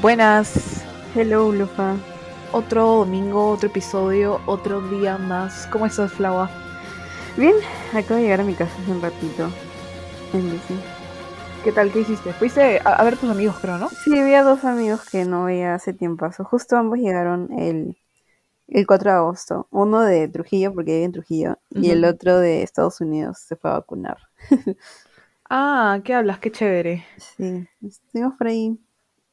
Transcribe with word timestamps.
Buenas. 0.00 0.82
Hello, 1.14 1.52
Lufa. 1.52 1.94
Otro 2.52 2.86
domingo, 2.86 3.50
otro 3.50 3.68
episodio, 3.68 4.40
otro 4.46 4.80
día 4.88 5.18
más. 5.18 5.68
¿Cómo 5.70 5.84
estás, 5.84 6.12
Flava? 6.12 6.50
Bien, 7.36 7.54
acabo 7.92 8.16
de 8.16 8.22
llegar 8.22 8.40
a 8.40 8.44
mi 8.44 8.54
casa 8.54 8.72
hace 8.80 8.90
un 8.90 9.02
ratito. 9.02 9.50
En 10.32 10.50
bici. 10.50 10.74
¿Qué 11.64 11.72
tal? 11.72 11.92
¿Qué 11.92 12.00
hiciste? 12.00 12.32
Fuiste 12.32 12.80
a, 12.84 12.94
a 12.94 13.04
ver 13.04 13.16
tus 13.16 13.30
amigos, 13.30 13.56
creo, 13.60 13.78
¿no? 13.78 13.90
Sí, 14.04 14.18
había 14.18 14.42
dos 14.42 14.64
amigos 14.64 15.02
que 15.10 15.24
no 15.24 15.44
veía 15.44 15.74
hace 15.74 15.92
tiempo. 15.92 16.28
Justo 16.44 16.76
ambos 16.76 16.98
llegaron 16.98 17.52
el, 17.58 17.98
el 18.68 18.86
4 18.86 19.10
de 19.12 19.16
agosto. 19.18 19.68
Uno 19.70 20.00
de 20.02 20.28
Trujillo, 20.28 20.74
porque 20.74 20.92
vive 20.94 21.04
en 21.04 21.12
Trujillo, 21.12 21.58
y 21.70 21.90
el 21.90 22.04
otro 22.04 22.38
de 22.38 22.62
Estados 22.62 23.00
Unidos 23.02 23.40
se 23.40 23.56
fue 23.56 23.70
a 23.70 23.74
vacunar. 23.74 24.18
Ah, 25.50 26.00
¿qué 26.04 26.14
hablas? 26.14 26.38
Qué 26.38 26.50
chévere. 26.52 27.04
Sí, 27.16 27.68
estuvimos 27.86 28.34
por 28.36 28.48
ahí, 28.48 28.78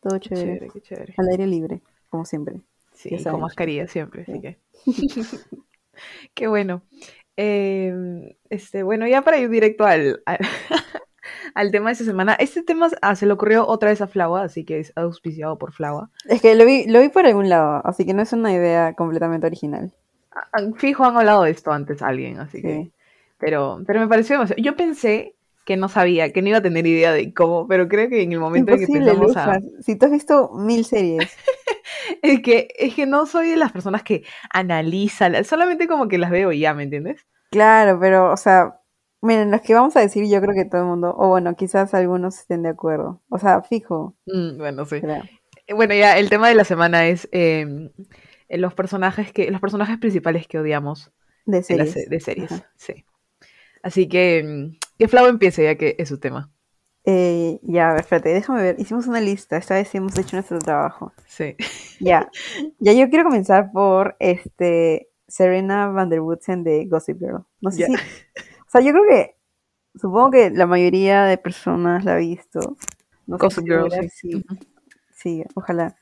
todo 0.01 0.17
Qué 0.19 0.29
chévere. 0.29 0.59
chévere, 0.59 0.69
qué 0.71 0.81
chévere. 0.81 1.15
Al 1.17 1.29
aire 1.29 1.47
libre, 1.47 1.81
como 2.09 2.25
siempre. 2.25 2.61
Sí, 2.93 3.25
con 3.25 3.39
sabes. 3.39 3.41
mascarilla 3.41 3.87
siempre, 3.87 4.23
así 4.23 4.39
Sí. 4.39 4.41
que. 4.41 4.59
Qué 6.33 6.47
bueno. 6.47 6.83
Eh, 7.37 7.93
este, 8.49 8.83
bueno, 8.83 9.07
ya 9.07 9.21
para 9.23 9.37
ir 9.39 9.49
directo 9.49 9.85
al, 9.85 10.23
al, 10.25 10.39
al 11.57 11.71
tema 11.71 11.89
de 11.89 11.93
esta 11.93 12.05
semana. 12.05 12.33
Este 12.35 12.61
tema 12.61 12.87
ah, 13.01 13.15
se 13.15 13.25
le 13.25 13.33
ocurrió 13.33 13.67
otra 13.67 13.89
vez 13.89 13.99
a 14.01 14.07
Flava, 14.07 14.43
así 14.43 14.63
que 14.63 14.79
es 14.79 14.93
auspiciado 14.95 15.57
por 15.57 15.73
Flava. 15.73 16.11
Es 16.25 16.39
que 16.39 16.53
lo 16.53 16.65
vi, 16.65 16.85
lo 16.85 17.01
vi 17.01 17.09
por 17.09 17.25
algún 17.25 17.49
lado, 17.49 17.81
así 17.83 18.05
que 18.05 18.13
no 18.13 18.21
es 18.21 18.31
una 18.31 18.53
idea 18.53 18.93
completamente 18.93 19.47
original. 19.47 19.91
Ah, 20.31 20.61
Fijo, 20.75 21.03
han 21.03 21.17
hablado 21.17 21.43
de 21.43 21.51
esto 21.51 21.71
antes 21.71 22.03
alguien, 22.03 22.39
así 22.39 22.61
que. 22.61 22.83
Sí. 22.83 22.91
Pero, 23.39 23.81
pero 23.87 23.99
me 23.99 24.07
pareció 24.07 24.35
demasiado. 24.35 24.61
Yo 24.61 24.75
pensé 24.75 25.35
que 25.65 25.77
no 25.77 25.89
sabía, 25.89 26.31
que 26.31 26.43
no 26.43 26.49
iba 26.49 26.59
a 26.59 26.61
tener 26.61 26.85
idea 26.85 27.11
de 27.11 27.33
cómo, 27.33 27.67
pero 27.67 27.87
creo 27.87 28.07
que 28.07 28.21
en 28.21 28.31
el 28.31 28.39
momento 28.39 28.73
en 28.73 28.79
que 28.79 28.87
pensamos 28.87 29.35
a. 29.35 29.59
Si 29.81 29.95
tú 29.95 30.05
has 30.05 30.11
visto 30.11 30.51
mil 30.53 30.85
series. 30.85 31.27
Es 32.21 32.41
que, 32.41 32.69
es 32.77 32.93
que 32.93 33.05
no 33.05 33.25
soy 33.25 33.49
de 33.49 33.57
las 33.57 33.71
personas 33.73 34.01
que 34.01 34.23
analizan, 34.51 35.43
solamente 35.43 35.87
como 35.87 36.07
que 36.07 36.17
las 36.17 36.31
veo 36.31 36.53
y 36.53 36.59
ya, 36.59 36.73
¿me 36.73 36.83
entiendes? 36.83 37.25
Claro, 37.51 37.99
pero, 37.99 38.31
o 38.31 38.37
sea, 38.37 38.79
miren, 39.27 39.51
los 39.51 39.61
que 39.61 39.73
vamos 39.75 39.95
a 39.95 39.99
decir, 40.01 40.25
yo 40.27 40.41
creo 40.41 40.55
que 40.55 40.65
todo 40.65 40.81
el 40.81 40.87
mundo, 40.87 41.13
o 41.17 41.27
bueno, 41.29 41.55
quizás 41.55 41.93
algunos 41.93 42.39
estén 42.39 42.63
de 42.63 42.69
acuerdo. 42.69 43.21
O 43.29 43.37
sea, 43.37 43.61
fijo. 43.61 44.15
Mm, 44.25 44.57
bueno, 44.57 44.85
sí. 44.85 44.99
creo. 45.01 45.23
Eh, 45.67 45.73
Bueno, 45.75 45.93
ya, 45.93 46.17
el 46.17 46.29
tema 46.29 46.47
de 46.49 46.55
la 46.55 46.63
semana 46.63 47.07
es 47.07 47.27
eh, 47.31 47.91
eh, 48.49 48.57
los 48.57 48.73
personajes 48.73 49.31
que, 49.33 49.51
los 49.51 49.61
personajes 49.61 49.97
principales 49.99 50.47
que 50.47 50.57
odiamos 50.59 51.11
De 51.45 51.61
series. 51.61 51.91
se- 51.91 52.07
de 52.09 52.19
series. 52.19 52.51
Ajá. 52.51 52.71
Sí. 52.77 53.05
Así 53.83 54.07
que 54.09 54.43
mm, 54.43 54.77
que 54.97 55.07
Flau 55.07 55.27
empiece, 55.27 55.63
ya 55.63 55.75
que 55.75 55.95
es 55.99 56.09
su 56.09 56.19
tema. 56.19 56.51
Eh, 57.05 57.59
ya, 57.63 57.95
espérate, 57.95 58.29
déjame 58.29 58.61
ver. 58.63 58.75
Hicimos 58.79 59.07
una 59.07 59.21
lista, 59.21 59.55
esta 59.57 59.75
vez 59.75 59.93
hemos 59.95 60.17
hecho 60.17 60.35
nuestro 60.35 60.59
trabajo. 60.59 61.13
Sí. 61.25 61.55
Ya, 61.99 62.29
ya 62.79 62.93
yo 62.93 63.09
quiero 63.09 63.23
comenzar 63.25 63.71
por 63.71 64.15
este 64.19 65.09
Serena 65.27 65.87
Van 65.87 66.09
der 66.09 66.19
Woodsen 66.21 66.63
de 66.63 66.85
Gossip 66.85 67.19
Girl. 67.19 67.45
No 67.61 67.71
sé 67.71 67.81
Ya. 67.81 67.87
si, 67.87 67.93
sea, 68.77 68.85
yo 68.85 68.91
creo 68.91 69.03
que, 69.09 69.35
supongo 69.95 70.31
que 70.31 70.49
la 70.51 70.65
mayoría 70.67 71.23
de 71.25 71.37
personas 71.37 72.03
la 72.05 72.13
ha 72.13 72.17
visto. 72.17 72.77
No 73.25 73.37
Gossip 73.37 73.59
estoy 73.59 73.65
Girl, 73.75 73.91
sí. 73.91 74.09
si- 74.09 74.35
Ujú. 74.35 74.57
Sí, 75.13 75.43
ojalá. 75.55 75.95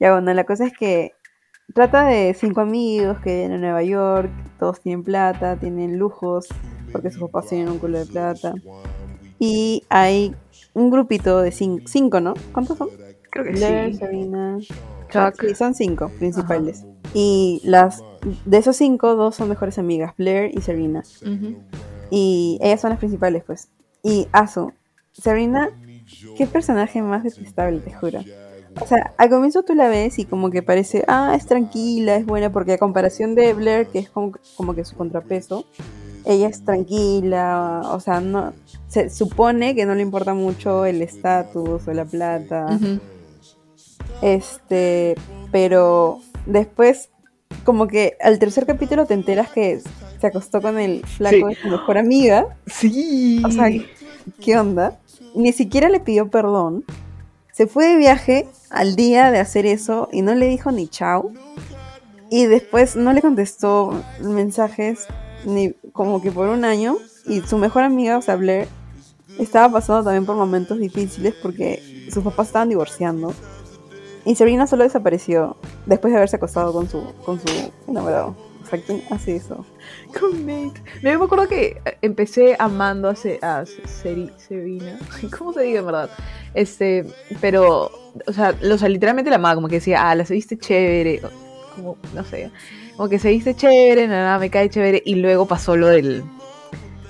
Ya 0.00 0.12
bueno, 0.12 0.32
la 0.34 0.44
cosa 0.44 0.66
es 0.66 0.72
que 0.76 1.12
trata 1.74 2.06
de 2.06 2.32
cinco 2.34 2.60
amigos 2.62 3.18
que 3.20 3.34
viven 3.34 3.52
en 3.52 3.60
Nueva 3.60 3.82
York, 3.82 4.30
todos 4.58 4.80
tienen 4.80 5.04
plata, 5.04 5.56
tienen 5.56 5.98
lujos, 5.98 6.48
porque 6.92 7.10
sus 7.10 7.22
papás 7.22 7.48
tienen 7.48 7.68
un 7.68 7.78
culo 7.78 7.98
de 7.98 8.06
plata. 8.06 8.54
Y 9.38 9.84
hay 9.90 10.34
un 10.74 10.90
grupito 10.90 11.40
de 11.42 11.50
cin- 11.50 11.82
cinco, 11.86 12.20
¿no? 12.20 12.34
¿Cuántos 12.52 12.78
son? 12.78 12.88
Creo 13.30 13.44
que 13.44 13.52
Blair, 13.52 13.92
sí. 13.92 13.98
Serena, 13.98 14.58
Chuck. 15.10 15.34
Sí, 15.40 15.54
son 15.54 15.74
cinco 15.74 16.10
principales. 16.18 16.84
Y 17.12 17.60
las 17.64 18.02
de 18.44 18.56
esos 18.58 18.76
cinco, 18.76 19.14
dos 19.16 19.34
son 19.34 19.48
mejores 19.50 19.78
amigas, 19.78 20.14
Blair 20.16 20.50
y 20.56 20.62
Serena. 20.62 21.02
Ujú. 21.22 21.54
Y 22.10 22.58
ellas 22.62 22.80
son 22.80 22.90
las 22.90 22.98
principales, 22.98 23.42
pues. 23.44 23.68
Y 24.02 24.28
Azu, 24.32 24.72
Serena, 25.12 25.70
qué 26.36 26.46
personaje 26.46 27.02
más 27.02 27.24
detestable, 27.24 27.80
te 27.80 27.92
juro. 27.92 28.20
O 28.80 28.86
sea, 28.86 29.14
al 29.16 29.30
comienzo 29.30 29.62
tú 29.62 29.74
la 29.74 29.88
ves 29.88 30.18
y 30.18 30.26
como 30.26 30.50
que 30.50 30.62
parece, 30.62 31.04
ah, 31.08 31.34
es 31.34 31.46
tranquila, 31.46 32.16
es 32.16 32.26
buena, 32.26 32.52
porque 32.52 32.74
a 32.74 32.78
comparación 32.78 33.34
de 33.34 33.54
Blair, 33.54 33.86
que 33.86 34.00
es 34.00 34.10
como, 34.10 34.32
como 34.56 34.74
que 34.74 34.84
su 34.84 34.96
contrapeso, 34.96 35.64
ella 36.26 36.48
es 36.48 36.64
tranquila, 36.64 37.82
o 37.86 38.00
sea, 38.00 38.20
no 38.20 38.52
se 38.88 39.10
supone 39.10 39.74
que 39.74 39.86
no 39.86 39.94
le 39.94 40.02
importa 40.02 40.34
mucho 40.34 40.84
el 40.84 41.00
estatus 41.00 41.86
o 41.86 41.92
la 41.92 42.04
plata. 42.04 42.78
Este, 44.22 45.14
pero 45.50 46.20
después, 46.44 47.10
como 47.64 47.86
que 47.86 48.16
al 48.20 48.38
tercer 48.38 48.66
capítulo 48.66 49.06
te 49.06 49.14
enteras 49.14 49.50
que 49.50 49.80
se 50.20 50.26
acostó 50.26 50.60
con 50.60 50.78
el 50.78 51.04
flaco 51.06 51.36
Sí. 51.36 51.42
de 51.44 51.54
su 51.62 51.68
mejor 51.68 51.98
amiga. 51.98 52.46
Sí. 52.66 53.42
O 53.44 53.50
sea, 53.50 53.66
¿qué 54.40 54.58
onda? 54.58 54.98
Ni 55.34 55.52
siquiera 55.52 55.88
le 55.88 56.00
pidió 56.00 56.28
perdón. 56.28 56.84
Se 57.52 57.66
fue 57.66 57.86
de 57.86 57.96
viaje 57.96 58.46
al 58.70 58.96
día 58.96 59.30
de 59.30 59.38
hacer 59.38 59.64
eso 59.66 60.08
y 60.12 60.22
no 60.22 60.34
le 60.34 60.46
dijo 60.46 60.70
ni 60.72 60.88
chao. 60.88 61.32
Y 62.30 62.46
después 62.46 62.96
no 62.96 63.12
le 63.12 63.22
contestó 63.22 63.92
mensajes 64.20 65.06
ni 65.44 65.72
como 65.92 66.20
que 66.20 66.30
por 66.32 66.48
un 66.48 66.64
año. 66.64 66.96
Y 67.26 67.40
su 67.42 67.56
mejor 67.58 67.82
amiga, 67.84 68.18
o 68.18 68.22
sea, 68.22 68.36
Blair, 68.36 68.68
estaba 69.38 69.72
pasando 69.72 70.04
también 70.04 70.26
por 70.26 70.36
momentos 70.36 70.78
difíciles 70.78 71.34
porque 71.42 71.82
sus 72.12 72.22
papás 72.24 72.48
estaban 72.48 72.68
divorciando. 72.68 73.32
Y 74.24 74.34
Serena 74.34 74.66
solo 74.66 74.82
desapareció 74.84 75.56
después 75.86 76.12
de 76.12 76.16
haberse 76.18 76.36
acostado 76.36 76.72
con 76.72 76.88
su, 76.88 77.00
con 77.24 77.38
su 77.40 77.46
enamorado. 77.88 78.34
O 78.66 78.68
sea, 78.68 78.80
¿quién 78.80 79.02
hace 79.10 79.36
eso? 79.36 79.64
Con 80.18 80.44
Nate. 80.44 80.82
Me 81.02 81.12
acuerdo 81.12 81.46
que 81.48 81.80
eh, 81.84 81.98
empecé 82.02 82.56
amando 82.58 83.08
a, 83.08 83.14
Se- 83.14 83.38
a 83.42 83.62
Seri- 83.62 84.32
Serena. 84.36 84.98
¿Cómo 85.38 85.52
se 85.52 85.62
diga 85.62 85.78
en 85.80 85.86
verdad? 85.86 86.10
Este, 86.54 87.04
pero, 87.40 87.90
o 88.26 88.32
sea, 88.32 88.54
o 88.72 88.78
sea, 88.78 88.88
literalmente 88.88 89.30
la 89.30 89.36
amaba, 89.36 89.54
como 89.54 89.68
que 89.68 89.76
decía, 89.76 90.08
ah, 90.10 90.14
la 90.14 90.24
se 90.24 90.34
viste 90.34 90.58
chévere. 90.58 91.20
Como, 91.74 91.96
no 92.14 92.24
sé. 92.24 92.50
Como 92.96 93.08
que 93.08 93.18
se 93.18 93.28
viste 93.30 93.54
chévere, 93.54 94.08
nada, 94.08 94.38
me 94.38 94.50
cae 94.50 94.68
chévere. 94.70 95.02
Y 95.04 95.16
luego 95.16 95.46
pasó 95.46 95.76
lo 95.76 95.86
del. 95.88 96.24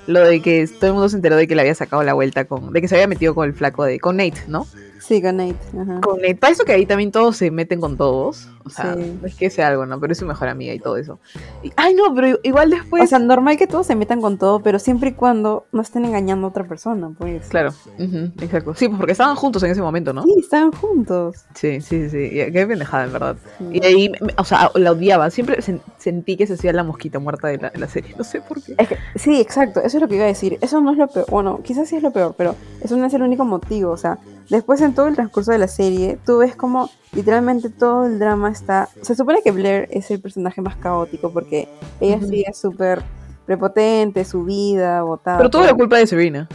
Lo 0.05 0.21
de 0.21 0.41
que 0.41 0.65
todo 0.67 0.87
el 0.87 0.93
mundo 0.93 1.09
se 1.09 1.15
enteró 1.17 1.35
de 1.35 1.47
que 1.47 1.55
le 1.55 1.61
había 1.61 1.75
sacado 1.75 2.03
la 2.03 2.13
vuelta 2.13 2.45
con. 2.45 2.71
De 2.71 2.81
que 2.81 2.87
se 2.87 2.95
había 2.95 3.07
metido 3.07 3.33
con 3.33 3.45
el 3.47 3.53
flaco 3.53 3.83
de. 3.85 3.99
Con 3.99 4.17
Nate, 4.17 4.41
¿no? 4.47 4.65
Sí, 4.99 5.21
con 5.21 5.37
Nate. 5.37 5.55
Ajá. 5.81 6.01
Con 6.01 6.21
Nate. 6.21 6.35
Para 6.35 6.53
eso 6.53 6.65
que 6.65 6.73
ahí 6.73 6.85
también 6.85 7.11
todos 7.11 7.37
se 7.37 7.51
meten 7.51 7.79
con 7.81 7.95
todos. 7.97 8.49
O 8.67 8.69
sea, 8.69 8.93
Sí. 8.95 9.17
no 9.21 9.27
es 9.27 9.35
que 9.35 9.49
sea 9.49 9.67
algo, 9.67 9.85
¿no? 9.85 9.99
Pero 9.99 10.13
es 10.13 10.19
su 10.19 10.25
mejor 10.25 10.47
amiga 10.47 10.73
y 10.73 10.79
todo 10.79 10.97
eso. 10.97 11.19
Y- 11.63 11.71
ay, 11.75 11.93
no, 11.93 12.13
pero 12.15 12.39
igual 12.43 12.69
después. 12.69 13.03
O 13.03 13.07
sea, 13.07 13.19
normal 13.19 13.57
que 13.57 13.67
todos 13.67 13.87
se 13.87 13.95
metan 13.95 14.21
con 14.21 14.37
todo, 14.37 14.59
pero 14.61 14.79
siempre 14.79 15.09
y 15.09 15.13
cuando 15.13 15.65
no 15.71 15.81
estén 15.81 16.05
engañando 16.05 16.47
a 16.47 16.49
otra 16.51 16.67
persona, 16.67 17.11
pues. 17.17 17.47
Claro, 17.47 17.71
ujú, 17.99 18.31
exacto. 18.41 18.73
Sí, 18.75 18.87
pues 18.87 18.97
porque 18.97 19.11
estaban 19.13 19.35
juntos 19.35 19.61
en 19.63 19.71
ese 19.71 19.81
momento, 19.81 20.13
¿no? 20.13 20.23
Sí, 20.23 20.35
estaban 20.39 20.71
juntos. 20.71 21.45
Sí, 21.55 21.81
sí, 21.81 22.09
sí. 22.09 22.17
Y 22.31 22.51
Qué 22.51 22.65
pendejada, 22.67 23.05
en 23.05 23.13
verdad. 23.13 23.35
Sí. 23.57 23.65
Y 23.73 23.85
ahí, 23.85 24.11
o 24.37 24.43
sea, 24.43 24.71
la 24.75 24.91
odiaba. 24.91 25.29
Siempre 25.29 25.57
sen- 25.59 25.81
sentí 25.97 26.37
que 26.37 26.47
se 26.47 26.53
hacía 26.53 26.73
la 26.73 26.83
mosquita 26.83 27.19
muerta 27.19 27.47
de 27.49 27.57
la, 27.57 27.69
de 27.69 27.79
la 27.79 27.87
serie. 27.87 28.15
No 28.17 28.23
sé 28.23 28.41
por 28.41 28.61
qué. 28.61 28.75
Es 28.77 28.87
que- 28.87 28.97
sí, 29.15 29.39
exacto, 29.39 29.79
eso 29.81 29.97
es 29.97 30.01
lo 30.01 30.07
que 30.07 30.15
iba 30.15 30.23
a 30.25 30.27
decir. 30.27 30.57
Eso 30.61 30.81
no 30.81 30.91
es 30.91 30.97
lo 30.97 31.07
peor. 31.07 31.25
Bueno, 31.29 31.61
quizás 31.63 31.87
sí 31.89 31.95
es 31.95 32.03
lo 32.03 32.11
peor, 32.11 32.35
pero 32.37 32.55
eso 32.81 32.97
no 32.97 33.05
es 33.05 33.13
el 33.13 33.21
único 33.21 33.45
motivo. 33.45 33.91
O 33.91 33.97
sea, 33.97 34.17
después 34.49 34.81
en 34.81 34.93
todo 34.93 35.07
el 35.07 35.15
transcurso 35.15 35.51
de 35.51 35.57
la 35.57 35.67
serie, 35.67 36.17
tú 36.25 36.37
ves 36.39 36.55
como 36.55 36.89
literalmente 37.13 37.69
todo 37.69 38.05
el 38.05 38.19
drama 38.19 38.49
está. 38.49 38.89
Se 39.01 39.15
supone 39.15 39.41
que 39.41 39.51
Blair 39.51 39.87
es 39.91 40.09
el 40.11 40.21
personaje 40.21 40.61
más 40.61 40.75
caótico 40.75 41.31
porque 41.31 41.67
ella 41.99 42.19
sí 42.21 42.43
es 42.47 42.57
súper 42.57 43.03
prepotente, 43.45 44.25
su 44.25 44.43
vida, 44.43 45.01
botada. 45.03 45.37
Pero 45.37 45.49
todo. 45.49 45.65
la 45.65 45.73
culpa 45.73 45.97
de 45.97 46.07
Serena. 46.07 46.47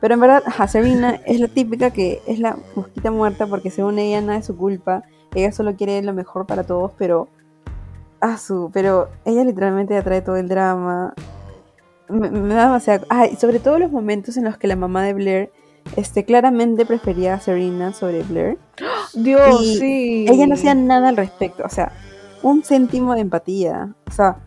Pero 0.00 0.14
en 0.14 0.20
verdad, 0.20 0.42
ajá, 0.44 0.66
Serena 0.66 1.20
es 1.26 1.38
la 1.38 1.48
típica 1.48 1.90
que 1.90 2.20
es 2.26 2.40
la 2.40 2.58
mosquita 2.74 3.10
muerta 3.10 3.46
porque 3.46 3.70
según 3.70 3.98
ella 3.98 4.20
nada 4.20 4.38
es 4.38 4.46
su 4.46 4.56
culpa. 4.56 5.04
Ella 5.34 5.52
solo 5.52 5.76
quiere 5.76 6.02
lo 6.02 6.12
mejor 6.12 6.46
para 6.46 6.64
todos, 6.64 6.92
pero. 6.98 7.28
Ah, 8.20 8.36
su. 8.36 8.70
Pero 8.72 9.08
ella 9.24 9.44
literalmente 9.44 9.96
atrae 9.96 10.20
todo 10.20 10.36
el 10.36 10.48
drama. 10.48 11.14
Me, 12.08 12.30
me 12.30 12.54
da 12.54 12.64
demasiado. 12.64 13.06
Ah, 13.08 13.26
y 13.26 13.36
sobre 13.36 13.60
todo 13.60 13.78
los 13.78 13.92
momentos 13.92 14.36
en 14.36 14.44
los 14.44 14.58
que 14.58 14.66
la 14.66 14.76
mamá 14.76 15.04
de 15.04 15.14
Blair 15.14 15.50
este, 15.96 16.24
claramente 16.24 16.86
prefería 16.86 17.34
a 17.34 17.40
Serena 17.40 17.92
sobre 17.92 18.22
Blair. 18.22 18.58
Dios, 19.14 19.62
Y 19.62 19.76
sí. 19.78 20.26
Ella 20.28 20.46
no 20.46 20.54
hacía 20.54 20.74
nada 20.74 21.08
al 21.08 21.16
respecto. 21.16 21.62
O 21.64 21.68
sea, 21.68 21.92
un 22.42 22.62
céntimo 22.62 23.14
de 23.14 23.20
empatía. 23.20 23.94
O 24.06 24.10
sea, 24.10 24.38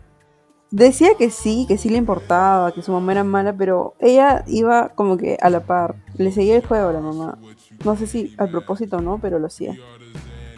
decía 0.70 1.10
que 1.18 1.30
sí, 1.30 1.64
que 1.68 1.78
sí 1.78 1.88
le 1.88 1.98
importaba, 1.98 2.72
que 2.72 2.82
su 2.82 2.92
mamá 2.92 3.12
era 3.12 3.24
mala, 3.24 3.52
pero 3.52 3.94
ella 4.00 4.44
iba 4.46 4.88
como 4.90 5.16
que 5.16 5.38
a 5.40 5.50
la 5.50 5.60
par. 5.60 5.94
Le 6.16 6.32
seguía 6.32 6.56
el 6.56 6.66
juego 6.66 6.88
a 6.88 6.92
la 6.92 7.00
mamá. 7.00 7.38
No 7.84 7.96
sé 7.96 8.06
si 8.06 8.34
al 8.38 8.50
propósito 8.50 8.96
o 8.96 9.00
no, 9.00 9.18
pero 9.18 9.38
lo 9.38 9.46
hacía. 9.46 9.74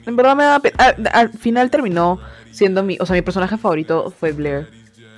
En 0.07 0.17
verdad 0.17 0.37
me 0.37 0.45
da 0.45 0.59
pena. 0.61 0.77
Al, 0.79 1.09
al 1.13 1.29
final 1.31 1.71
terminó 1.71 2.19
siendo 2.51 2.83
mi. 2.83 2.97
O 3.01 3.07
sea, 3.07 3.15
mi 3.15 3.23
personaje 3.23 3.57
favorito 3.59 4.11
fue 4.11 4.33
Blair. 4.33 4.69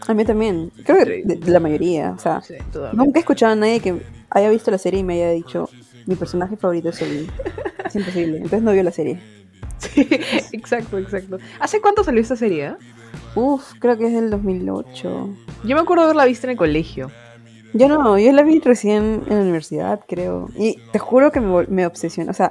A 0.09 0.15
mí 0.15 0.25
también. 0.25 0.73
Creo 0.85 0.99
que 0.99 1.23
de, 1.25 1.37
de 1.37 1.51
la 1.51 1.61
mayoría. 1.61 2.13
O 2.17 2.19
sea, 2.19 2.41
Sí, 2.43 2.55
nunca 2.95 3.19
he 3.19 3.21
escuchado 3.21 3.53
a 3.53 3.57
nadie 3.57 3.81
que 3.81 4.03
haya 4.31 4.51
visto 4.51 4.71
la 4.71 4.79
serie 4.79 5.01
y 5.01 5.05
me 5.05 5.15
haya 5.15 5.31
dicho 5.31 5.69
mi 6.07 6.15
personaje 6.17 6.57
favorito 6.57 6.89
es 6.91 7.01
Evelyn. 7.03 7.31
Es 7.85 7.97
imposible. 7.97 8.37
Entonces 8.37 8.63
no 8.63 8.73
vio 8.73 8.83
la 8.83 8.93
serie. 8.93 9.21
Sí, 9.81 10.07
exacto, 10.53 10.99
exacto. 10.99 11.39
¿Hace 11.59 11.81
cuánto 11.81 12.05
salió 12.05 12.21
esta 12.21 12.37
serie? 12.37 12.67
eh? 12.67 12.75
Uf, 13.35 13.73
creo 13.79 13.97
que 13.97 14.07
es 14.09 14.13
del 14.13 14.29
2008. 14.29 15.31
Yo 15.65 15.75
me 15.75 15.81
acuerdo 15.81 16.03
de 16.03 16.11
haberla 16.11 16.27
visto 16.27 16.47
en 16.47 16.51
el 16.51 16.57
colegio. 16.59 17.11
Yo 17.73 17.89
no, 17.89 18.19
yo 18.19 18.31
la 18.33 18.43
vi 18.43 18.61
recién 18.61 19.23
en 19.27 19.37
la 19.37 19.41
universidad, 19.43 20.01
creo. 20.07 20.51
Y 20.59 20.77
te 20.93 20.99
juro 20.99 21.33
que 21.33 21.41
me, 21.41 21.67
me 21.69 21.87
obsesiona. 21.87 22.31
O 22.31 22.35
sea, 22.35 22.51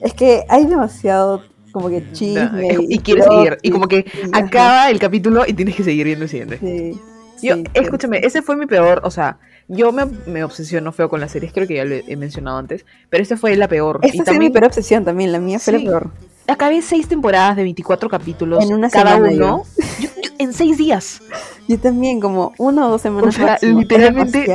es 0.00 0.14
que 0.14 0.42
hay 0.48 0.66
demasiado 0.66 1.44
como 1.70 1.88
que 1.90 2.10
chisme. 2.12 2.76
y 2.88 2.98
quieres 2.98 3.24
seguir. 3.26 3.58
Y 3.62 3.70
como 3.70 3.86
que 3.86 3.98
y- 3.98 4.20
ajá. 4.32 4.44
acaba 4.46 4.90
el 4.90 4.98
capítulo 4.98 5.44
y 5.46 5.52
tienes 5.52 5.76
que 5.76 5.84
seguir 5.84 6.06
viendo 6.06 6.24
el 6.24 6.28
siguiente. 6.30 6.58
Sí, 6.58 7.00
Yo, 7.46 7.54
sí, 7.56 7.64
escúchame, 7.74 8.18
ese 8.24 8.42
fue 8.42 8.56
mi 8.56 8.66
peor, 8.66 9.00
o 9.04 9.10
sea, 9.12 9.38
yo 9.68 9.92
me, 9.92 10.06
me 10.26 10.44
obsesiono 10.44 10.92
feo 10.92 11.08
con 11.08 11.20
las 11.20 11.32
series, 11.32 11.52
creo 11.52 11.66
que 11.66 11.74
ya 11.74 11.84
lo 11.84 11.94
he, 11.94 12.16
mencionado 12.16 12.58
antes, 12.58 12.84
pero 13.10 13.22
esta 13.22 13.36
fue 13.36 13.56
la 13.56 13.68
peor. 13.68 14.00
Esta 14.02 14.32
y 14.34 14.38
mi 14.38 14.50
peor 14.50 14.64
obsesión 14.66 15.04
también, 15.04 15.32
la 15.32 15.38
mía 15.40 15.58
fue 15.58 15.78
Sí. 15.78 15.84
la 15.84 15.90
peor. 15.90 16.10
acabé 16.46 16.82
seis 16.82 17.08
temporadas 17.08 17.56
de 17.56 17.62
24 17.62 18.08
capítulos, 18.10 18.62
En 18.64 18.74
una 18.74 18.90
cada 18.90 19.14
semana 19.14 19.32
uno, 19.34 19.64
yo- 19.98 20.08
yo- 20.08 20.08
en 20.38 20.52
seis 20.52 20.76
días. 20.76 21.20
Yo 21.68 21.78
también, 21.78 22.20
como 22.20 22.52
una 22.58 22.86
o 22.86 22.90
dos 22.90 23.00
O 23.00 23.02
semanas 23.02 23.34
sea, 23.34 23.46
máximo. 23.46 23.72
Es 23.80 23.88
literalmente 23.88 24.46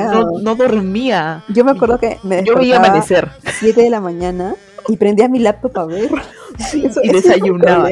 no, 0.44 0.56
dormía. 0.56 1.44
Yo 1.50 1.64
me 1.66 1.72
acuerdo 1.72 1.98
que 2.00 2.20
me 2.22 2.44
Yo 2.44 2.56
veía 2.56 2.76
despertaba 2.76 2.88
amanecer 2.88 3.30
7 3.60 3.82
de 3.82 3.90
la 3.90 4.00
mañana 4.02 4.56
y 4.90 4.98
prendía 4.98 5.28
mi 5.30 5.40
laptop 5.40 5.78
a 5.78 5.86
ver. 5.86 6.10
Eso- 6.60 7.00
y 7.04 7.10
era 7.10 7.14
desayunaba. 7.22 7.90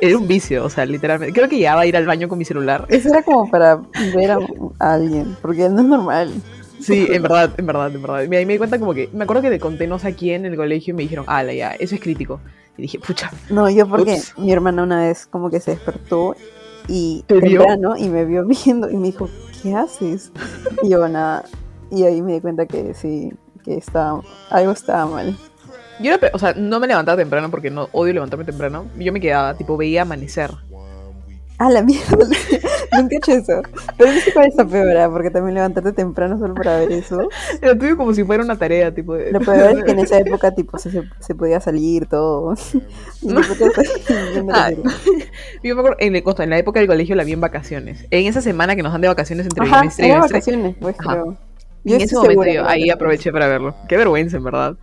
era 0.00 0.18
un 0.18 0.28
vicio, 0.28 0.64
o 0.64 0.70
sea, 0.70 0.86
literalmente. 0.86 1.32
Creo 1.32 1.48
que 1.48 1.56
llegaba 1.58 1.80
a 1.82 1.86
ir 1.86 1.96
al 1.96 2.06
baño 2.06 2.28
con 2.28 2.38
mi 2.38 2.44
celular. 2.44 2.86
Eso 2.88 3.08
era 3.08 3.22
como 3.22 3.50
para 3.50 3.80
ver 4.14 4.30
a, 4.30 4.38
a 4.78 4.94
alguien, 4.94 5.36
porque 5.42 5.68
no 5.68 5.80
es 5.80 5.86
normal. 5.86 6.32
Sí, 6.80 7.06
en 7.10 7.22
verdad, 7.22 7.50
en 7.56 7.66
verdad, 7.66 7.94
en 7.94 8.02
verdad. 8.02 8.22
Y 8.30 8.36
ahí 8.36 8.44
me 8.46 8.52
di 8.52 8.58
cuenta 8.58 8.78
como 8.78 8.92
que, 8.94 9.08
me 9.12 9.24
acuerdo 9.24 9.42
que 9.42 9.50
le 9.50 9.58
conté 9.58 9.86
no 9.86 9.98
sé 9.98 10.08
a 10.08 10.12
quién 10.14 10.44
en 10.44 10.52
el 10.52 10.58
colegio 10.58 10.92
y 10.92 10.96
me 10.96 11.02
dijeron, 11.02 11.24
ala, 11.28 11.52
ya, 11.54 11.70
eso 11.72 11.94
es 11.94 12.00
crítico. 12.00 12.40
Y 12.76 12.82
dije, 12.82 12.98
pucha, 12.98 13.30
No, 13.50 13.70
yo 13.70 13.88
porque 13.88 14.14
Ups. 14.14 14.34
mi 14.38 14.52
hermana 14.52 14.82
una 14.82 15.00
vez 15.06 15.26
como 15.26 15.48
que 15.48 15.60
se 15.60 15.70
despertó 15.70 16.36
y 16.88 17.24
¿Te 17.26 17.40
vio? 17.40 17.60
temprano 17.60 17.96
y 17.96 18.08
me 18.08 18.24
vio 18.26 18.44
viendo 18.64 18.90
y 18.90 18.96
me 18.96 19.06
dijo, 19.06 19.28
¿qué 19.62 19.74
haces? 19.74 20.30
Y 20.82 20.90
yo 20.90 21.08
nada. 21.08 21.44
Y 21.90 22.02
ahí 22.02 22.20
me 22.20 22.34
di 22.34 22.40
cuenta 22.40 22.66
que 22.66 22.92
sí, 22.92 23.32
que 23.64 23.76
estaba, 23.76 24.20
algo 24.50 24.72
estaba 24.72 25.06
mal. 25.06 25.36
Yo 26.00 26.16
o 26.32 26.38
sea, 26.38 26.54
no 26.54 26.80
me 26.80 26.86
levantaba 26.86 27.16
temprano 27.16 27.50
porque 27.50 27.70
no 27.70 27.88
odio 27.92 28.12
levantarme 28.14 28.44
temprano. 28.44 28.86
Yo 28.98 29.12
me 29.12 29.20
quedaba, 29.20 29.54
tipo, 29.54 29.76
veía 29.76 30.02
amanecer. 30.02 30.50
Ah, 31.58 31.70
la 31.70 31.82
mierda. 31.82 32.16
Nunca 32.98 33.14
he 33.14 33.18
hecho 33.18 33.32
eso. 33.32 33.62
Pero 33.96 34.12
no 34.12 34.20
sé 34.20 34.32
cuál 34.32 34.48
es 34.48 34.56
la 34.56 34.64
peor, 34.66 34.96
¿ah? 34.96 35.08
porque 35.08 35.30
también 35.30 35.54
levantarte 35.54 35.92
temprano 35.92 36.38
solo 36.38 36.54
para 36.54 36.78
ver 36.78 36.90
eso. 36.92 37.28
Lo 37.62 37.78
tuve 37.78 37.96
como 37.96 38.12
si 38.12 38.24
fuera 38.24 38.42
una 38.42 38.58
tarea, 38.58 38.92
tipo 38.92 39.14
de... 39.14 39.30
Lo 39.30 39.40
peor 39.40 39.78
es 39.78 39.84
que 39.84 39.92
en 39.92 39.98
esa 40.00 40.18
época, 40.20 40.52
tipo, 40.52 40.78
se, 40.78 40.90
se, 41.20 41.34
podía 41.34 41.60
salir 41.60 42.06
todo. 42.06 42.54
No 43.22 43.40
viendo 43.40 44.52
la 44.52 44.66
Ah. 44.66 44.70
Yo 45.62 45.74
me 45.74 45.80
acuerdo, 45.80 45.96
en, 46.00 46.16
el- 46.16 46.24
en 46.38 46.50
la 46.50 46.58
época 46.58 46.80
del 46.80 46.88
colegio 46.88 47.14
la 47.14 47.22
vi 47.24 47.32
en 47.32 47.40
vacaciones. 47.40 48.04
En 48.10 48.26
esa 48.26 48.40
semana 48.40 48.74
que 48.74 48.82
nos 48.82 48.90
dan 48.92 49.00
de 49.00 49.08
vacaciones 49.08 49.46
entre 49.46 49.64
Ajá, 49.64 49.80
bimestre 49.80 50.06
y 50.06 50.10
bimestre. 50.10 50.32
vacaciones, 50.32 50.76
pues, 50.80 50.96
creo. 50.96 51.36
Y 51.84 51.94
en 51.94 52.00
ese 52.00 52.16
momento 52.16 52.46
yo 52.46 52.66
ahí 52.66 52.90
aproveché 52.90 53.30
para 53.30 53.46
verlo. 53.46 53.76
Qué 53.88 53.96
vergüenza, 53.96 54.38
en 54.38 54.44
verdad. 54.44 54.76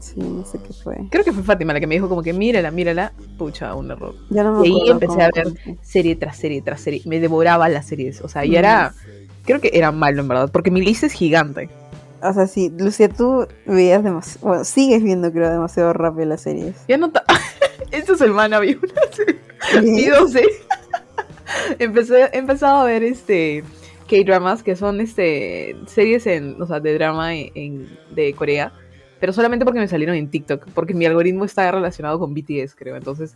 Sí, 0.00 0.20
no 0.20 0.44
sé 0.44 0.58
qué 0.66 0.72
fue. 0.72 0.96
Creo 1.10 1.24
que 1.24 1.32
fue 1.32 1.42
Fátima 1.42 1.72
la 1.72 1.80
que 1.80 1.86
me 1.86 1.94
dijo 1.94 2.08
como 2.08 2.22
que 2.22 2.32
mírala, 2.32 2.70
mírala. 2.70 3.12
Pucha, 3.38 3.74
un 3.74 3.90
error. 3.90 4.14
Ya 4.30 4.42
no 4.42 4.60
me 4.60 4.68
Y 4.68 4.72
ahí 4.72 4.90
empecé 4.90 5.22
a 5.22 5.28
ver 5.34 5.48
fue. 5.62 5.76
serie 5.82 6.16
tras 6.16 6.36
serie 6.36 6.62
tras 6.62 6.80
serie. 6.80 7.02
Me 7.04 7.20
devoraba 7.20 7.68
las 7.68 7.86
series. 7.86 8.20
O 8.22 8.28
sea, 8.28 8.44
y 8.44 8.56
era... 8.56 8.94
Creo 9.44 9.60
que 9.60 9.70
era 9.74 9.92
malo, 9.92 10.22
en 10.22 10.28
verdad. 10.28 10.50
Porque 10.50 10.70
mi 10.70 10.80
lista 10.82 11.06
es 11.06 11.12
gigante. 11.12 11.68
O 12.22 12.32
sea, 12.32 12.46
sí, 12.46 12.72
Lucia, 12.78 13.08
tú 13.10 13.46
veías 13.66 14.02
demasiado. 14.02 14.48
Bueno, 14.48 14.64
sigues 14.64 15.02
viendo, 15.02 15.30
creo, 15.32 15.50
demasiado 15.50 15.92
rápido 15.92 16.26
las 16.26 16.40
series. 16.40 16.74
Ya 16.88 16.96
no... 16.96 17.10
ta- 17.12 17.24
Esta 17.90 18.16
semana 18.16 18.58
vi 18.60 18.74
una 18.82 19.12
serie. 19.12 19.40
Vi 19.82 20.04
¿Sí? 20.04 20.08
12. 20.10 20.42
Empecé, 21.78 22.24
he 22.32 22.38
empezado 22.38 22.80
a 22.80 22.84
ver 22.84 23.02
este 23.04 23.62
K-dramas, 24.08 24.62
que 24.62 24.76
son 24.76 25.00
este 25.00 25.76
series 25.86 26.26
en, 26.26 26.60
o 26.60 26.66
sea, 26.66 26.80
de 26.80 26.94
drama 26.94 27.34
en, 27.34 27.50
en- 27.54 27.98
de 28.14 28.32
Corea, 28.34 28.72
pero 29.24 29.32
solamente 29.32 29.64
porque 29.64 29.80
me 29.80 29.88
salieron 29.88 30.16
en 30.16 30.28
TikTok, 30.28 30.66
porque 30.74 30.92
mi 30.92 31.06
algoritmo 31.06 31.46
está 31.46 31.72
relacionado 31.72 32.18
con 32.18 32.34
BTS, 32.34 32.74
creo. 32.76 32.94
Entonces 32.94 33.32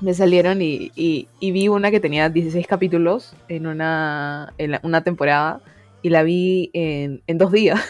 me 0.00 0.14
salieron 0.14 0.62
y, 0.62 0.92
y- 0.94 1.26
y 1.40 1.50
vi 1.50 1.66
una 1.66 1.90
que 1.90 1.98
tenía 1.98 2.28
16 2.28 2.64
capítulos 2.68 3.34
en 3.48 3.66
una, 3.66 4.54
en 4.58 4.70
la- 4.70 4.80
una 4.84 5.02
temporada 5.02 5.60
y 6.02 6.10
la 6.10 6.22
vi 6.22 6.70
en, 6.72 7.20
en 7.26 7.36
dos 7.36 7.50
días. 7.50 7.80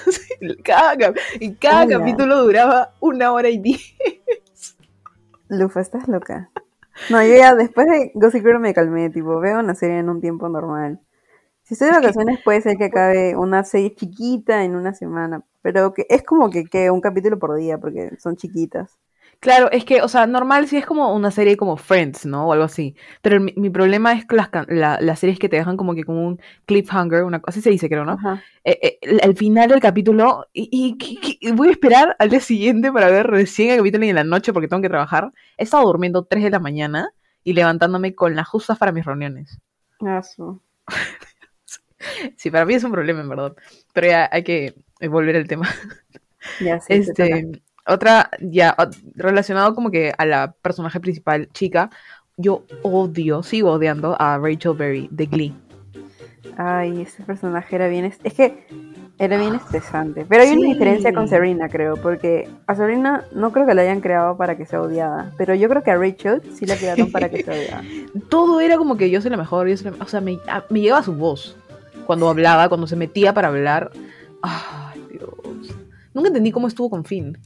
cada, 0.65 1.13
y 1.39 1.53
cada 1.57 1.87
capítulo 1.87 2.43
duraba 2.43 2.95
una 3.01 3.31
hora 3.31 3.51
y 3.51 3.59
diez. 3.59 3.95
Lufa, 5.49 5.83
estás 5.83 6.09
loca. 6.09 6.49
No, 7.11 7.23
yo 7.23 7.37
ya 7.37 7.55
después 7.55 7.87
de 7.89 8.11
Gossip 8.15 8.41
Girl 8.43 8.59
me 8.59 8.73
calmé, 8.73 9.11
tipo, 9.11 9.39
veo 9.39 9.59
una 9.61 9.75
serie 9.75 9.99
en 9.99 10.09
un 10.09 10.23
tiempo 10.23 10.49
normal. 10.49 10.99
Si 11.63 11.75
estoy 11.75 11.89
de 11.89 11.95
vacaciones 11.97 12.41
puede 12.43 12.63
ser 12.63 12.79
que 12.79 12.85
acabe 12.85 13.37
una 13.37 13.65
serie 13.65 13.95
chiquita 13.95 14.65
en 14.65 14.75
una 14.77 14.95
semana, 14.95 15.43
pero 15.67 15.93
que 15.93 16.07
es 16.09 16.23
como 16.23 16.49
que, 16.49 16.63
que 16.65 16.93
un 16.93 17.01
capítulo 17.01 17.41
por 17.41 17.57
día, 17.57 17.77
porque 17.77 18.17
son 18.21 18.37
chiquitas. 18.37 18.97
Claro, 19.41 19.69
es 19.73 19.85
que, 19.85 20.01
o 20.01 20.07
sea, 20.09 20.29
normal 20.29 20.69
sí 20.69 20.77
es 20.77 20.87
como 20.87 21.13
una 21.13 21.33
serie 21.33 21.57
como 21.57 21.77
Friends, 21.77 22.25
¿no? 22.25 22.47
O 22.47 22.53
algo 22.53 22.65
así. 22.65 22.95
Pero 23.21 23.41
mi, 23.41 23.53
mi 23.57 23.69
problema 23.69 24.13
es 24.13 24.25
las, 24.31 24.49
la- 24.69 24.99
las 25.01 25.19
series 25.19 25.41
que 25.41 25.49
te 25.49 25.57
dejan 25.57 25.77
como 25.77 25.93
que 25.97 26.05
con 26.05 26.17
un 26.17 26.41
cliffhanger, 26.67 27.25
una 27.25 27.41
cosa, 27.41 27.51
así 27.59 27.63
se 27.63 27.71
dice, 27.71 27.89
creo, 27.89 28.05
¿no? 28.05 28.17
Eh, 28.63 28.79
eh, 28.81 28.99
el- 29.03 29.21
al 29.25 29.37
final 29.37 29.69
del 29.69 29.81
capítulo, 29.81 30.47
y, 30.53 30.69
y- 30.71 30.97
y- 31.05 31.49
y 31.49 31.53
voy 31.53 31.67
a 31.69 31.73
esperar 31.73 32.15
al 32.21 32.31
día 32.31 32.39
siguiente 32.41 32.93
para 32.93 33.09
ver 33.11 33.27
recién 33.27 33.71
el 33.71 33.79
capítulo 33.79 34.05
y 34.05 34.11
en 34.11 34.15
la 34.17 34.25
noche 34.25 34.53
porque 34.53 34.69
tengo 34.69 34.83
que 34.83 34.89
trabajar. 34.89 35.33
He 35.59 35.65
estado 35.65 35.85
durmiendo 35.85 36.25
3 36.25 36.45
de 36.45 36.51
la 36.51 36.61
mañana 36.61 37.11
y 37.43 37.53
levantándome 37.55 38.15
con 38.15 38.37
las 38.37 38.47
justas 38.47 38.79
para 38.79 38.93
mis 38.93 39.05
reuniones. 39.05 39.59
Ah, 40.01 40.23
su. 40.23 40.61
Sí, 42.37 42.51
para 42.51 42.65
mí 42.65 42.75
es 42.75 42.85
un 42.85 42.93
problema, 42.93 43.21
en 43.21 43.29
verdad. 43.29 43.55
Pero 43.93 44.07
ya 44.09 44.29
hay 44.31 44.45
que 44.45 44.75
volver 45.11 45.37
al 45.37 45.47
tema. 45.49 45.69
Ya 46.61 46.79
toca. 46.79 46.95
Este, 46.95 47.63
otra, 47.89 48.31
ya, 48.41 48.77
relacionado 49.17 49.75
como 49.75 49.91
que 49.91 50.13
a 50.17 50.25
la 50.25 50.53
personaje 50.63 51.01
principal, 51.01 51.49
chica, 51.53 51.91
yo 52.37 52.65
odio, 52.83 53.43
sigo 53.43 53.73
odiando 53.73 54.15
a 54.21 54.39
Rachel 54.39 54.75
Berry 54.75 55.09
de 55.11 55.27
Glee. 55.27 55.55
Ay, 56.57 57.03
ese 57.03 57.23
personaje 57.25 57.75
era 57.75 57.89
bien... 57.89 58.05
Es 58.23 58.35
que 58.35 58.65
era 59.19 59.37
bien 59.39 59.55
estresante. 59.57 60.25
Pero 60.29 60.43
hay 60.43 60.51
una 60.51 60.61
Sí. 60.69 60.73
diferencia 60.75 61.13
con 61.13 61.27
Serena, 61.27 61.69
creo, 61.69 61.97
porque 61.97 62.49
a 62.67 62.75
Serena 62.77 63.25
no 63.33 63.51
creo 63.51 63.67
que 63.67 63.75
la 63.75 63.83
hayan 63.83 64.01
creado 64.01 64.37
para 64.37 64.57
que 64.57 64.67
sea 64.67 64.83
odiada, 64.83 65.33
pero 65.37 65.55
yo 65.55 65.69
creo 65.69 65.83
que 65.83 65.91
a 65.91 65.97
Rachel 65.97 66.43
sí 66.55 66.65
la 66.67 66.77
crearon 66.77 67.11
para 67.11 67.29
que 67.29 67.43
sea 67.43 67.55
odiada. 67.55 67.83
Todo 68.31 68.61
era 68.61 68.77
como 68.77 68.97
que 68.97 69.11
yo 69.11 69.21
soy 69.21 69.31
la 69.31 69.37
mejor, 69.37 69.67
yo 69.69 69.77
soy 69.77 69.91
la- 69.91 70.05
o 70.05 70.09
sea, 70.09 70.21
me, 70.21 70.39
a- 70.49 70.65
me 70.71 70.81
llegaba 70.81 71.03
su 71.03 71.13
voz 71.15 71.57
cuando 72.07 72.29
hablaba, 72.29 72.69
cuando 72.69 72.87
se 72.87 72.95
metía 72.95 73.35
para 73.35 73.49
hablar. 73.49 73.91
Dios. 73.93 74.05
Nunca 76.17 76.29
entendí 76.29 76.51
cómo 76.51 76.67
estuvo 76.67 76.89
con 76.89 77.05
Finn. 77.05 77.37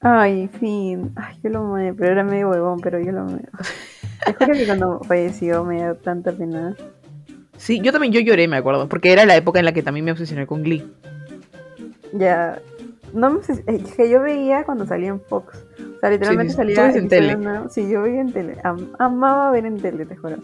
Ay, 0.00 0.48
fin. 0.58 1.12
Ay, 1.16 1.36
yo 1.42 1.50
lo 1.50 1.58
amé, 1.58 1.92
pero 1.92 2.12
era 2.12 2.24
medio 2.24 2.48
huevón, 2.48 2.80
pero 2.80 2.98
yo 2.98 3.12
lo 3.12 3.20
amé. 3.20 3.42
Te 4.24 4.32
juro 4.32 4.54
que 4.54 4.64
cuando 4.64 5.00
falleció 5.00 5.64
me 5.66 5.76
dio 5.76 5.94
tanta 5.96 6.32
pena. 6.32 6.74
Sí, 7.58 7.78
yo 7.82 7.92
también 7.92 8.14
yo 8.14 8.20
lloré, 8.20 8.48
me 8.48 8.56
acuerdo, 8.56 8.88
porque 8.88 9.12
era 9.12 9.26
la 9.26 9.36
época 9.36 9.58
en 9.58 9.66
la 9.66 9.72
que 9.74 9.82
también 9.82 10.06
me 10.06 10.12
obsesioné 10.12 10.46
con 10.46 10.62
Glee. 10.62 10.90
Ya. 12.14 12.58
No 13.12 13.32
me 13.32 13.40
es 13.66 13.94
que 13.94 14.08
yo 14.08 14.22
veía 14.22 14.64
cuando 14.64 14.86
salía 14.86 15.08
en 15.10 15.20
Fox. 15.20 15.62
O 15.78 16.00
sea, 16.00 16.08
literalmente 16.08 16.52
sí, 16.52 16.56
salía 16.56 16.76
tú 16.76 16.80
ves 16.80 16.96
en 16.96 17.08
tele. 17.08 17.36
nuevo. 17.36 17.68
Sí, 17.68 17.86
yo 17.86 18.00
veía 18.00 18.22
en 18.22 18.32
tele. 18.32 18.56
Am- 18.64 18.92
amaba 18.98 19.50
ver 19.50 19.66
en 19.66 19.76
tele, 19.76 20.06
te 20.06 20.16
juro. 20.16 20.36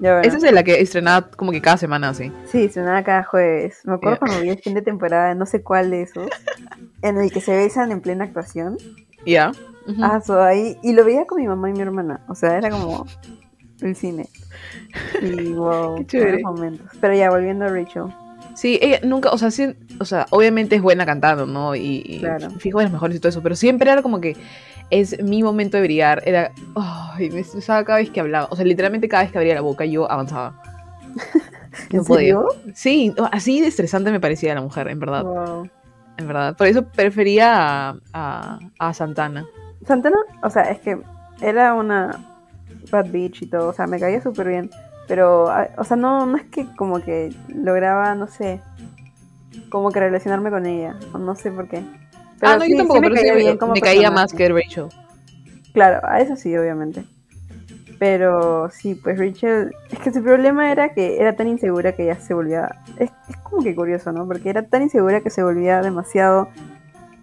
Ya 0.00 0.12
bueno. 0.14 0.28
Esa 0.28 0.36
es 0.36 0.42
de 0.42 0.52
la 0.52 0.62
que 0.62 0.80
estrenaba 0.80 1.30
como 1.30 1.50
que 1.50 1.62
cada 1.62 1.78
semana, 1.78 2.10
así. 2.10 2.30
Sí, 2.44 2.68
sonaba 2.68 3.02
cada 3.04 3.22
jueves. 3.22 3.80
Me 3.84 3.94
acuerdo 3.94 4.18
cuando 4.18 4.40
vi 4.42 4.50
el 4.50 4.58
fin 4.58 4.74
de 4.74 4.82
temporada, 4.82 5.34
no 5.34 5.46
sé 5.46 5.62
cuál 5.62 5.90
de 5.90 6.02
esos, 6.02 6.28
en 7.02 7.18
el 7.18 7.30
que 7.32 7.40
se 7.40 7.56
besan 7.56 7.92
en 7.92 8.00
plena 8.00 8.24
actuación. 8.24 8.76
¿Ya? 9.26 9.52
Ujú. 9.86 10.00
Ah, 10.02 10.20
so, 10.20 10.40
ahí. 10.42 10.76
Y 10.82 10.92
lo 10.92 11.04
veía 11.04 11.26
con 11.26 11.40
mi 11.40 11.46
mamá 11.48 11.70
y 11.70 11.72
mi 11.72 11.80
hermana. 11.80 12.20
O 12.28 12.34
sea, 12.34 12.56
era 12.58 12.70
como 12.70 13.06
el 13.80 13.96
cine. 13.96 14.28
Y 15.22 15.52
wow, 15.52 16.04
Qué 16.06 16.40
momentos. 16.42 16.86
Pero 17.00 17.14
ya, 17.14 17.30
volviendo 17.30 17.64
a 17.64 17.68
Rachel. 17.68 18.04
Sí, 18.54 18.78
ella 18.82 18.98
nunca, 19.04 19.30
o 19.30 19.38
sea, 19.38 19.50
sí, 19.50 19.74
o 20.00 20.04
sea, 20.04 20.26
obviamente 20.30 20.76
es 20.76 20.82
buena 20.82 21.06
cantando, 21.06 21.46
¿no? 21.46 21.74
Y, 21.74 22.02
y 22.04 22.18
Claro. 22.18 22.50
fijo 22.58 22.78
de 22.78 22.84
las 22.84 22.92
mejores 22.92 23.16
y 23.16 23.20
todo 23.20 23.30
eso, 23.30 23.42
pero 23.42 23.54
siempre 23.56 23.90
era 23.90 24.02
como 24.02 24.20
que 24.20 24.36
es 24.90 25.22
mi 25.22 25.42
momento 25.42 25.76
de 25.76 25.84
brillar. 25.84 26.22
Era, 26.26 26.52
ay, 26.74 27.30
me 27.30 27.40
estresaba 27.40 27.84
cada 27.84 27.98
vez 28.00 28.10
que 28.10 28.20
hablaba. 28.20 28.48
O 28.50 28.56
sea, 28.56 28.64
literalmente 28.64 29.08
cada 29.08 29.22
vez 29.22 29.32
que 29.32 29.38
abría 29.38 29.54
la 29.54 29.60
boca 29.62 29.84
yo 29.86 30.10
avanzaba. 30.10 30.60
¿En 31.90 31.98
No 31.98 32.04
podía. 32.04 32.34
serio? 32.34 32.48
Sí, 32.74 33.14
así 33.32 33.60
de 33.60 33.68
estresante 33.68 34.10
me 34.10 34.20
parecía 34.20 34.54
la 34.54 34.60
mujer, 34.60 34.88
en 34.88 34.98
verdad, 35.00 35.24
Wow. 35.24 35.70
En 36.20 36.28
verdad. 36.28 36.56
Por 36.56 36.66
eso 36.66 36.84
prefería 36.84 37.90
a, 37.90 37.96
a, 38.12 38.58
a 38.78 38.94
Santana. 38.94 39.44
Santana, 39.86 40.18
o 40.42 40.50
sea, 40.50 40.70
es 40.70 40.78
que 40.80 40.98
era 41.40 41.74
una 41.74 42.18
bad 42.90 43.06
bitch 43.10 43.42
y 43.42 43.46
todo, 43.46 43.68
o 43.68 43.72
sea, 43.72 43.86
me 43.86 43.98
caía 43.98 44.20
súper 44.22 44.48
bien. 44.48 44.70
Pero, 45.08 45.50
o 45.76 45.84
sea, 45.84 45.96
no, 45.96 46.24
no 46.26 46.36
es 46.36 46.44
que 46.44 46.66
como 46.76 47.00
que 47.02 47.32
lograba, 47.48 48.14
no 48.14 48.28
sé, 48.28 48.60
como 49.68 49.90
que 49.90 49.98
relacionarme 50.00 50.50
con 50.50 50.66
ella, 50.66 50.94
o 51.12 51.18
no 51.18 51.34
sé 51.34 51.50
por 51.50 51.66
qué. 51.66 51.82
Pero 52.38 52.52
ah, 52.52 52.56
no, 52.58 52.64
sí- 52.64 52.70
yo 52.72 52.76
tampoco, 52.78 53.00
sí 53.00 53.08
me 53.08 53.08
pero 53.08 53.16
sí 53.16 53.22
caía 53.22 53.34
me, 53.34 53.40
bien 53.40 53.56
como 53.58 53.74
me 53.74 53.80
caía 53.80 54.10
más 54.10 54.32
que 54.32 54.48
Rachel. 54.48 54.86
Claro, 55.72 56.00
a 56.06 56.20
eso 56.20 56.36
sí, 56.36 56.56
obviamente. 56.56 57.04
Pero 57.98 58.70
sí, 58.70 58.94
pues 58.94 59.18
Rachel, 59.18 59.74
es 59.90 59.98
que 59.98 60.12
su 60.12 60.22
problema 60.22 60.70
era 60.72 60.90
que 60.94 61.20
era 61.20 61.34
tan 61.36 61.48
insegura 61.48 61.92
que 61.92 62.06
ya 62.06 62.16
se 62.16 62.32
volvía, 62.32 62.76
es, 63.00 63.10
es 63.28 63.36
como 63.38 63.62
que 63.62 63.74
curioso, 63.74 64.12
¿no? 64.12 64.26
Porque 64.26 64.50
era 64.50 64.62
tan 64.68 64.82
insegura 64.82 65.20
que 65.20 65.30
se 65.30 65.42
volvía 65.42 65.80
demasiado 65.82 66.48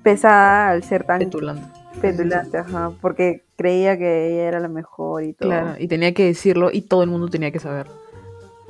pesada 0.04 0.70
al 0.70 0.84
ser 0.84 1.04
tan 1.06 1.20
Petulante. 1.20 1.64
petulante, 2.02 2.58
ajá, 2.58 2.92
porque 3.02 3.44
creía 3.58 3.98
que 3.98 4.28
ella 4.34 4.44
era 4.48 4.60
la 4.60 4.68
mejor 4.68 5.24
y 5.24 5.34
todo. 5.34 5.50
Claro, 5.50 5.76
y 5.80 5.88
tenía 5.88 6.14
que 6.14 6.26
decirlo 6.26 6.70
y 6.72 6.82
todo 6.82 7.04
el 7.04 7.10
mundo 7.10 7.28
tenía 7.30 7.52
que 7.52 7.60
saber. 7.60 7.88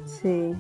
Sí. 0.06 0.54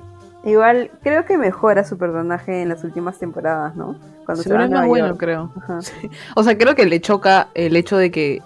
Igual, 0.43 0.91
creo 1.01 1.25
que 1.25 1.37
mejora 1.37 1.83
su 1.83 1.97
personaje 1.97 2.61
en 2.61 2.69
las 2.69 2.83
últimas 2.83 3.17
temporadas, 3.19 3.75
¿no? 3.75 3.97
Cuando 4.25 4.43
se 4.43 4.53
va 4.53 4.59
pero 4.59 4.63
a 4.63 4.65
es 4.65 4.71
más 4.71 4.79
Nueva 4.81 4.87
bueno, 4.87 5.07
York. 5.07 5.19
creo. 5.19 5.51
Ajá. 5.57 5.79
O 6.35 6.43
sea, 6.43 6.57
creo 6.57 6.75
que 6.75 6.85
le 6.85 7.01
choca 7.01 7.49
el 7.53 7.75
hecho 7.75 7.97
de 7.97 8.11
que 8.11 8.41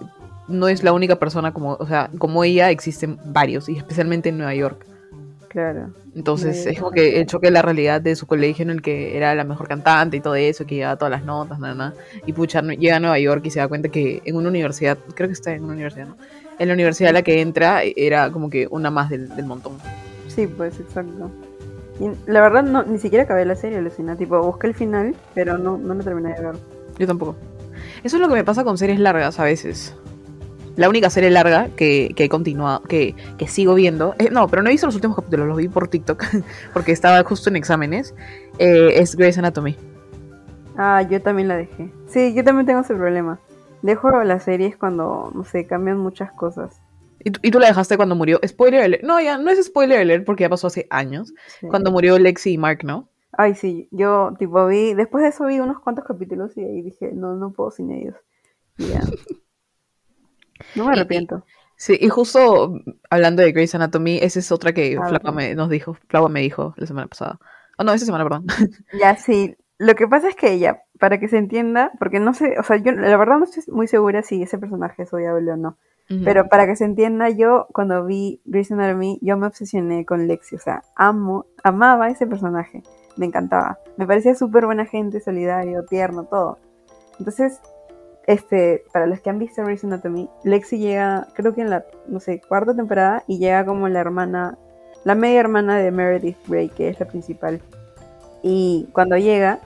no 0.48 0.68
es 0.68 0.82
la 0.82 0.92
única 0.92 1.16
persona 1.16 1.52
como, 1.52 1.74
o 1.78 1.86
sea, 1.86 2.10
como 2.18 2.44
ella 2.44 2.70
existen 2.70 3.18
varios, 3.26 3.68
y 3.68 3.76
especialmente 3.76 4.30
en 4.30 4.38
Nueva 4.38 4.54
York. 4.54 4.86
Claro. 5.52 5.90
Entonces 6.16 6.64
es 6.64 6.78
como 6.78 6.92
que 6.92 7.20
el 7.20 7.26
choque 7.26 7.48
de 7.48 7.50
la 7.50 7.60
realidad 7.60 8.00
de 8.00 8.16
su 8.16 8.26
colegio 8.26 8.62
en 8.62 8.70
el 8.70 8.80
que 8.80 9.18
era 9.18 9.34
la 9.34 9.44
mejor 9.44 9.68
cantante 9.68 10.16
y 10.16 10.20
todo 10.20 10.34
eso, 10.34 10.64
que 10.64 10.76
llevaba 10.76 10.96
todas 10.96 11.10
las 11.10 11.26
notas, 11.26 11.58
nada, 11.58 11.74
nada. 11.74 11.94
Y 12.24 12.32
pucha, 12.32 12.62
llega 12.62 12.96
a 12.96 13.00
Nueva 13.00 13.18
York 13.18 13.44
y 13.44 13.50
se 13.50 13.58
da 13.58 13.68
cuenta 13.68 13.90
que 13.90 14.22
en 14.24 14.36
una 14.36 14.48
universidad, 14.48 14.96
creo 15.14 15.28
que 15.28 15.34
está 15.34 15.52
en 15.52 15.64
una 15.64 15.74
universidad, 15.74 16.06
¿no? 16.06 16.16
En 16.58 16.68
la 16.68 16.74
universidad 16.74 17.10
a 17.10 17.12
la 17.12 17.20
que 17.20 17.42
entra 17.42 17.82
era 17.82 18.30
como 18.30 18.48
que 18.48 18.66
una 18.70 18.90
más 18.90 19.10
del, 19.10 19.28
del 19.36 19.44
montón. 19.44 19.74
Sí, 20.28 20.46
pues, 20.46 20.80
exacto. 20.80 21.30
Y 22.00 22.08
la 22.30 22.40
verdad, 22.40 22.62
no, 22.62 22.82
ni 22.82 22.98
siquiera 22.98 23.24
acabé 23.24 23.44
la 23.44 23.54
serie, 23.54 23.82
Lucina. 23.82 24.16
Tipo, 24.16 24.40
busqué 24.42 24.68
el 24.68 24.74
final, 24.74 25.14
pero 25.34 25.58
no, 25.58 25.76
no 25.76 25.92
lo 25.92 26.02
terminé 26.02 26.32
de 26.32 26.40
ver. 26.40 26.54
Yo 26.98 27.06
tampoco. 27.06 27.36
Eso 28.02 28.16
es 28.16 28.22
lo 28.22 28.28
que 28.28 28.34
me 28.34 28.44
pasa 28.44 28.64
con 28.64 28.78
series 28.78 29.00
largas 29.00 29.38
a 29.38 29.44
veces. 29.44 29.94
La 30.76 30.88
única 30.88 31.10
serie 31.10 31.30
larga 31.30 31.68
que, 31.76 32.12
que 32.16 32.24
he 32.24 32.28
continuado, 32.28 32.82
que, 32.84 33.14
que 33.38 33.46
sigo 33.46 33.74
viendo, 33.74 34.14
eh, 34.18 34.30
no, 34.30 34.48
pero 34.48 34.62
no 34.62 34.68
he 34.68 34.72
visto 34.72 34.86
los 34.86 34.94
últimos 34.94 35.16
capítulos, 35.16 35.46
los 35.46 35.56
vi 35.58 35.68
por 35.68 35.88
TikTok, 35.88 36.24
porque 36.72 36.92
estaba 36.92 37.22
justo 37.24 37.50
en 37.50 37.56
exámenes, 37.56 38.14
eh, 38.58 38.92
es 38.96 39.14
Grey's 39.16 39.36
Anatomy. 39.38 39.76
Ah, 40.76 41.02
yo 41.02 41.20
también 41.20 41.48
la 41.48 41.56
dejé. 41.56 41.90
Sí, 42.08 42.32
yo 42.34 42.42
también 42.44 42.66
tengo 42.66 42.80
ese 42.80 42.94
problema. 42.94 43.38
Dejo 43.82 44.22
las 44.24 44.44
series 44.44 44.76
cuando, 44.76 45.30
no 45.34 45.44
sé, 45.44 45.66
cambian 45.66 45.98
muchas 45.98 46.32
cosas. 46.32 46.80
Y, 47.24 47.30
tú- 47.30 47.40
y 47.42 47.50
tú 47.50 47.58
la 47.60 47.66
dejaste 47.68 47.96
cuando 47.96 48.14
murió. 48.14 48.40
Spoiler 48.46 48.82
alert. 48.82 49.02
No, 49.04 49.20
ya, 49.20 49.36
no 49.38 49.50
es 49.50 49.62
spoiler 49.64 50.00
alert 50.00 50.24
porque 50.24 50.42
ya 50.42 50.48
pasó 50.48 50.68
hace 50.68 50.86
años. 50.90 51.34
Sí. 51.60 51.66
Cuando 51.66 51.90
murió 51.90 52.18
Lexi 52.18 52.52
y 52.52 52.58
Mark, 52.58 52.80
¿no? 52.84 53.08
Ay, 53.36 53.54
sí, 53.54 53.88
yo, 53.90 54.34
tipo, 54.38 54.66
vi, 54.66 54.94
después 54.94 55.22
de 55.22 55.28
eso 55.30 55.46
vi 55.46 55.58
unos 55.60 55.80
cuantos 55.80 56.04
capítulos 56.04 56.56
y 56.56 56.62
ahí 56.64 56.82
dije, 56.82 57.10
no, 57.12 57.34
no 57.34 57.50
puedo 57.52 57.70
sin 57.70 57.90
ellos. 57.90 58.14
Y 58.78 58.86
ya. 58.88 59.00
No 60.74 60.84
me 60.84 60.92
Y- 60.92 60.96
y- 60.96 60.98
arrepiento. 61.00 61.44
Sí, 61.76 61.98
y 62.00 62.08
justo 62.10 62.78
hablando 63.10 63.42
de 63.42 63.50
Grey's 63.52 63.74
Anatomy, 63.74 64.18
esa 64.22 64.38
es 64.38 64.52
otra 64.52 64.72
que 64.72 64.96
Ah, 65.00 65.08
Flava 65.08 65.32
me, 65.32 65.54
nos 65.54 65.68
dijo, 65.68 65.94
Flava 66.08 66.28
me 66.28 66.40
dijo 66.40 66.74
la 66.76 66.86
semana 66.86 67.08
pasada. 67.08 67.38
Oh, 67.78 67.82
no, 67.84 67.92
esa 67.92 68.06
semana, 68.06 68.24
perdón. 68.24 68.46
Ya, 68.92 69.16
sí. 69.16 69.56
Lo 69.78 69.94
que 69.96 70.06
pasa 70.06 70.28
es 70.28 70.36
que 70.36 70.52
ella, 70.52 70.82
para 71.00 71.18
que 71.18 71.26
se 71.26 71.38
entienda, 71.38 71.90
porque 71.98 72.20
no 72.20 72.34
sé, 72.34 72.54
o 72.58 72.62
sea, 72.62 72.76
yo 72.76 72.92
la 72.92 73.16
verdad 73.16 73.38
no 73.38 73.44
estoy 73.44 73.64
muy 73.74 73.88
segura 73.88 74.22
si 74.22 74.40
ese 74.42 74.58
personaje 74.58 75.02
es 75.02 75.12
odiable 75.12 75.50
o 75.52 75.56
no. 75.56 75.76
Ujú. 76.08 76.20
Pero 76.24 76.46
para 76.48 76.66
que 76.66 76.76
se 76.76 76.84
entienda, 76.84 77.30
yo 77.30 77.66
cuando 77.72 78.04
vi 78.04 78.40
Grey's 78.44 78.70
Anatomy, 78.70 79.18
yo 79.22 79.36
me 79.36 79.46
obsesioné 79.48 80.04
con 80.04 80.28
Lexi. 80.28 80.54
O 80.54 80.60
sea, 80.60 80.82
amo, 80.94 81.46
amaba 81.64 82.10
ese 82.10 82.28
personaje. 82.28 82.82
Me 83.16 83.26
encantaba. 83.26 83.78
Me 83.96 84.06
parecía 84.06 84.36
súper 84.36 84.66
buena 84.66 84.84
gente, 84.86 85.20
solidario, 85.20 85.84
tierno, 85.86 86.24
todo. 86.24 86.58
Entonces, 87.18 87.60
este, 88.26 88.84
para 88.92 89.06
los 89.06 89.20
que 89.20 89.30
han 89.30 89.38
visto 89.38 89.64
Grey's 89.64 89.84
Anatomy, 89.84 90.28
Lexi 90.44 90.78
llega, 90.78 91.28
creo 91.34 91.54
que 91.54 91.62
en 91.62 91.70
la, 91.70 91.84
no 92.06 92.20
sé, 92.20 92.40
cuarta 92.40 92.74
temporada, 92.74 93.24
y 93.26 93.38
llega 93.38 93.64
como 93.64 93.88
la 93.88 94.00
hermana, 94.00 94.58
la 95.04 95.14
media 95.14 95.40
hermana 95.40 95.78
de 95.78 95.90
Meredith 95.90 96.38
Grey, 96.46 96.68
que 96.68 96.88
es 96.88 97.00
la 97.00 97.06
principal. 97.06 97.60
Y 98.42 98.88
cuando 98.92 99.16
llega, 99.16 99.60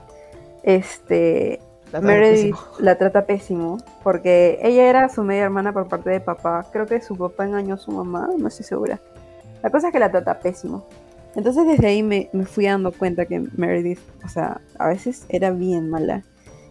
este, 0.63 1.59
La 1.91 2.01
Meredith 2.01 2.55
pésimo. 2.55 2.59
la 2.79 2.97
trata 2.97 3.25
pésimo 3.25 3.77
porque 4.03 4.59
ella 4.61 4.89
era 4.89 5.09
su 5.09 5.23
media 5.23 5.43
hermana 5.43 5.73
por 5.73 5.87
parte 5.87 6.09
de 6.09 6.19
papá. 6.19 6.65
Creo 6.71 6.85
que 6.85 7.01
su 7.01 7.15
papá 7.15 7.45
engañó 7.45 7.75
a 7.75 7.77
su 7.77 7.91
mamá, 7.91 8.29
no 8.37 8.47
estoy 8.47 8.65
segura. 8.65 8.99
La 9.63 9.69
cosa 9.69 9.87
es 9.87 9.93
que 9.93 9.99
la 9.99 10.11
trata 10.11 10.39
pésimo. 10.39 10.85
Entonces 11.35 11.67
desde 11.67 11.87
ahí 11.87 12.03
me, 12.03 12.29
me 12.33 12.45
fui 12.45 12.65
dando 12.65 12.91
cuenta 12.91 13.25
que 13.25 13.39
Meredith, 13.55 13.99
o 14.25 14.29
sea, 14.29 14.61
a 14.79 14.87
veces 14.87 15.25
era 15.29 15.51
bien 15.51 15.89
mala. 15.89 16.23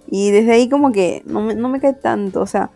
Y 0.08 0.30
desde 0.30 0.52
ahí 0.52 0.68
como 0.68 0.92
que 0.92 1.22
no 1.26 1.40
me, 1.40 1.54
no 1.54 1.68
me 1.68 1.80
cae 1.80 1.94
tanto, 1.94 2.40
o 2.40 2.46
sea, 2.46 2.70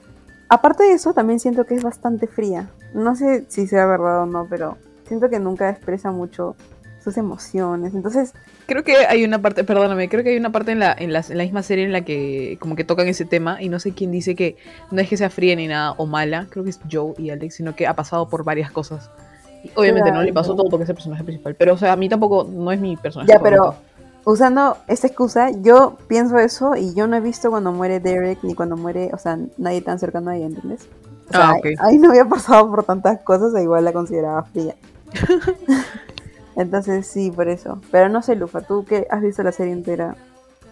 aparte 0.48 0.84
de 0.84 0.92
eso 0.92 1.14
también 1.14 1.38
siento 1.40 1.64
que 1.64 1.74
es 1.74 1.82
bastante 1.82 2.26
fría. 2.26 2.70
No 2.94 3.14
sé 3.14 3.44
si 3.48 3.66
sea 3.66 3.86
verdad 3.86 4.22
o 4.22 4.26
no, 4.26 4.46
pero 4.50 4.76
siento 5.06 5.28
que 5.30 5.38
nunca 5.38 5.70
expresa 5.70 6.10
mucho 6.10 6.56
sus 7.02 7.16
emociones. 7.16 7.94
Entonces, 7.94 8.32
Creo 8.66 8.84
que 8.84 8.94
hay 9.08 9.24
una 9.24 9.40
parte, 9.42 9.64
perdóname, 9.64 10.08
creo 10.08 10.22
que 10.22 10.30
hay 10.30 10.36
una 10.36 10.52
parte 10.52 10.70
en 10.72 10.78
la, 10.78 10.94
en, 10.96 11.12
la, 11.12 11.24
en 11.28 11.38
la 11.38 11.42
misma 11.44 11.62
serie 11.62 11.84
en 11.84 11.92
la 11.92 12.02
que 12.02 12.56
como 12.60 12.76
que 12.76 12.84
tocan 12.84 13.08
ese 13.08 13.24
tema 13.24 13.60
y 13.60 13.68
no 13.68 13.80
sé 13.80 13.92
quién 13.92 14.12
dice 14.12 14.36
que 14.36 14.56
no 14.92 15.00
es 15.00 15.08
que 15.08 15.16
sea 15.16 15.28
fría 15.30 15.56
ni 15.56 15.66
nada 15.66 15.92
o 15.96 16.06
mala, 16.06 16.46
creo 16.50 16.62
que 16.62 16.70
es 16.70 16.78
Joe 16.90 17.14
y 17.18 17.30
Alex, 17.30 17.56
sino 17.56 17.74
que 17.74 17.86
ha 17.88 17.94
pasado 17.94 18.28
por 18.28 18.44
varias 18.44 18.70
cosas. 18.70 19.10
Y 19.64 19.70
obviamente 19.74 20.12
no 20.12 20.22
le 20.22 20.32
pasó 20.32 20.50
Claro. 20.50 20.62
todo 20.62 20.70
porque 20.70 20.84
es 20.84 20.88
el 20.90 20.94
personaje 20.94 21.24
principal, 21.24 21.54
pero 21.56 21.74
o 21.74 21.76
sea, 21.78 21.92
a 21.92 21.96
mí 21.96 22.08
tampoco 22.08 22.48
no 22.50 22.70
es 22.70 22.80
mi 22.80 22.96
personaje. 22.96 23.32
Ya, 23.32 23.40
pero. 23.40 23.74
Usando 24.24 24.76
esta 24.86 25.06
excusa, 25.06 25.50
yo 25.50 25.96
pienso 26.08 26.38
eso 26.38 26.76
y 26.76 26.94
yo 26.94 27.06
no 27.06 27.16
he 27.16 27.20
visto 27.20 27.50
cuando 27.50 27.72
muere 27.72 28.00
Derek 28.00 28.42
ni 28.42 28.54
cuando 28.54 28.76
muere, 28.76 29.10
o 29.12 29.18
sea, 29.18 29.38
nadie 29.58 29.80
tan 29.82 29.98
cercano 29.98 30.30
a 30.30 30.36
ella, 30.36 30.48
sea, 31.30 31.50
Ah, 31.50 31.54
ok. 31.58 31.66
ahí 31.78 31.98
no 31.98 32.10
había 32.10 32.24
pasado 32.24 32.68
por 32.70 32.84
tantas 32.84 33.20
cosas 33.20 33.54
e 33.54 33.62
igual 33.62 33.84
la 33.84 33.92
consideraba 33.92 34.42
fría. 34.44 34.74
Entonces 36.56 37.06
sí, 37.06 37.30
por 37.30 37.48
eso. 37.48 37.80
Pero 37.90 38.08
no 38.08 38.22
sé, 38.22 38.36
Lufa, 38.36 38.60
tú 38.60 38.84
que 38.84 39.06
has 39.10 39.22
visto 39.22 39.42
la 39.42 39.52
serie 39.52 39.72
entera, 39.72 40.16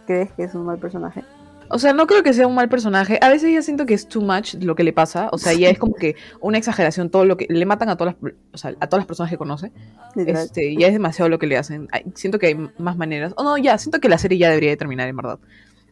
¿crees 0.06 0.30
que 0.32 0.44
es 0.44 0.54
un 0.54 0.66
mal 0.66 0.78
personaje? 0.78 1.24
O 1.70 1.78
sea, 1.78 1.92
no 1.92 2.06
creo 2.06 2.22
que 2.22 2.32
sea 2.32 2.46
un 2.46 2.54
mal 2.54 2.68
personaje. 2.68 3.18
A 3.20 3.28
veces 3.28 3.52
ya 3.52 3.62
siento 3.62 3.86
que 3.86 3.94
es 3.94 4.08
too 4.08 4.22
much 4.22 4.54
lo 4.54 4.74
que 4.74 4.84
le 4.84 4.92
pasa. 4.92 5.28
O 5.32 5.38
sea, 5.38 5.52
ya 5.52 5.68
es 5.68 5.78
como 5.78 5.94
que 5.94 6.16
una 6.40 6.58
exageración 6.58 7.10
todo 7.10 7.24
lo 7.24 7.36
que 7.36 7.46
le 7.48 7.66
matan 7.66 7.88
a 7.88 7.96
todas 7.96 8.16
las, 8.20 8.32
o 8.52 8.58
sea, 8.58 8.70
a 8.80 8.86
todas 8.86 9.00
las 9.00 9.06
personas 9.06 9.30
que 9.30 9.38
conoce. 9.38 9.72
Este, 10.16 10.76
ya 10.76 10.86
es 10.86 10.92
demasiado 10.92 11.28
lo 11.28 11.38
que 11.38 11.46
le 11.46 11.56
hacen. 11.56 11.88
Ay, 11.92 12.04
Siento 12.14 12.38
que 12.38 12.46
hay 12.46 12.70
más 12.78 12.96
maneras. 12.96 13.34
Oh, 13.36 13.44
no, 13.44 13.58
ya, 13.58 13.76
siento 13.78 14.00
que 14.00 14.08
la 14.08 14.18
serie 14.18 14.38
ya 14.38 14.48
debería 14.48 14.70
de 14.70 14.76
terminar, 14.76 15.08
en 15.08 15.16
verdad. 15.16 15.38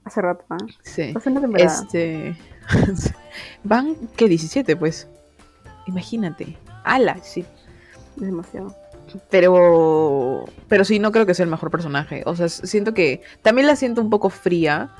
Hace 0.05 0.23
rato, 0.23 0.45
¿ah? 0.51 0.57
Sí. 0.83 1.13
Hace 1.15 1.31
una 1.31 1.41
temporada. 1.41 1.69
Este. 1.69 2.37
Van, 3.65 3.97
¿qué? 4.17 4.29
17, 4.29 4.77
pues. 4.77 5.09
Imagínate. 5.87 6.57
Ala, 6.85 7.19
sí. 7.23 7.45
Es 8.17 8.23
demasiado. 8.23 8.75
Pero. 9.31 10.45
Pero 10.69 10.85
sí, 10.85 10.99
no 10.99 11.13
creo 11.13 11.27
que 11.27 11.35
sea 11.35 11.45
el 11.45 11.51
mejor 11.51 11.71
personaje. 11.71 12.23
O 12.27 12.37
sea, 12.37 12.49
siento 12.49 12.95
que. 12.95 13.23
También 13.43 13.67
la 13.67 13.77
siento 13.77 14.01
un 14.01 14.11
poco 14.11 14.31
fría. 14.31 14.91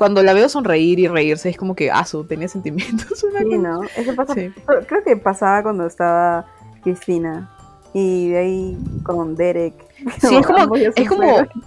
Cuando 0.00 0.22
la 0.22 0.32
veo 0.32 0.48
sonreír 0.48 0.98
y 0.98 1.08
reírse, 1.08 1.50
es 1.50 1.58
como 1.58 1.74
que, 1.74 1.90
ah, 1.90 2.06
su, 2.06 2.24
tenía 2.24 2.48
sentimientos. 2.48 3.22
una 3.30 3.40
Sí, 3.40 3.44
cosa- 3.44 3.58
¿no? 3.58 3.82
Eso 3.98 4.14
pasa. 4.16 4.32
Sí. 4.32 4.50
Creo 4.88 5.04
que 5.04 5.14
pasaba 5.18 5.62
cuando 5.62 5.84
estaba 5.86 6.46
Cristina. 6.82 7.54
Y 7.92 8.30
de 8.30 8.38
ahí 8.38 8.78
con 9.02 9.36
Derek. 9.36 9.74
Sí, 10.18 10.36
es 10.36 10.46
como, 10.46 10.74
es 10.74 10.94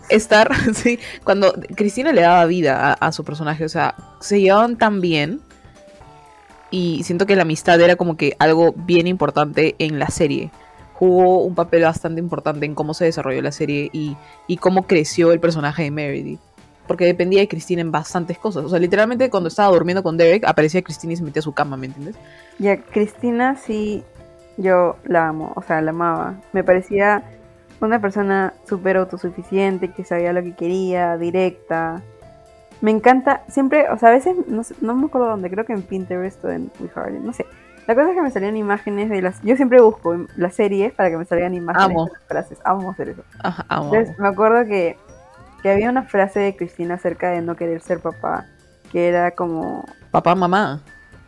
estar, 0.10 0.50
sí, 0.74 0.98
cuando 1.24 1.54
Cristina 1.76 2.12
le 2.12 2.22
daba 2.22 2.44
vida 2.46 2.92
a, 2.92 2.94
a 2.94 3.12
su 3.12 3.24
personaje, 3.24 3.66
o 3.66 3.70
sea, 3.70 3.94
se 4.20 4.42
llevaban 4.42 4.80
tan 4.80 5.00
bien 5.00 5.40
y 6.72 7.04
siento 7.04 7.28
que 7.28 7.36
la 7.36 7.44
amistad 7.44 7.80
era 7.82 7.96
como 7.98 8.18
que 8.18 8.36
algo 8.40 8.74
bien 8.76 9.06
importante 9.06 9.76
en 9.78 10.00
la 10.00 10.08
serie. 10.08 10.50
Jugó 10.96 11.44
un 11.44 11.54
papel 11.54 11.84
bastante 11.84 12.20
importante 12.20 12.66
en 12.66 12.74
cómo 12.74 12.96
se 12.96 13.06
desarrolló 13.06 13.44
la 13.44 13.52
serie 13.52 13.92
y, 13.94 14.18
y 14.48 14.58
cómo 14.58 14.88
creció 14.88 15.32
el 15.34 15.40
personaje 15.40 15.84
de 15.84 15.92
Meredith. 15.92 16.40
Porque 16.88 17.06
dependía 17.06 17.40
de 17.40 17.48
Cristina 17.48 17.82
en 17.82 17.92
bastantes 17.92 18.38
cosas. 18.38 18.66
O 18.66 18.70
sea, 18.70 18.80
literalmente 18.80 19.30
cuando 19.30 19.48
estaba 19.48 19.74
durmiendo 19.74 20.04
con 20.04 20.18
Derek, 20.18 20.44
aparecía 20.46 20.82
Cristina 20.82 21.14
y 21.14 21.16
se 21.16 21.24
metía 21.24 21.40
a 21.40 21.44
su 21.44 21.54
cama, 21.54 21.78
¿me 21.78 21.88
entiendes? 21.88 22.16
Ya, 22.60 22.78
Cristina 22.82 23.56
sí, 23.56 24.04
yo 24.58 24.98
la 25.06 25.30
amo, 25.30 25.54
o 25.56 25.62
sea, 25.62 25.82
la 25.82 25.92
amaba. 25.92 26.36
Me 26.52 26.64
parecía 26.64 27.24
una 27.80 28.00
persona 28.02 28.54
súper 28.68 28.98
autosuficiente, 28.98 29.92
que 29.92 30.04
sabía 30.04 30.34
lo 30.34 30.44
que 30.44 30.54
quería, 30.56 31.18
directa. 31.18 32.02
Me 32.82 32.92
encanta, 32.92 33.44
siempre, 33.48 33.90
o 33.90 33.98
sea, 33.98 34.10
a 34.10 34.12
veces, 34.12 34.36
no, 34.48 34.64
sé- 34.64 34.76
no 34.82 34.94
me 34.94 35.06
acuerdo 35.06 35.28
dónde, 35.30 35.50
creo 35.50 35.66
que 35.66 35.72
en 35.74 35.84
Pinterest 35.84 36.44
o 36.44 36.50
en 36.52 36.70
WeHearted, 36.82 37.20
no 37.22 37.32
sé. 37.32 37.46
La 37.88 37.96
cosa 37.96 38.10
es 38.12 38.16
que 38.16 38.22
me 38.22 38.32
salían 38.32 38.56
imágenes 38.58 39.10
de 39.10 39.22
las... 39.22 39.42
Yo 39.42 39.56
siempre 39.58 39.82
busco 39.82 40.16
las 40.38 40.54
series 40.56 40.94
para 40.94 41.10
que 41.10 41.18
me 41.18 41.26
salgan 41.26 41.54
imágenes 41.54 41.86
Amo. 41.92 42.06
de 42.06 42.12
las 42.14 42.22
frases. 42.28 42.58
Amo 42.64 42.92
hacer 42.92 43.10
eso. 43.10 43.24
Ajá, 43.40 43.66
amo, 43.68 43.86
Entonces, 43.94 44.16
amo. 44.18 44.24
me 44.28 44.34
acuerdo 44.34 44.66
que, 44.66 44.98
que 45.64 45.72
había 45.72 45.90
una 45.90 46.04
frase 46.04 46.40
de 46.40 46.56
Cristina 46.56 46.96
acerca 46.96 47.32
de 47.32 47.42
no 47.42 47.56
querer 47.56 47.82
ser 47.82 48.00
papá, 48.00 48.46
que 48.92 49.08
era 49.08 49.32
como... 49.32 49.84
Papá, 50.12 50.36
mamá. 50.36 50.82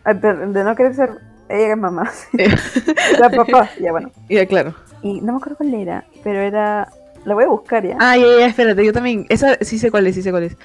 De 0.06 0.64
no 0.64 0.76
querer 0.76 0.94
ser 0.94 1.10
ella 1.50 1.74
es 1.74 1.78
mamá. 1.78 2.12
sí. 2.12 2.38
La 3.20 3.30
papá, 3.30 3.70
ya 3.80 3.92
bueno. 3.92 4.12
Ya, 4.30 4.46
claro. 4.46 4.74
Y 5.02 5.22
no 5.22 5.34
me 5.34 5.38
acuerdo 5.38 5.58
cuál 5.58 5.74
era, 5.74 6.06
pero 6.24 6.40
era. 6.40 6.90
La 7.24 7.34
voy 7.34 7.44
a 7.44 7.48
buscar 7.48 7.86
ya. 7.86 7.98
Ah, 8.00 8.18
ya, 8.18 8.26
ya, 8.40 8.48
espérate, 8.48 8.86
yo 8.86 8.94
también. 8.94 9.26
Esa 9.30 9.58
sí 9.62 9.80
sé 9.80 9.92
cuál 9.92 10.08
es, 10.08 10.16
sí 10.16 10.22
sé 10.22 10.32
cuál 10.32 10.44
es. 10.44 10.58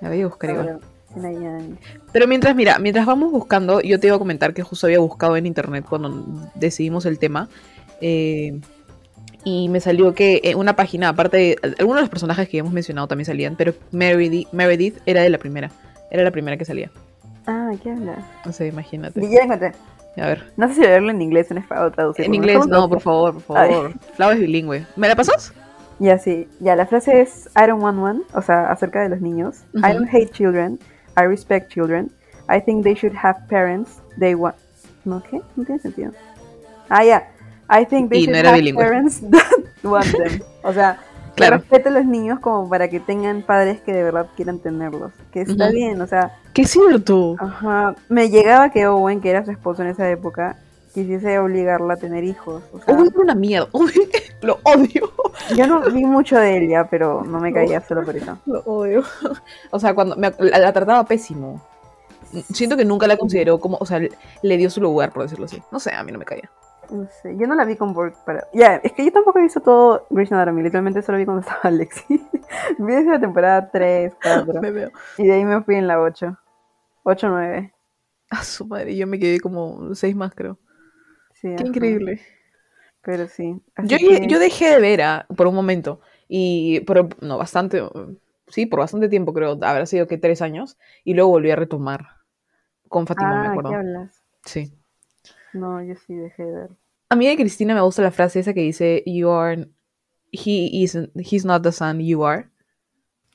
La 0.00 0.08
voy 0.08 0.22
a 0.22 0.26
buscar 0.26 0.50
igual. 0.50 0.78
Pero, 1.14 1.76
Pero 2.12 2.26
mientras, 2.26 2.54
mira, 2.54 2.78
mientras 2.78 3.06
vamos 3.06 3.30
buscando, 3.30 3.80
yo 3.82 4.00
te 4.00 4.06
iba 4.06 4.16
a 4.16 4.18
comentar 4.18 4.54
que 4.54 4.62
justo 4.62 4.86
había 4.86 4.98
buscado 4.98 5.36
en 5.36 5.46
internet 5.46 5.84
cuando 5.88 6.24
decidimos 6.54 7.06
el 7.06 7.18
tema. 7.18 7.48
eh, 8.00 8.60
y 9.44 9.68
me 9.68 9.80
salió 9.80 10.14
que 10.14 10.40
eh, 10.44 10.54
una 10.54 10.76
página, 10.76 11.08
aparte 11.08 11.36
de 11.36 11.58
algunos 11.78 11.96
de 11.96 12.02
los 12.02 12.10
personajes 12.10 12.48
que 12.48 12.58
hemos 12.58 12.72
mencionado 12.72 13.08
también 13.08 13.26
salían, 13.26 13.56
pero 13.56 13.74
Meredith, 13.90 14.48
Meredith 14.52 14.98
era 15.06 15.22
de 15.22 15.30
la 15.30 15.38
primera. 15.38 15.70
Era 16.10 16.22
la 16.22 16.30
primera 16.30 16.56
que 16.56 16.64
salía. 16.64 16.90
Ah, 17.46 17.70
¿qué 17.82 17.90
habla? 17.90 18.18
No 18.44 18.52
sé, 18.52 18.68
imagínate. 18.68 19.20
Ya 19.20 19.38
la 19.38 19.44
encontré. 19.44 19.72
A 20.16 20.26
ver. 20.26 20.52
No 20.56 20.68
sé 20.68 20.74
si 20.74 20.80
leerlo 20.82 21.10
en 21.10 21.22
inglés 21.22 21.46
o 21.50 21.54
en 21.54 21.58
español 21.58 21.92
traducirlo. 21.92 22.26
En 22.26 22.34
inglés, 22.34 22.66
no, 22.66 22.88
por 22.88 23.00
favor, 23.00 23.34
por 23.34 23.42
favor. 23.42 23.92
Flau 24.14 24.30
es 24.30 24.38
bilingüe. 24.40 24.86
¿Me 24.96 25.08
la 25.08 25.16
pasas? 25.16 25.52
Ya, 25.98 26.18
sí. 26.18 26.48
Ya, 26.60 26.76
la 26.76 26.86
frase 26.86 27.20
es 27.22 27.48
I 27.56 27.66
don't 27.66 27.82
want 27.82 27.98
one, 27.98 28.20
o 28.34 28.42
sea, 28.42 28.70
acerca 28.70 29.00
de 29.02 29.08
los 29.08 29.20
niños. 29.20 29.64
I 29.74 29.78
Ujú. 29.78 29.92
don't 29.94 30.08
hate 30.12 30.30
children. 30.32 30.78
I 31.16 31.22
respect 31.22 31.72
children. 31.72 32.10
I 32.48 32.60
think 32.60 32.84
they 32.84 32.94
should 32.94 33.16
have 33.16 33.40
parents. 33.48 34.02
They 34.18 34.34
want... 34.34 34.56
¿No 35.04 35.22
qué? 35.22 35.40
No 35.56 35.64
tiene 35.64 35.80
sentido. 35.80 36.12
Ah, 36.88 37.04
ya. 37.04 37.28
I 37.68 37.86
think 37.86 38.10
they 38.10 38.20
Y 38.20 38.24
should 38.24 38.32
no 38.32 38.38
era 38.38 38.50
have 38.50 38.58
bilingüe. 38.58 38.82
parents 38.84 39.20
that 39.30 39.84
want 39.84 40.06
them. 40.12 40.40
O 40.62 40.72
sea, 40.72 40.98
que 41.34 41.36
Claro. 41.36 41.56
respete 41.58 41.88
a 41.88 41.92
los 41.92 42.04
niños 42.04 42.40
como 42.40 42.68
para 42.68 42.88
que 42.88 43.00
tengan 43.00 43.42
padres 43.42 43.80
que 43.80 43.92
de 43.92 44.02
verdad 44.02 44.26
quieran 44.36 44.58
tenerlos. 44.58 45.12
Que 45.32 45.42
está 45.42 45.64
Ujú. 45.66 45.72
bien, 45.74 46.00
o 46.02 46.06
sea, 46.06 46.38
¡Qué 46.52 46.66
cierto! 46.66 47.36
ajá. 47.38 47.94
Me 48.10 48.28
llegaba 48.28 48.70
que 48.70 48.86
Owen, 48.86 49.20
que 49.22 49.30
era 49.30 49.44
su 49.44 49.50
esposo 49.50 49.80
en 49.82 49.88
esa 49.88 50.08
época, 50.10 50.58
quisiese 50.92 51.38
obligarla 51.38 51.94
a 51.94 51.96
tener 51.96 52.22
hijos. 52.24 52.62
O 52.74 52.80
sea, 52.80 52.94
Uy, 52.94 53.08
era 53.08 53.18
una 53.22 53.34
mierda. 53.34 53.68
Uy, 53.72 53.92
lo 54.42 54.58
odio. 54.64 55.10
yo 55.56 55.66
no 55.66 55.80
vi 55.90 56.04
mucho 56.04 56.36
de 56.38 56.58
él 56.58 56.68
ya, 56.68 56.84
pero 56.90 57.22
no 57.24 57.40
me 57.40 57.50
caía 57.50 57.80
solo 57.80 58.04
por 58.04 58.14
eso. 58.14 58.36
Lo 58.46 58.60
odio. 58.66 59.02
O 59.70 59.78
sea, 59.80 59.94
cuando 59.94 60.16
me- 60.16 60.34
la, 60.38 60.58
la 60.58 60.72
trataba 60.74 61.02
pésimo. 61.06 61.62
Siento 62.52 62.76
que 62.76 62.84
nunca 62.84 63.06
la 63.06 63.16
consideró 63.16 63.58
como, 63.58 63.78
o 63.80 63.86
sea, 63.86 64.00
le 64.42 64.56
dio 64.58 64.68
su 64.68 64.80
lugar, 64.82 65.12
por 65.12 65.22
decirlo 65.22 65.46
así. 65.46 65.62
No 65.70 65.80
sé, 65.80 65.92
a 65.92 66.02
mí 66.02 66.12
no 66.12 66.18
me 66.18 66.24
caía. 66.26 66.50
No 66.92 67.08
sé, 67.08 67.36
yo 67.38 67.46
no 67.46 67.54
la 67.54 67.64
vi 67.64 67.76
con 67.76 67.94
Borg 67.94 68.14
para... 68.24 68.46
Ya, 68.52 68.76
es 68.76 68.92
que 68.92 69.04
yo 69.04 69.12
tampoco 69.12 69.38
he 69.38 69.42
visto 69.42 69.60
todo 69.60 70.06
Grey's 70.10 70.30
Anatomy, 70.30 70.62
literalmente 70.62 71.02
solo 71.02 71.18
vi 71.18 71.24
cuando 71.24 71.40
estaba 71.46 71.60
Alexi. 71.64 72.04
vi 72.78 72.92
desde 72.94 73.10
la 73.10 73.20
temporada 73.20 73.70
3, 73.70 74.14
4, 74.22 74.60
Me 74.60 74.70
veo. 74.70 74.92
y 75.16 75.26
de 75.26 75.32
ahí 75.32 75.44
me 75.44 75.62
fui 75.62 75.76
en 75.76 75.86
la 75.88 76.00
8. 76.00 76.36
8, 77.04 77.28
9. 77.28 77.72
A 78.30 78.42
su 78.44 78.66
madre, 78.66 78.96
yo 78.96 79.06
me 79.06 79.18
quedé 79.20 79.38
como 79.40 79.94
seis 79.94 80.16
más, 80.16 80.34
creo. 80.34 80.58
Sí, 81.34 81.48
Qué 81.56 81.64
ajá. 81.64 81.66
increíble. 81.66 82.20
Pero 83.02 83.28
sí. 83.28 83.62
Yo, 83.80 83.96
que- 83.98 84.26
yo 84.28 84.38
dejé 84.38 84.70
de 84.70 84.80
ver 84.80 85.02
ah, 85.02 85.26
por 85.36 85.46
un 85.46 85.54
momento. 85.54 86.00
Y, 86.28 86.80
pero, 86.80 87.08
no, 87.20 87.36
bastante, 87.38 87.82
sí, 88.48 88.66
por 88.66 88.80
bastante 88.80 89.08
tiempo, 89.08 89.32
creo. 89.32 89.52
Habrá 89.62 89.86
sido 89.86 90.06
que 90.06 90.18
tres 90.18 90.40
años. 90.42 90.78
Y 91.04 91.14
luego 91.14 91.30
volví 91.30 91.50
a 91.50 91.56
retomar. 91.56 92.06
Con 92.88 93.06
Fátima, 93.06 93.38
me 93.38 93.46
Ah, 93.46 93.48
acuerdo. 93.48 93.70
¿qué 93.70 93.74
hablas? 93.74 94.22
Sí. 94.44 94.72
No, 95.54 95.82
yo 95.82 95.94
sí 95.94 96.14
dejé 96.14 96.44
de 96.44 96.52
ver. 96.52 96.70
A 97.12 97.14
mí 97.14 97.28
de 97.28 97.36
Cristina 97.36 97.74
me 97.74 97.82
gusta 97.82 98.00
la 98.00 98.10
frase 98.10 98.40
esa 98.40 98.54
que 98.54 98.62
dice, 98.62 99.02
You 99.04 99.28
are. 99.28 99.68
He 100.32 100.70
isn't, 100.72 101.10
he's 101.14 101.44
not 101.44 101.62
the 101.62 101.70
son, 101.70 102.00
you 102.00 102.24
are. 102.24 102.48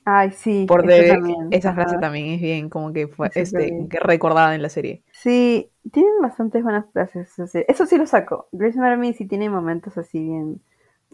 Ay, 0.04 0.32
sí. 0.32 0.64
Por 0.66 0.80
también, 0.80 1.46
esa 1.52 1.72
frase 1.74 1.96
también 1.98 2.26
es 2.26 2.40
bien 2.40 2.70
como 2.70 2.92
que 2.92 3.06
fue 3.06 3.30
Sí, 3.30 3.38
este, 3.38 3.86
que 3.88 4.00
recordada 4.00 4.56
en 4.56 4.62
la 4.62 4.68
serie. 4.68 5.04
Sí, 5.12 5.70
tienen 5.92 6.14
bastantes 6.20 6.64
buenas 6.64 6.86
frases. 6.92 7.32
Eso 7.68 7.86
sí 7.86 7.96
lo 7.96 8.06
saco. 8.08 8.48
Grey's 8.50 8.76
Anatomy 8.76 9.12
sí 9.12 9.26
tiene 9.28 9.48
momentos 9.48 9.96
así 9.96 10.24
bien... 10.24 10.60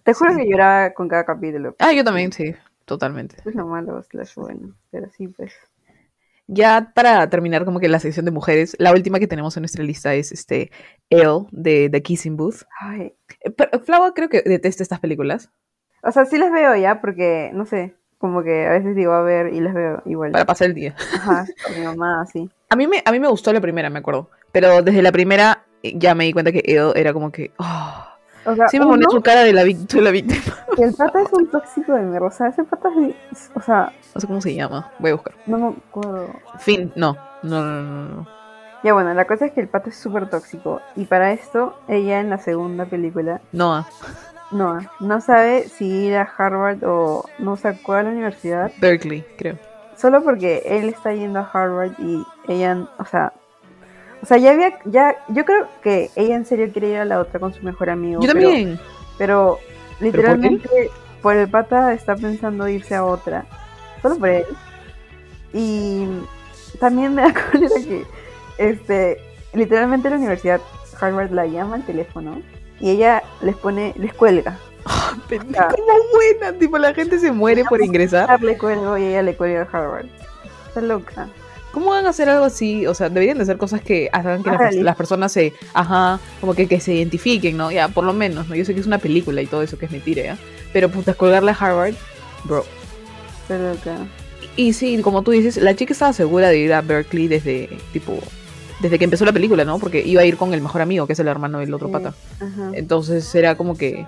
Te 0.02 0.14
juro 0.14 0.33
Sí. 0.33 0.38
que 0.38 0.49
lloraba 0.50 0.94
con 0.94 1.06
cada 1.06 1.26
capítulo. 1.26 1.76
Ah, 1.80 1.93
yo 1.93 2.02
también, 2.02 2.32
sí, 2.32 2.54
totalmente. 2.86 3.36
Es 3.45 3.54
lo 3.54 3.67
malo, 3.67 4.02
slash 4.04 4.36
bueno. 4.36 4.75
Pero 4.91 5.10
sí, 5.10 5.28
pues... 5.28 5.52
Ya 6.47 6.93
para 6.95 7.28
terminar 7.30 7.65
como 7.65 7.80
que 7.80 7.89
la 7.89 7.99
sección 7.99 8.25
de 8.26 8.30
mujeres, 8.30 8.76
la 8.78 8.93
última 8.93 9.19
que 9.19 9.26
tenemos 9.26 9.57
en 9.57 9.63
nuestra 9.63 9.83
lista 9.83 10.15
es 10.15 10.30
este 10.30 10.71
Elle 11.09 11.47
de 11.52 11.89
The 11.91 12.02
Kissing 12.02 12.37
Booth. 12.37 12.63
Ay, 12.80 13.15
Eh, 13.41 13.50
pero 13.50 13.80
Flava 13.80 14.13
creo 14.13 14.28
que 14.28 14.43
detesta 14.43 14.83
estas 14.83 15.00
películas 15.00 15.50
O 16.02 16.13
sea, 16.13 16.26
sí 16.26 16.37
las 16.37 16.52
veo 16.52 16.76
ya, 16.76 17.00
porque, 17.00 17.50
no 17.54 17.65
sé, 17.65 17.97
como 18.19 18.43
que 18.43 18.67
a 18.67 18.73
veces 18.73 18.95
digo 18.95 19.13
a 19.13 19.23
ver 19.23 19.54
y 19.54 19.61
las 19.61 19.73
veo 19.75 20.02
igual. 20.04 20.33
para 20.33 20.45
pasar 20.45 20.69
el 20.69 20.75
día. 20.75 20.95
Ajá, 21.15 21.47
con 21.67 21.78
mi 21.78 21.85
mamá, 21.85 22.23
así. 22.23 22.50
A 22.71 22.76
mí 22.76 22.89
me, 22.89 23.02
a 23.04 23.13
mí 23.13 23.21
me 23.21 23.28
gustó 23.28 23.52
la 23.52 23.61
primera, 23.61 23.89
me 23.89 24.00
acuerdo. 24.00 24.30
Pero 24.50 24.83
desde 24.83 25.00
la 25.00 25.13
primera 25.13 25.65
eh, 25.85 25.93
ya 25.97 26.17
me 26.17 26.25
di 26.25 26.33
cuenta 26.33 26.50
que 26.50 26.63
Elle 26.67 26.93
era 26.97 27.13
como 27.13 27.30
que... 27.30 27.52
oh, 27.59 28.04
O 28.47 28.54
sea, 28.54 28.69
sí 28.69 28.78
me 28.78 28.87
ponía 28.87 29.07
su 29.11 29.21
cara 29.23 29.43
de 29.43 29.52
la, 29.52 29.63
vic- 29.65 29.87
de 29.89 30.00
la 30.02 30.11
víctima. 30.11 30.43
el 30.78 30.95
pata 30.95 31.23
es 31.23 31.33
un 31.33 31.47
tóxico 31.50 31.93
de 31.95 32.02
mierda. 32.02 32.26
O 32.26 32.30
sea, 32.30 32.49
ese 32.49 32.65
pata 32.65 32.89
es... 33.30 33.50
O 33.54 33.61
sea, 33.61 33.93
No 34.15 34.21
sé 34.21 34.26
cómo 34.26 34.41
se 34.41 34.54
llama. 34.54 34.91
Voy 34.99 35.11
a 35.11 35.15
buscar. 35.15 35.35
no 35.47 35.59
me 35.59 35.69
acuerdo. 35.89 36.28
Fin, 36.59 36.93
no. 36.97 37.17
No, 37.43 37.63
no, 37.65 37.83
no, 37.83 38.04
no. 38.17 38.28
Ya 38.83 38.93
bueno, 38.93 39.15
la 39.15 39.25
cosa 39.26 39.47
es 39.47 39.52
que 39.52 39.61
el 39.63 39.69
pata 39.69 39.89
es 39.91 39.97
súper 39.97 40.28
tóxico. 40.28 40.80
Y 40.95 41.07
para 41.07 41.33
esto, 41.33 41.75
ella 41.89 42.21
en 42.21 42.28
la 42.28 42.37
segunda 42.39 42.85
película, 42.85 43.41
Noah, 43.52 43.87
Noah, 44.50 44.91
no 45.00 45.21
sabe 45.23 45.69
si 45.69 45.87
ir 45.87 46.17
a 46.17 46.23
Harvard 46.37 46.85
o 46.85 47.25
no 47.39 47.57
sacó 47.57 47.95
a 47.95 48.02
la 48.02 48.11
universidad. 48.11 48.71
Berkeley, 48.78 49.25
creo. 49.39 49.57
Solo 49.97 50.23
porque 50.23 50.63
él 50.67 50.91
está 50.91 51.15
yendo 51.15 51.39
a 51.41 51.50
Harvard 51.50 51.93
y 51.99 52.23
ella, 52.47 52.87
o 52.99 53.04
sea... 53.07 53.33
O 54.25 54.26
sea, 54.26 54.39
ya 54.39 54.52
había, 54.52 54.78
ya, 54.87 55.17
yo 55.28 55.45
creo 55.45 55.69
que 55.82 56.10
ella 56.17 56.34
en 56.34 56.47
serio 56.47 56.71
quiere 56.73 56.89
ir 56.89 56.97
a 56.97 57.04
la 57.04 57.21
otra 57.21 57.39
con 57.39 57.52
su 57.52 57.63
mejor 57.63 57.91
amigo. 57.91 58.23
Yo 58.23 58.28
también. 58.28 58.80
Pero 59.19 59.58
literalmente 60.00 60.91
por, 61.21 61.37
el 61.37 61.47
pata 61.47 61.93
está 61.93 62.17
pensando 62.17 62.67
irse 62.67 62.95
a 62.95 63.04
otra. 63.04 63.45
Solo 64.00 64.17
por 64.17 64.30
él. 64.30 64.47
Y 65.52 66.06
también 66.80 67.15
me 67.15 67.21
da 67.30 67.34
cólera 67.34 67.75
que 67.87 68.06
este 68.56 69.21
literalmente 69.52 70.08
la 70.08 70.17
universidad 70.17 70.63
Harvard 70.99 71.30
la 71.30 71.45
llama 71.45 71.75
al 71.75 71.84
teléfono 71.84 72.41
y 72.80 72.93
ella 72.93 73.23
les 73.43 73.56
pone, 73.56 73.93
les 73.99 74.15
cuelga. 74.15 74.58
Como 75.28 75.97
buena. 76.15 76.58
Tipo, 76.58 76.78
la 76.78 76.95
gente 76.95 77.19
se 77.19 77.30
muere 77.30 77.63
por 77.67 77.82
ingresar. 77.82 78.43
Le 78.43 78.56
cuelgo 78.56 78.97
y 78.97 79.04
ella 79.04 79.23
le 79.23 79.37
cuelga 79.37 79.69
a 79.71 79.76
Harvard. 79.76 80.06
Está 80.69 80.80
loca. 80.80 81.28
¿Cómo 81.75 81.91
van 81.91 82.06
a 82.06 82.10
hacer 82.10 82.28
algo 82.28 82.45
así? 82.45 82.87
O 82.87 82.95
sea, 82.95 83.08
deberían 83.08 83.37
de 83.37 83.45
ser 83.45 83.58
cosas 83.58 83.80
que 83.82 84.08
hagan 84.13 84.45
que 84.45 84.50
las, 84.80 84.95
personas 84.95 85.32
se, 85.32 85.52
ajá, 85.75 86.21
como 86.41 86.54
que, 86.54 86.69
que 86.69 86.78
se 86.78 86.95
identifiquen, 86.95 87.56
¿no? 87.56 87.73
Ya, 87.73 87.89
por 87.89 88.04
lo 88.04 88.13
menos, 88.13 88.49
¿no? 88.49 88.54
Yo 88.54 88.65
sé 88.65 88.75
que 88.75 88.80
es 88.80 88.87
una 88.87 88.99
película 88.99 89.43
y 89.43 89.47
todo 89.47 89.60
eso 89.60 89.76
que 89.76 89.87
es 89.87 89.91
mentira, 89.91 90.23
¿ya? 90.23 90.39
Pero 90.73 90.89
puta, 90.89 91.15
colgarle 91.15 91.50
a 91.50 91.54
Harvard, 91.54 91.95
bro. 92.45 92.65
Está 93.43 93.58
loca. 93.58 94.06
Y 94.56 94.73
sí, 94.73 95.02
como 95.02 95.23
tú 95.23 95.32
dices, 95.32 95.56
la 95.56 95.75
chica 95.75 95.93
estaba 95.93 96.13
segura 96.13 96.49
de 96.49 96.58
ir 96.58 96.73
a 96.73 96.80
Berkeley 96.80 97.26
desde, 97.26 97.69
tipo, 97.93 98.21
desde 98.80 98.97
que 98.97 99.04
empezó 99.04 99.25
la 99.25 99.32
película, 99.32 99.65
¿no? 99.65 99.80
Porque 99.80 100.00
iba 100.06 100.23
a 100.23 100.25
ir 100.25 100.37
con 100.37 100.54
el 100.54 100.60
mejor 100.60 100.80
amigo, 100.80 101.08
que 101.08 101.15
es 101.15 101.19
el 101.19 101.26
hermano 101.26 101.58
del 101.58 101.75
otro 101.75 101.89
Sí. 101.89 101.93
pata. 101.93 102.15
Ajá. 102.41 102.71
Entonces 102.75 103.34
era 103.34 103.56
como 103.56 103.76
que. 103.76 104.06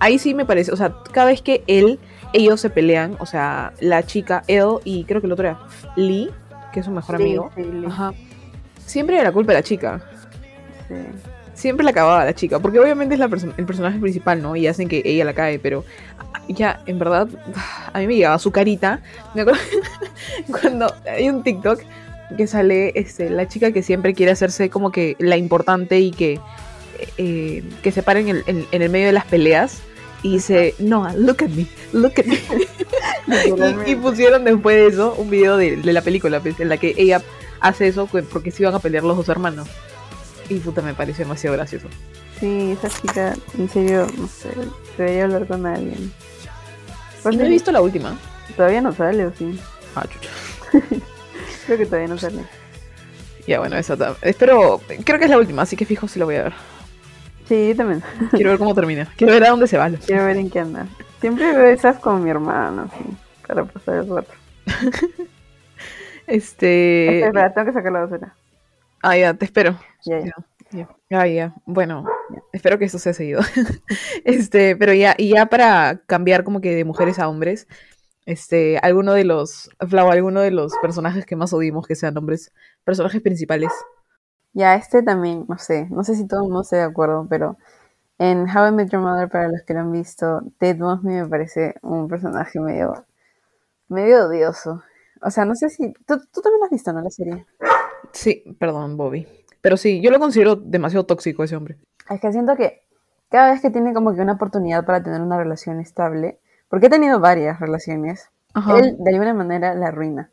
Ahí 0.00 0.18
sí 0.18 0.34
me 0.34 0.44
parece. 0.44 0.72
O 0.72 0.76
sea, 0.76 0.96
cada 1.12 1.28
vez 1.28 1.42
que 1.42 1.62
él, 1.68 2.00
ellos 2.32 2.60
se 2.60 2.70
pelean, 2.70 3.16
o 3.20 3.26
sea, 3.26 3.72
la 3.78 4.02
chica, 4.04 4.42
él 4.48 4.78
y 4.82 5.04
creo 5.04 5.20
que 5.20 5.28
el 5.28 5.32
otro 5.32 5.46
era 5.46 5.58
Lee, 5.94 6.30
que 6.74 6.80
es 6.80 6.86
su 6.86 6.92
mejor 6.92 7.16
Sí, 7.16 7.22
amigo. 7.22 7.50
sí, 7.56 7.62
Ajá. 7.86 8.12
Siempre 8.84 9.14
era 9.16 9.24
la 9.24 9.32
culpa 9.32 9.52
de 9.52 9.58
la 9.58 9.62
chica. 9.62 10.02
sí. 10.88 10.94
Siempre 11.54 11.84
la 11.84 11.90
acababa 11.92 12.24
la 12.24 12.34
chica. 12.34 12.58
Porque 12.58 12.80
obviamente 12.80 13.14
es 13.14 13.20
la 13.20 13.28
perso- 13.28 13.54
el 13.56 13.64
personaje 13.64 13.98
principal, 14.00 14.42
¿no? 14.42 14.56
Y 14.56 14.66
hacen 14.66 14.88
que 14.88 15.02
ella 15.04 15.24
la 15.24 15.34
cae. 15.34 15.60
Pero 15.60 15.84
ya, 16.48 16.80
en 16.86 16.98
verdad, 16.98 17.28
a 17.92 17.98
mí 18.00 18.08
me 18.08 18.16
llegaba 18.16 18.38
su 18.40 18.50
carita. 18.50 19.00
Me 19.34 19.42
acuerdo 19.42 19.60
cuando 20.60 20.92
hay 21.08 21.30
un 21.30 21.44
TikTok 21.44 21.80
que 22.36 22.46
sale 22.48 22.90
este, 22.96 23.30
la 23.30 23.46
chica 23.46 23.70
que 23.70 23.82
siempre 23.84 24.14
quiere 24.14 24.32
hacerse 24.32 24.68
como 24.68 24.90
que 24.90 25.14
la 25.20 25.36
importante 25.36 26.00
y 26.00 26.10
que, 26.10 26.40
eh, 27.18 27.62
que 27.84 27.92
se 27.92 28.02
para 28.02 28.18
en 28.18 28.28
el, 28.30 28.42
en- 28.48 28.66
en 28.72 28.82
el 28.82 28.90
medio 28.90 29.06
de 29.06 29.12
las 29.12 29.24
peleas. 29.24 29.80
Y 30.24 30.32
dice, 30.32 30.74
no, 30.78 31.06
look 31.16 31.44
at 31.44 31.50
me, 31.50 31.66
look 31.92 32.14
at 32.16 32.24
me. 32.24 32.40
y, 33.86 33.94
pusieron 33.94 34.42
después 34.42 34.74
de 34.74 34.86
eso 34.86 35.14
un 35.16 35.28
video 35.28 35.56
de, 35.56 35.76
de 35.76 35.92
la 35.92 36.00
película 36.00 36.40
pues, 36.40 36.58
en 36.58 36.70
la 36.70 36.78
que 36.78 36.94
ella 36.96 37.22
hace 37.60 37.88
eso 37.88 38.06
pues, 38.06 38.24
porque 38.24 38.50
se 38.50 38.62
iban 38.62 38.74
a 38.74 38.78
pelear 38.78 39.04
los 39.04 39.18
dos 39.18 39.28
hermanos. 39.28 39.68
Y 40.48 40.56
puta, 40.60 40.80
me 40.80 40.94
pareció 40.94 41.26
demasiado 41.26 41.56
gracioso. 41.56 41.88
Sí, 42.40 42.72
esa 42.72 42.88
chica, 42.88 43.34
en 43.58 43.68
serio, 43.68 44.06
no 44.18 44.26
sé, 44.26 44.48
debería 44.98 45.24
hablar 45.24 45.46
con 45.46 45.66
alguien. 45.66 46.10
Pues 47.22 47.36
no 47.36 47.44
he 47.44 47.48
visto 47.48 47.70
la 47.70 47.82
última. 47.82 48.18
Todavía 48.56 48.80
no 48.80 48.92
sale, 48.92 49.26
¿o 49.26 49.32
sí? 49.34 49.58
Ah, 49.94 50.06
chucha. 50.08 50.30
Creo 51.66 51.78
que 51.78 51.86
todavía 51.86 52.08
no 52.08 52.18
sale. 52.18 52.44
Ya, 53.46 53.58
bueno, 53.58 53.76
esa 53.76 54.16
Espero, 54.22 54.80
creo 55.04 55.18
que 55.18 55.24
es 55.24 55.30
la 55.30 55.38
última, 55.38 55.62
así 55.62 55.76
que 55.76 55.84
fijo 55.84 56.08
si 56.08 56.18
la 56.18 56.24
voy 56.24 56.36
a 56.36 56.44
ver. 56.44 56.54
Sí, 57.46 57.68
yo 57.68 57.76
también. 57.76 58.02
Quiero 58.30 58.50
ver 58.50 58.58
cómo 58.58 58.74
termina. 58.74 59.08
Quiero 59.16 59.34
ver 59.34 59.44
a 59.44 59.50
dónde 59.50 59.66
se 59.66 59.76
va. 59.76 59.90
Quiero 59.90 60.24
ver 60.24 60.36
en 60.36 60.50
qué 60.50 60.60
anda. 60.60 60.86
Siempre 61.20 61.52
veo 61.52 61.66
esas 61.66 61.98
con 61.98 62.22
mi 62.22 62.30
hermano, 62.30 62.90
sí, 62.98 63.04
para 63.46 63.64
pasar 63.64 63.96
el 63.96 64.08
rato. 64.08 64.32
Este. 66.26 67.18
Espera, 67.18 67.26
espera, 67.28 67.54
tengo 67.54 67.66
que 67.66 67.72
sacar 67.72 67.92
la 67.92 68.00
basura. 68.00 68.34
Ah, 69.02 69.16
ya, 69.16 69.34
te 69.34 69.44
espero. 69.44 69.78
Ya, 70.04 70.20
ya. 70.20 70.32
Ya, 70.70 70.88
Ah, 71.12 71.26
ya. 71.26 71.54
Bueno, 71.66 72.04
espero 72.52 72.78
que 72.78 72.86
esto 72.86 72.98
sea 72.98 73.12
seguido. 73.12 73.40
este, 74.24 74.76
pero 74.76 74.92
ya, 74.92 75.14
y 75.16 75.34
ya 75.34 75.46
para 75.46 76.00
cambiar 76.06 76.42
como 76.42 76.60
que 76.60 76.74
de 76.74 76.84
mujeres 76.84 77.18
a 77.18 77.28
hombres, 77.28 77.68
este, 78.26 78.78
alguno 78.78 79.12
de 79.12 79.24
los, 79.24 79.70
Flau, 79.88 80.10
alguno 80.10 80.40
de 80.40 80.50
los 80.50 80.72
personajes 80.82 81.26
que 81.26 81.36
más 81.36 81.52
odiamos 81.52 81.86
que 81.86 81.94
sean 81.94 82.16
hombres, 82.16 82.52
personajes 82.82 83.20
principales. 83.22 83.70
Ya, 84.54 84.76
este 84.76 85.02
también, 85.02 85.44
no 85.48 85.58
sé, 85.58 85.88
no 85.90 86.04
sé 86.04 86.14
si 86.14 86.26
todo 86.26 86.40
el 86.40 86.44
mundo 86.46 86.62
esté 86.62 86.76
de 86.76 86.82
acuerdo, 86.82 87.26
pero 87.28 87.56
en 88.18 88.48
How 88.48 88.68
I 88.68 88.72
Met 88.72 88.90
Your 88.90 89.02
Mother, 89.02 89.28
para 89.28 89.48
los 89.48 89.62
que 89.62 89.74
lo 89.74 89.80
han 89.80 89.92
visto, 89.92 90.42
Ted 90.58 90.78
Mosby 90.78 91.08
me 91.08 91.26
parece 91.28 91.74
un 91.82 92.06
personaje 92.08 92.60
medio, 92.60 93.04
medio 93.88 94.26
odioso. 94.26 94.82
O 95.20 95.30
sea, 95.30 95.44
no 95.44 95.54
sé 95.56 95.70
si, 95.70 95.92
tú, 96.06 96.20
tú 96.32 96.40
también 96.40 96.60
lo 96.60 96.64
has 96.66 96.70
visto, 96.70 96.92
¿no? 96.92 97.00
La 97.00 97.10
serie. 97.10 97.44
Sí, 98.12 98.44
perdón, 98.58 98.96
Bobby. 98.96 99.26
Pero 99.60 99.76
sí, 99.76 100.00
yo 100.00 100.10
lo 100.10 100.20
considero 100.20 100.54
demasiado 100.56 101.04
tóxico 101.06 101.42
ese 101.42 101.56
hombre. 101.56 101.78
Es 102.08 102.20
que 102.20 102.30
siento 102.30 102.54
que 102.54 102.82
cada 103.30 103.50
vez 103.50 103.60
que 103.60 103.70
tiene 103.70 103.92
como 103.92 104.14
que 104.14 104.20
una 104.20 104.34
oportunidad 104.34 104.84
para 104.84 105.02
tener 105.02 105.20
una 105.20 105.36
relación 105.36 105.80
estable, 105.80 106.38
porque 106.68 106.86
he 106.86 106.90
tenido 106.90 107.18
varias 107.18 107.58
relaciones, 107.58 108.30
Ajá. 108.52 108.78
él 108.78 108.96
de 108.98 109.10
alguna 109.10 109.34
manera 109.34 109.74
la 109.74 109.88
arruina. 109.88 110.30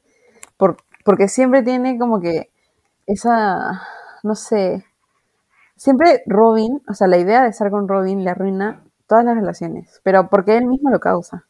Por, 0.58 0.78
porque 1.04 1.28
siempre 1.28 1.64
tiene 1.64 1.98
como 1.98 2.20
que 2.20 2.52
esa, 3.08 3.82
no 4.24 4.36
sé, 4.36 4.86
siempre 5.76 6.24
Robin, 6.28 6.82
o 6.88 6.94
sea, 6.94 7.08
la 7.08 7.18
idea 7.18 7.44
de 7.44 7.50
estar 7.50 7.70
con 7.72 7.88
Robin 7.88 8.24
le 8.24 8.30
arruina 8.30 8.84
todas 9.08 9.26
las 9.26 9.36
relaciones, 9.36 10.02
pero 10.04 10.30
porque 10.30 10.58
él 10.58 10.66
mismo 10.68 10.90
lo 10.90 11.00
causa. 11.00 11.46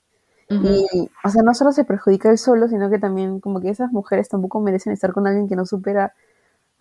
Y, 0.59 0.85
o 1.23 1.29
sea, 1.29 1.43
no 1.43 1.53
solo 1.55 1.71
se 1.73 1.85
perjudica 1.85 2.29
él 2.31 2.37
solo, 2.37 2.67
sino 2.69 2.89
que 2.89 2.99
también 2.99 3.39
como 3.41 3.61
que 3.61 3.69
esas 3.69 3.91
mujeres 3.91 4.29
tampoco 4.29 4.61
merecen 4.61 4.93
estar 4.93 5.13
con 5.13 5.27
alguien 5.27 5.49
que 5.49 5.55
no 5.57 5.65
supera 5.65 6.13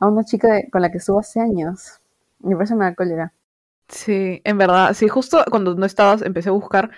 a 0.01 0.09
una 0.09 0.25
chica 0.25 0.53
de- 0.55 0.71
con 0.71 0.83
la 0.83 0.91
que 0.93 0.99
estuvo 0.99 1.21
hace 1.21 1.41
años. 1.41 2.01
Me 2.41 2.55
da 2.57 2.95
cólera. 2.95 3.33
Sí, 3.89 4.41
en 4.45 4.59
verdad, 4.59 4.95
sí, 4.95 5.09
justo 5.09 5.45
cuando 5.51 5.75
no 5.75 5.85
estabas 5.85 6.23
empecé 6.23 6.49
a 6.51 6.53
buscar. 6.53 6.91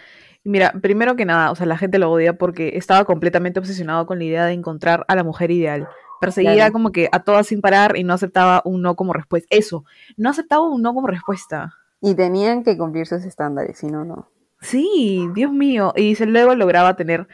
Mira, 0.45 0.73
primero 0.83 1.17
que 1.17 1.25
nada, 1.25 1.51
o 1.51 1.55
sea, 1.55 1.67
la 1.67 1.79
gente 1.79 1.99
lo 1.99 2.11
odia 2.11 2.37
porque 2.37 2.73
estaba 2.77 3.05
completamente 3.05 3.61
obsesionado 3.61 4.07
con 4.07 4.19
la 4.19 4.25
idea 4.25 4.47
de 4.47 4.53
encontrar 4.53 5.05
a 5.09 5.15
la 5.17 5.25
mujer 5.25 5.51
ideal. 5.51 5.89
Perseguía 6.23 6.55
Claro. 6.55 6.73
como 6.73 6.93
que 6.93 7.09
a 7.13 7.23
todas 7.25 7.47
sin 7.49 7.61
parar 7.61 7.97
y 7.97 8.05
no 8.05 8.15
aceptaba 8.15 8.63
un 8.65 8.81
no 8.81 8.95
como 8.97 9.13
respuesta. 9.13 9.49
Eso, 9.51 9.85
no 10.17 10.31
aceptaba 10.31 10.63
un 10.69 10.81
no 10.81 10.95
como 10.95 11.09
respuesta. 11.09 11.75
Y 12.01 12.15
tenían 12.15 12.63
que 12.65 12.79
cumplir 12.79 13.07
sus 13.07 13.25
estándares, 13.25 13.79
si 13.79 13.89
no, 13.89 14.05
no. 14.05 14.29
Sí, 14.61 15.29
Dios 15.35 15.53
mío. 15.53 15.93
Y 15.97 16.15
se- 16.15 16.27
luego 16.27 16.55
lograba 16.55 16.95
tener, 16.97 17.27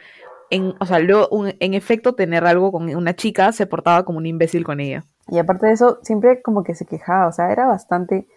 en, 0.49 0.73
o 0.79 0.85
sea, 0.85 0.97
luego 0.99 1.27
un- 1.29 1.53
en 1.59 1.73
efecto 1.75 2.15
tener 2.15 2.45
algo 2.45 2.71
con 2.71 2.93
una 2.95 3.15
chica, 3.15 3.51
se 3.51 3.67
portaba 3.67 4.03
como 4.03 4.17
un 4.17 4.25
imbécil 4.25 4.63
con 4.65 4.79
ella. 4.79 5.03
Y 5.27 5.37
aparte 5.37 5.67
de 5.67 5.73
eso, 5.73 5.99
siempre 6.01 6.41
como 6.41 6.63
que 6.63 6.73
se 6.73 6.85
quejaba, 6.85 7.27
o 7.27 7.31
sea, 7.31 7.51
era 7.51 7.67
bastante 7.67 8.27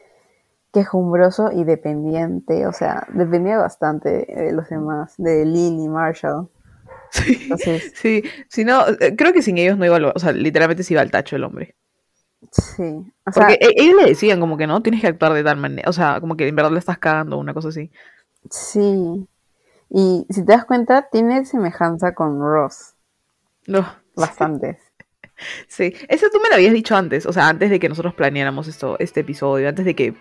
quejumbroso 0.73 1.51
y 1.53 1.65
dependiente, 1.65 2.67
o 2.67 2.73
sea, 2.73 3.07
dependía 3.13 3.59
bastante 3.59 4.27
de 4.27 4.53
los 4.53 4.69
demás, 4.69 5.15
de 5.19 5.45
Lily, 5.45 5.89
Marshall. 5.89 6.49
Sí, 7.25 7.39
Entonces, 7.43 7.93
sí, 7.95 8.23
si 8.49 8.65
no, 8.65 8.87
eh, 8.89 9.15
creo 9.17 9.33
que 9.35 9.43
sin 9.43 9.59
ellos 9.59 9.77
no 9.79 9.85
iba 9.85 9.97
a 9.97 10.01
lo- 10.01 10.13
o 10.15 10.19
sea, 10.19 10.33
literalmente 10.33 10.83
se 10.83 10.95
iba 10.95 11.03
al 11.03 11.11
tacho 11.11 11.37
el 11.37 11.45
hombre. 11.45 11.75
sí. 12.51 12.83
O 13.27 13.33
sea, 13.33 13.47
Porque 13.47 13.55
e- 13.61 13.75
ellos 13.77 13.97
le 14.03 14.09
decían 14.09 14.41
como 14.41 14.57
que 14.57 14.67
no, 14.67 14.83
tienes 14.83 15.01
que 15.03 15.09
actuar 15.09 15.33
de 15.35 15.45
tal 15.45 15.57
manera, 15.59 15.89
o 15.89 15.93
sea, 15.93 16.21
como 16.21 16.37
que 16.37 16.49
en 16.49 16.57
verdad 16.57 16.73
le 16.73 16.79
estás 16.79 16.99
cagando, 16.99 17.39
una 17.39 17.55
cosa 17.55 17.69
así. 17.69 17.91
sí. 18.51 19.27
Y 19.95 20.27
si 20.31 20.45
te 20.47 20.53
das 20.53 20.65
cuenta, 20.65 21.09
tiene 21.13 21.45
semejanza 21.45 22.15
con 22.15 22.41
Ross, 22.41 22.95
No, 23.67 23.87
bastante. 24.17 24.79
sí, 25.69 25.95
eso 26.09 26.29
tú 26.33 26.41
me 26.41 26.49
lo 26.49 26.55
habías 26.55 26.73
dicho 26.73 26.97
antes, 26.97 27.27
o 27.27 27.33
sea, 27.35 27.49
antes 27.49 27.69
de 27.69 27.79
que 27.79 27.91
nosotros 27.91 28.15
planeáramos 28.15 28.69
esto, 28.69 28.97
este 29.01 29.21
episodio, 29.21 29.69
antes 29.69 29.85
de 29.85 29.95
que, 29.95 30.15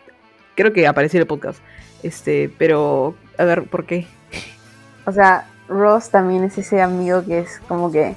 creo 0.56 0.73
que 0.73 0.88
apareciera 0.88 1.21
el 1.23 1.27
podcast, 1.27 1.62
este, 2.04 2.54
pero, 2.58 3.15
a 3.38 3.45
ver, 3.45 3.63
¿por 3.69 3.86
qué? 3.86 4.08
O 5.06 5.12
sea, 5.13 5.47
Ross 5.71 6.10
también 6.10 6.43
es 6.43 6.57
ese 6.57 6.81
amigo 6.81 7.23
que 7.23 7.39
es 7.39 7.60
como 7.67 7.91
que, 7.91 8.15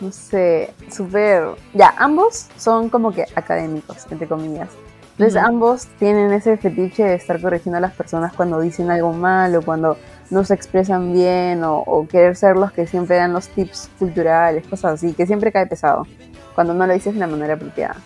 no 0.00 0.12
sé, 0.12 0.74
súper... 0.90 1.44
Ya, 1.72 1.94
ambos 1.96 2.48
son 2.56 2.90
como 2.90 3.12
que 3.12 3.24
académicos, 3.34 4.06
entre 4.10 4.28
comillas. 4.28 4.70
Entonces 5.12 5.36
Ujú. 5.36 5.46
ambos 5.46 5.86
tienen 5.98 6.32
ese 6.32 6.58
fetiche 6.58 7.04
de 7.04 7.14
estar 7.14 7.40
corrigiendo 7.40 7.78
a 7.78 7.80
las 7.80 7.94
personas 7.94 8.34
cuando 8.34 8.60
dicen 8.60 8.90
algo 8.90 9.12
mal 9.12 9.54
o 9.56 9.62
cuando 9.62 9.96
no 10.28 10.44
se 10.44 10.52
expresan 10.52 11.14
bien 11.14 11.64
o, 11.64 11.78
o 11.78 12.06
querer 12.06 12.36
ser 12.36 12.56
los 12.56 12.72
que 12.72 12.86
siempre 12.86 13.16
dan 13.16 13.32
los 13.32 13.48
tips 13.48 13.88
culturales, 13.98 14.66
cosas 14.66 14.94
así, 14.94 15.14
que 15.14 15.26
siempre 15.26 15.52
cae 15.52 15.66
pesado 15.66 16.06
cuando 16.54 16.74
no 16.74 16.86
lo 16.86 16.92
dices 16.92 17.14
de 17.14 17.20
la 17.20 17.26
manera 17.28 17.54
apropiada. 17.54 17.96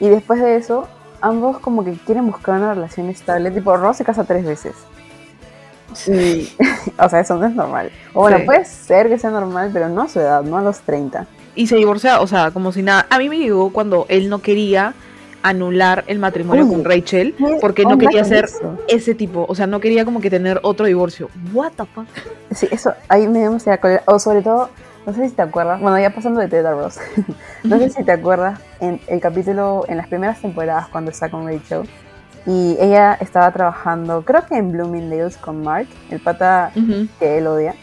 Y 0.00 0.08
después 0.08 0.40
de 0.40 0.56
eso, 0.56 0.88
ambos 1.20 1.58
como 1.58 1.84
que 1.84 1.92
quieren 1.92 2.26
buscar 2.26 2.56
una 2.56 2.74
relación 2.74 3.10
estable, 3.10 3.50
tipo 3.50 3.76
Ross 3.76 3.98
se 3.98 4.04
casa 4.04 4.24
tres 4.24 4.44
veces. 4.44 4.74
Y, 6.08 6.52
o 6.98 7.08
sea, 7.08 7.20
eso 7.20 7.36
no 7.36 7.46
es 7.46 7.54
normal. 7.54 7.90
O 8.12 8.20
bueno, 8.20 8.38
Sí. 8.38 8.44
puede 8.44 8.64
ser 8.64 9.08
que 9.08 9.18
sea 9.18 9.30
normal, 9.30 9.70
pero 9.72 9.88
no 9.88 10.02
a 10.02 10.08
su 10.08 10.20
edad, 10.20 10.42
no 10.42 10.58
a 10.58 10.62
los 10.62 10.80
30. 10.80 11.26
Y 11.54 11.66
se 11.66 11.76
divorcia, 11.76 12.20
o 12.20 12.26
sea, 12.26 12.50
como 12.50 12.72
si 12.72 12.82
nada. 12.82 13.06
A 13.10 13.18
mí 13.18 13.28
me 13.28 13.38
llegó 13.38 13.72
cuando 13.72 14.06
él 14.08 14.28
no 14.28 14.40
quería 14.40 14.94
anular 15.44 16.04
el 16.06 16.18
matrimonio 16.18 16.66
con 16.66 16.84
Rachel 16.86 17.34
¿qué 17.36 17.58
porque 17.60 17.84
no 17.84 17.98
quería 17.98 18.24
ser 18.24 18.46
eso? 18.46 18.78
ese 18.88 19.14
tipo, 19.14 19.44
o 19.46 19.54
sea, 19.54 19.66
no 19.66 19.78
quería 19.78 20.06
como 20.06 20.20
que 20.22 20.30
tener 20.30 20.58
otro 20.62 20.86
divorcio. 20.86 21.28
What 21.52 21.72
the 21.76 21.84
fuck? 21.84 22.06
Sí, 22.52 22.66
eso 22.70 22.94
ahí 23.08 23.28
me 23.28 23.40
dio 23.40 23.56
cólera. 23.78 24.02
O 24.06 24.18
sobre 24.18 24.40
todo, 24.40 24.70
no 25.04 25.12
sé 25.12 25.28
si 25.28 25.34
te 25.34 25.42
acuerdas, 25.42 25.80
bueno, 25.82 25.98
ya 25.98 26.14
pasando 26.14 26.40
de 26.40 26.48
Ted 26.48 26.64
Ross, 26.64 26.98
no 27.62 27.78
sé 27.78 27.90
si 27.90 28.02
te 28.04 28.12
acuerdas 28.12 28.58
en 28.80 28.98
el 29.06 29.20
capítulo, 29.20 29.84
en 29.86 29.98
las 29.98 30.08
primeras 30.08 30.40
temporadas 30.40 30.88
cuando 30.88 31.10
está 31.10 31.28
con 31.28 31.46
Rachel, 31.46 31.82
y 32.46 32.76
ella 32.78 33.14
estaba 33.14 33.50
trabajando, 33.52 34.22
creo 34.22 34.46
que 34.46 34.56
en 34.56 34.72
Bloomingdale's 34.72 35.36
con 35.36 35.62
Mark, 35.62 35.88
el 36.10 36.20
pata 36.20 36.72
Ujú, 36.76 37.08
que 37.18 37.38
él 37.38 37.46
odia. 37.46 37.74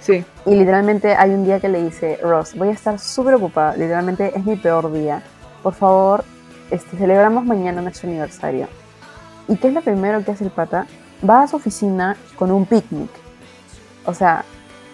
Sí. 0.00 0.24
Y 0.46 0.54
literalmente 0.54 1.14
hay 1.14 1.30
un 1.30 1.44
día 1.44 1.60
que 1.60 1.68
le 1.68 1.82
dice, 1.82 2.18
Ross, 2.22 2.54
voy 2.56 2.68
a 2.68 2.72
estar 2.72 2.98
súper 2.98 3.34
ocupada, 3.34 3.76
literalmente 3.76 4.32
es 4.36 4.44
mi 4.44 4.56
peor 4.56 4.92
día. 4.92 5.22
Por 5.62 5.74
favor, 5.74 6.24
este, 6.70 6.96
celebramos 6.96 7.44
mañana 7.44 7.82
nuestro 7.82 8.08
aniversario. 8.08 8.68
¿Y 9.48 9.56
qué 9.56 9.68
es 9.68 9.74
lo 9.74 9.82
primero 9.82 10.24
que 10.24 10.32
hace 10.32 10.44
el 10.44 10.50
pata? 10.50 10.86
Va 11.28 11.42
a 11.42 11.48
su 11.48 11.56
oficina 11.56 12.16
con 12.36 12.50
un 12.50 12.66
picnic. 12.66 13.10
O 14.04 14.14
sea, 14.14 14.44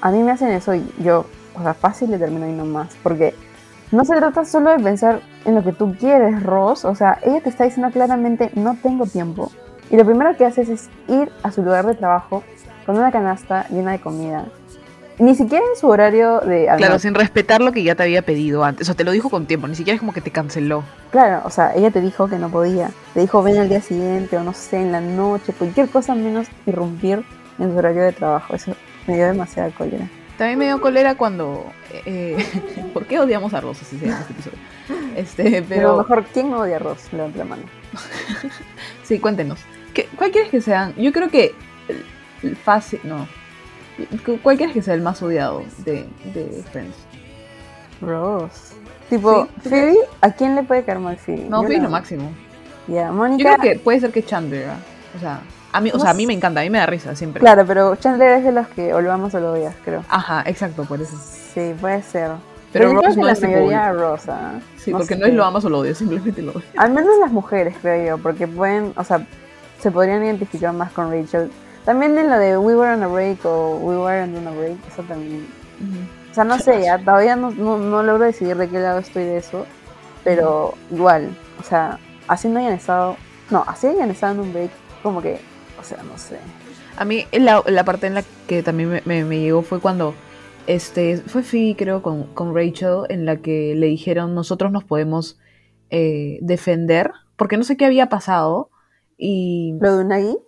a 0.01 0.11
mí 0.11 0.23
me 0.23 0.33
hacen 0.33 0.49
eso 0.51 0.75
y 0.75 0.87
yo, 0.99 1.27
o 1.55 1.63
sea, 1.63 1.75
fácil 1.75 2.11
le 2.11 2.19
termino 2.19 2.47
yendo 2.47 2.65
más. 2.65 2.97
Porque 3.03 3.35
no 3.95 4.05
se 4.05 4.17
trata 4.17 4.45
solo 4.45 4.71
de 4.71 4.83
pensar 4.83 5.21
en 5.45 5.55
lo 5.55 5.63
que 5.63 5.73
tú 5.73 5.95
quieres, 5.99 6.43
Ross. 6.43 6.85
O 6.85 6.95
sea, 6.95 7.19
ella 7.23 7.41
te 7.41 7.49
está 7.49 7.65
diciendo 7.65 7.91
claramente, 7.93 8.51
no 8.55 8.77
tengo 8.83 9.07
tiempo. 9.07 9.51
Y 9.91 9.97
lo 9.97 10.05
primero 10.05 10.37
que 10.37 10.45
haces 10.45 10.69
es 10.69 10.89
ir 11.09 11.31
a 11.43 11.53
su 11.53 11.63
lugar 11.63 11.87
de 11.87 11.95
trabajo 11.95 12.43
con 12.87 12.97
una 12.97 13.13
canasta 13.13 13.67
llena 13.69 13.93
de 13.93 14.01
comida. 14.01 14.47
Ni 15.19 15.37
siquiera 15.37 15.65
en 15.65 15.79
su 15.79 15.87
horario 15.87 16.41
de 16.41 16.69
Claro, 16.77 16.99
sin 16.99 17.15
respetar 17.15 17.61
lo 17.61 17.71
que 17.71 17.85
ya 17.85 17.95
te 17.95 18.03
había 18.03 18.23
pedido 18.23 18.65
antes. 18.65 18.83
O 18.83 18.87
sea, 18.87 18.97
te 18.97 19.05
lo 19.05 19.13
dijo 19.13 19.31
con 19.31 19.47
tiempo, 19.47 19.69
ni 19.69 19.77
siquiera 19.77 19.95
es 19.95 20.01
como 20.01 20.13
que 20.13 20.21
te 20.21 20.33
canceló. 20.33 20.83
Claro, 21.13 21.43
o 21.45 21.51
sea, 21.51 21.73
ella 21.77 21.93
te 21.93 22.01
dijo 22.01 22.29
que 22.29 22.37
no 22.37 22.49
podía. 22.49 22.91
Te 23.13 23.21
dijo 23.21 23.43
ven 23.43 23.59
al 23.59 23.69
día 23.69 23.81
siguiente 23.81 24.37
o 24.37 24.43
no 24.43 24.53
sé, 24.53 24.81
en 24.81 24.91
la 24.91 25.01
noche, 25.01 25.53
cualquier 25.53 25.89
cosa 25.89 26.17
menos 26.17 26.49
irrumpir 26.67 27.25
en 27.61 27.71
su 27.71 27.79
horario 27.79 28.03
de 28.03 28.13
trabajo. 28.13 28.55
Eso 28.55 28.75
me 29.07 29.15
dio 29.15 29.27
demasiada 29.27 29.71
cólera. 29.71 30.09
También 30.39 30.59
me 30.59 30.65
dio 30.67 30.81
cólera 30.81 31.15
cuando. 31.17 31.65
eh, 31.93 32.37
¿Por 32.93 33.07
qué 33.07 33.21
odiamos 33.21 33.55
a 33.55 33.61
Rosa 33.61 33.85
si 33.85 33.99
se 33.99 34.07
llama 34.07 34.21
este 34.21 34.33
episodio? 34.33 34.59
Este, 35.17 35.43
Pero, 35.63 35.67
pero. 35.69 35.97
mejor, 35.99 36.25
¿quién 36.33 36.51
no 36.51 36.59
odia 36.59 36.77
a 36.77 36.79
Ross? 36.81 37.13
Levanta 37.13 37.39
la 37.39 37.45
mano. 37.45 37.63
Sí, 39.05 39.19
cuéntenos. 39.19 39.61
¿Qué, 39.93 40.09
¿Cuál 40.17 40.31
quieres 40.31 40.51
que 40.51 40.61
sean? 40.61 40.95
Yo 40.97 41.13
creo 41.13 41.29
que. 41.29 41.55
el- 42.43 42.57
fácil. 42.57 43.01
No. 43.05 43.27
¿Cu- 44.25 44.39
¿Cuál 44.43 44.57
quieres 44.57 44.75
que 44.75 44.83
sea 44.83 44.95
el 44.95 45.03
más 45.03 45.23
odiado 45.23 45.63
de, 45.85 46.07
de 46.35 46.65
Friends? 46.73 46.97
Ross. 48.01 48.73
Tipo, 49.09 49.47
Sí. 49.63 49.69
Phoebe, 49.69 49.97
¿a 50.21 50.33
quién 50.33 50.55
le 50.57 50.63
puede 50.63 50.83
caer 50.85 50.99
mal 50.99 51.17
Phoebe? 51.17 51.45
No, 51.49 51.59
Yo 51.63 51.69
Phoebe 51.69 51.75
es 51.77 51.79
la 51.83 51.85
lo 51.85 51.91
máximo. 51.93 52.33
Ya, 52.89 53.07
Yo 53.09 53.13
Mónica. 53.13 53.57
creo 53.59 53.75
que 53.75 53.79
puede 53.79 54.01
ser 54.01 54.11
que 54.11 54.23
Chandler. 54.25 54.69
O 55.17 55.21
sea, 55.21 55.41
a 55.75 55.81
mí, 55.81 55.91
o 55.91 55.95
No 55.95 56.01
sea, 56.01 56.11
a 56.11 56.15
mí 56.15 56.27
me 56.27 56.33
encanta, 56.33 56.61
a 56.61 56.63
mí 56.63 56.71
me 56.71 56.79
da 56.79 56.87
risa 56.87 57.15
siempre. 57.17 57.41
Claro, 57.41 57.65
pero 57.67 57.97
Chandler 57.97 58.39
es 58.39 58.45
de 58.45 58.53
los 58.53 58.69
que 58.69 58.95
o 58.95 59.01
lo 59.01 59.13
amas 59.13 59.35
o 59.35 59.41
lo 59.41 59.53
odias, 59.53 59.75
creo. 59.85 60.05
Ajá, 60.09 60.43
exacto, 60.47 60.85
por 60.85 61.01
eso. 61.01 61.17
Sí, 61.53 61.75
puede 61.81 62.03
ser. 62.03 62.31
Pero 62.73 62.91
Pero, 62.91 62.93
yo 62.93 62.99
creo 62.99 63.03
Ross 63.03 63.15
que 63.15 63.21
no 63.21 63.27
la 63.27 63.33
es 63.33 63.41
tipo 63.41 63.53
mayoría 63.53 63.93
Rosa. 63.93 64.53
Sí, 64.77 64.93
porque 64.93 65.17
no 65.17 65.27
es 65.27 65.35
lo 65.35 65.45
amas 65.45 65.65
o 65.65 65.69
lo 65.69 65.81
odias, 65.81 65.99
simplemente 65.99 66.43
lo 66.43 66.53
odias. 66.53 66.65
Al 66.77 66.93
menos 66.93 67.19
las 67.19 67.33
mujeres, 67.33 67.75
creo 67.81 68.07
yo, 68.07 68.23
porque 68.23 68.47
pueden, 68.47 68.93
o 68.97 69.05
sea, 69.05 69.27
se 69.81 69.91
podrían 69.91 70.25
identificar 70.25 70.73
más 70.73 70.93
con 70.93 71.11
Rachel. 71.11 71.51
También 71.85 72.17
en 72.17 72.31
lo 72.31 72.39
de 72.39 72.57
We 72.57 72.77
Were 72.77 72.95
on 72.95 73.03
a 73.03 73.09
Break 73.09 73.45
o 73.45 73.77
We 73.77 73.99
Weren't 73.99 74.37
on 74.39 74.47
a 74.47 74.51
Break, 74.53 74.77
eso 74.91 75.03
también. 75.03 75.47
O 76.31 76.35
sea, 76.35 76.45
no 76.45 76.59
sé, 76.59 76.83
ya 76.83 76.99
todavía 76.99 77.37
no, 77.37 77.51
no, 77.51 77.79
no 77.79 78.03
logro 78.03 78.25
decidir 78.25 78.57
de 78.57 78.69
qué 78.69 78.79
lado 78.79 79.01
estoy 79.01 79.25
de 79.25 79.37
eso, 79.37 79.67
pero 80.23 80.75
igual, 80.91 81.37
o 81.61 81.63
sea, 81.63 81.99
así 82.27 82.49
no 82.49 82.59
hayan 82.59 82.73
estado, 82.73 83.17
no, 83.51 83.65
así 83.67 83.89
hayan 83.89 84.11
estado 84.11 84.35
en 84.35 84.41
un 84.41 84.53
break, 84.53 84.71
como 85.03 85.21
que, 85.21 85.41
o 85.85 85.87
sea, 85.87 86.03
no 86.03 86.17
sé. 86.17 86.39
A 86.97 87.05
mí 87.05 87.27
la, 87.33 87.63
la 87.67 87.85
parte 87.85 88.07
en 88.07 88.15
la 88.15 88.25
que 88.47 88.63
también 88.63 88.89
me, 88.89 89.03
me- 89.05 89.25
me 89.25 89.41
llegó 89.41 89.61
fue 89.63 89.81
cuando 89.81 90.15
este 90.67 91.19
fue 91.19 91.43
Phoebe, 91.43 91.77
creo, 91.77 92.03
con, 92.03 92.25
con 92.35 92.55
Rachel, 92.55 93.03
en 93.11 93.27
la 93.27 93.37
que 93.37 93.75
le 93.77 93.87
dijeron 93.89 94.35
nosotros 94.35 94.73
nos 94.73 94.85
podemos 94.85 95.39
eh, 95.91 96.39
defender 96.41 97.11
porque 97.37 97.57
no 97.59 97.65
sé 97.65 97.77
qué 97.77 97.85
había 97.85 98.09
pasado. 98.09 98.71
Y. 99.19 99.75
¿Lo 99.81 99.97
de 99.99 100.05
Unagi? 100.05 100.39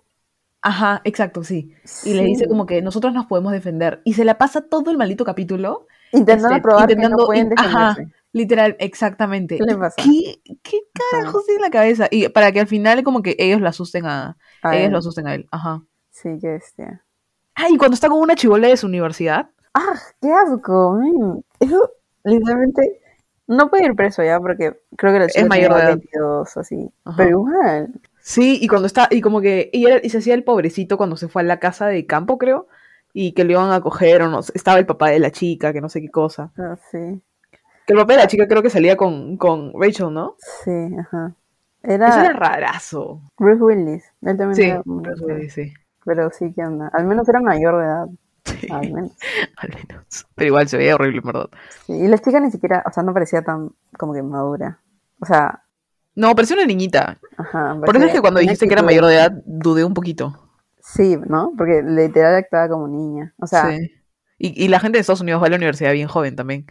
Ajá, 0.63 1.01
exacto, 1.05 1.45
sí. 1.45 1.73
Y 2.05 2.15
le 2.15 2.25
dice 2.25 2.49
como 2.49 2.67
que 2.67 2.81
nosotros 2.83 3.13
nos 3.13 3.27
podemos 3.27 3.53
defender. 3.53 4.01
Y 4.05 4.15
se 4.15 4.25
la 4.25 4.39
pasa 4.39 4.63
todo 4.63 4.91
el 4.91 4.97
maldito 4.97 5.25
capítulo. 5.25 5.87
Intentando 6.13 6.49
este, 6.57 6.63
probar 6.63 6.87
que 6.89 6.95
intentando- 6.95 7.17
no 7.23 7.27
pueden 7.27 7.53
ajá. 7.57 7.97
Literal, 8.37 8.77
exactamente. 8.81 9.57
¿Qué 9.57 9.65
le 9.65 9.77
pasa? 9.77 9.97
¿Qué, 9.97 10.41
qué 10.63 10.79
carajos 11.11 11.47
tiene 11.47 11.57
en 11.59 11.63
la 11.63 11.71
cabeza? 11.71 12.09
Y 12.11 12.29
para 12.29 12.53
que 12.53 12.61
al 12.61 12.67
final 12.67 13.03
como 13.03 13.23
que 13.23 13.35
ellos 13.39 13.61
lo 13.63 13.69
asusten 13.69 14.05
a, 14.07 14.37
A 14.63 14.75
ellos 14.77 14.87
él. 14.87 14.93
lo 14.93 14.99
asusten 14.99 15.27
a 15.27 15.35
él. 15.35 15.47
Ajá. 15.51 15.83
Sí, 16.11 16.29
qué 16.41 16.49
bestia. 16.49 17.03
Ah, 17.55 17.69
y 17.71 17.79
cuando 17.79 17.95
está 17.95 18.09
con 18.09 18.21
una 18.21 18.35
chivola 18.37 18.69
de 18.69 18.77
su 18.77 18.87
universidad. 18.87 19.49
¡Ah, 19.73 19.99
qué 20.21 20.31
asco! 20.31 21.01
Eso, 21.61 21.93
literalmente, 22.25 23.01
no 23.47 23.71
puede 23.71 23.87
ir 23.87 23.95
preso 23.95 24.23
ya 24.23 24.39
porque 24.39 24.79
creo 24.97 25.13
que 25.15 25.19
la 25.21 25.29
chica 25.29 25.47
mayor 25.47 25.71
tenía 25.71 25.77
de 25.87 25.91
edad. 25.93 25.97
22 25.99 26.57
así. 26.59 26.91
Ajá. 27.05 27.17
Pero 27.17 27.31
igual. 27.31 27.89
Sí, 28.21 28.59
y 28.61 28.69
cuando 28.69 28.87
está, 28.87 29.09
y 29.11 29.23
como 29.23 29.41
que, 29.41 29.71
y, 29.73 29.87
era- 29.87 30.01
y 30.05 30.11
se 30.11 30.19
hacía 30.19 30.35
el 30.35 30.45
pobrecito 30.45 30.99
cuando 30.99 31.17
se 31.17 31.29
fue 31.29 31.41
a 31.43 31.45
la 31.47 31.59
casa 31.59 31.87
de 31.87 32.05
campo, 32.07 32.37
creo, 32.37 32.67
y 33.15 33.33
que 33.33 33.45
lo 33.45 33.53
iban 33.53 33.73
a 33.73 33.81
coger, 33.81 34.21
o 34.23 34.29
no, 34.29 34.41
estaba 34.41 34.79
el 34.79 34.85
papá 34.87 35.09
de 35.09 35.21
la 35.21 35.31
chica, 35.31 35.73
que 35.73 35.81
no 35.81 35.89
sé 35.89 36.03
qué 36.03 36.11
cosa. 36.11 36.53
ah, 36.59 36.77
sí, 36.91 37.23
Que 37.87 37.93
el 37.93 37.99
papá 38.01 38.15
de 38.15 38.19
la 38.19 38.27
chica 38.27 38.49
creo 38.49 38.63
que 38.63 38.71
salía 38.71 38.97
con, 38.97 39.37
con 39.37 39.73
Rachel, 39.81 40.13
¿no? 40.13 40.37
sí, 40.65 40.71
ajá. 40.99 41.35
Eso 41.83 41.95
Era 41.95 42.21
era 42.21 42.33
rarazo. 42.33 43.21
Bruce 43.39 43.63
Willis. 43.63 44.05
Él 44.23 44.37
también 44.37 44.55
Sí, 44.55 44.63
era 44.65 44.83
un- 44.85 45.05
sí, 45.41 45.51
sí. 45.51 45.73
Pero 46.05 46.31
sí, 46.31 46.53
¿qué 46.55 46.65
onda? 46.65 46.89
Al 46.93 47.05
menos 47.07 47.29
era 47.29 47.41
mayor 47.41 47.79
de 47.79 47.85
edad. 47.85 48.07
Sí, 48.45 48.69
Al 48.71 48.93
menos. 48.93 49.13
al 49.57 49.69
menos. 49.71 50.27
Pero 50.35 50.47
igual 50.47 50.69
se 50.69 50.77
veía 50.79 50.95
horrible, 50.95 51.19
en 51.19 51.25
verdad. 51.25 51.49
Sí, 51.87 51.93
Y 51.95 52.09
la 52.09 52.19
chica 52.19 52.41
ni 52.41 52.51
siquiera, 52.51 52.83
o 52.87 52.93
sea, 52.93 53.03
no 53.03 53.13
parecía 53.15 53.43
tan 53.43 53.71
como 53.99 54.15
que 54.15 54.23
madura. 54.23 54.81
O 55.21 55.27
sea, 55.27 55.63
No, 56.15 56.35
parecía 56.35 56.57
una 56.57 56.67
niñita. 56.67 57.19
ajá. 57.37 57.77
Por 57.85 57.97
eso 57.97 58.07
es 58.07 58.13
que 58.13 58.21
cuando 58.21 58.41
dijiste 58.41 58.67
que 58.67 58.75
era 58.75 58.83
mayor 58.83 59.05
de 59.07 59.15
edad, 59.15 59.33
dudé 59.45 59.85
un 59.85 59.95
poquito. 59.95 60.51
Sí, 60.81 61.17
¿no? 61.27 61.53
Porque 61.57 61.83
literal 61.83 62.35
actuaba 62.37 62.69
como 62.69 62.89
niña. 62.89 63.35
O 63.39 63.47
sea, 63.47 63.71
sí. 63.71 63.91
Y, 64.39 64.65
y 64.65 64.69
la 64.69 64.81
gente 64.81 64.97
de 64.99 65.01
Estados 65.01 65.21
Unidos 65.21 65.43
va 65.43 65.47
a 65.47 65.51
la 65.51 65.57
universidad 65.57 65.93
bien 65.93 66.09
joven 66.09 66.37
también. 66.37 66.67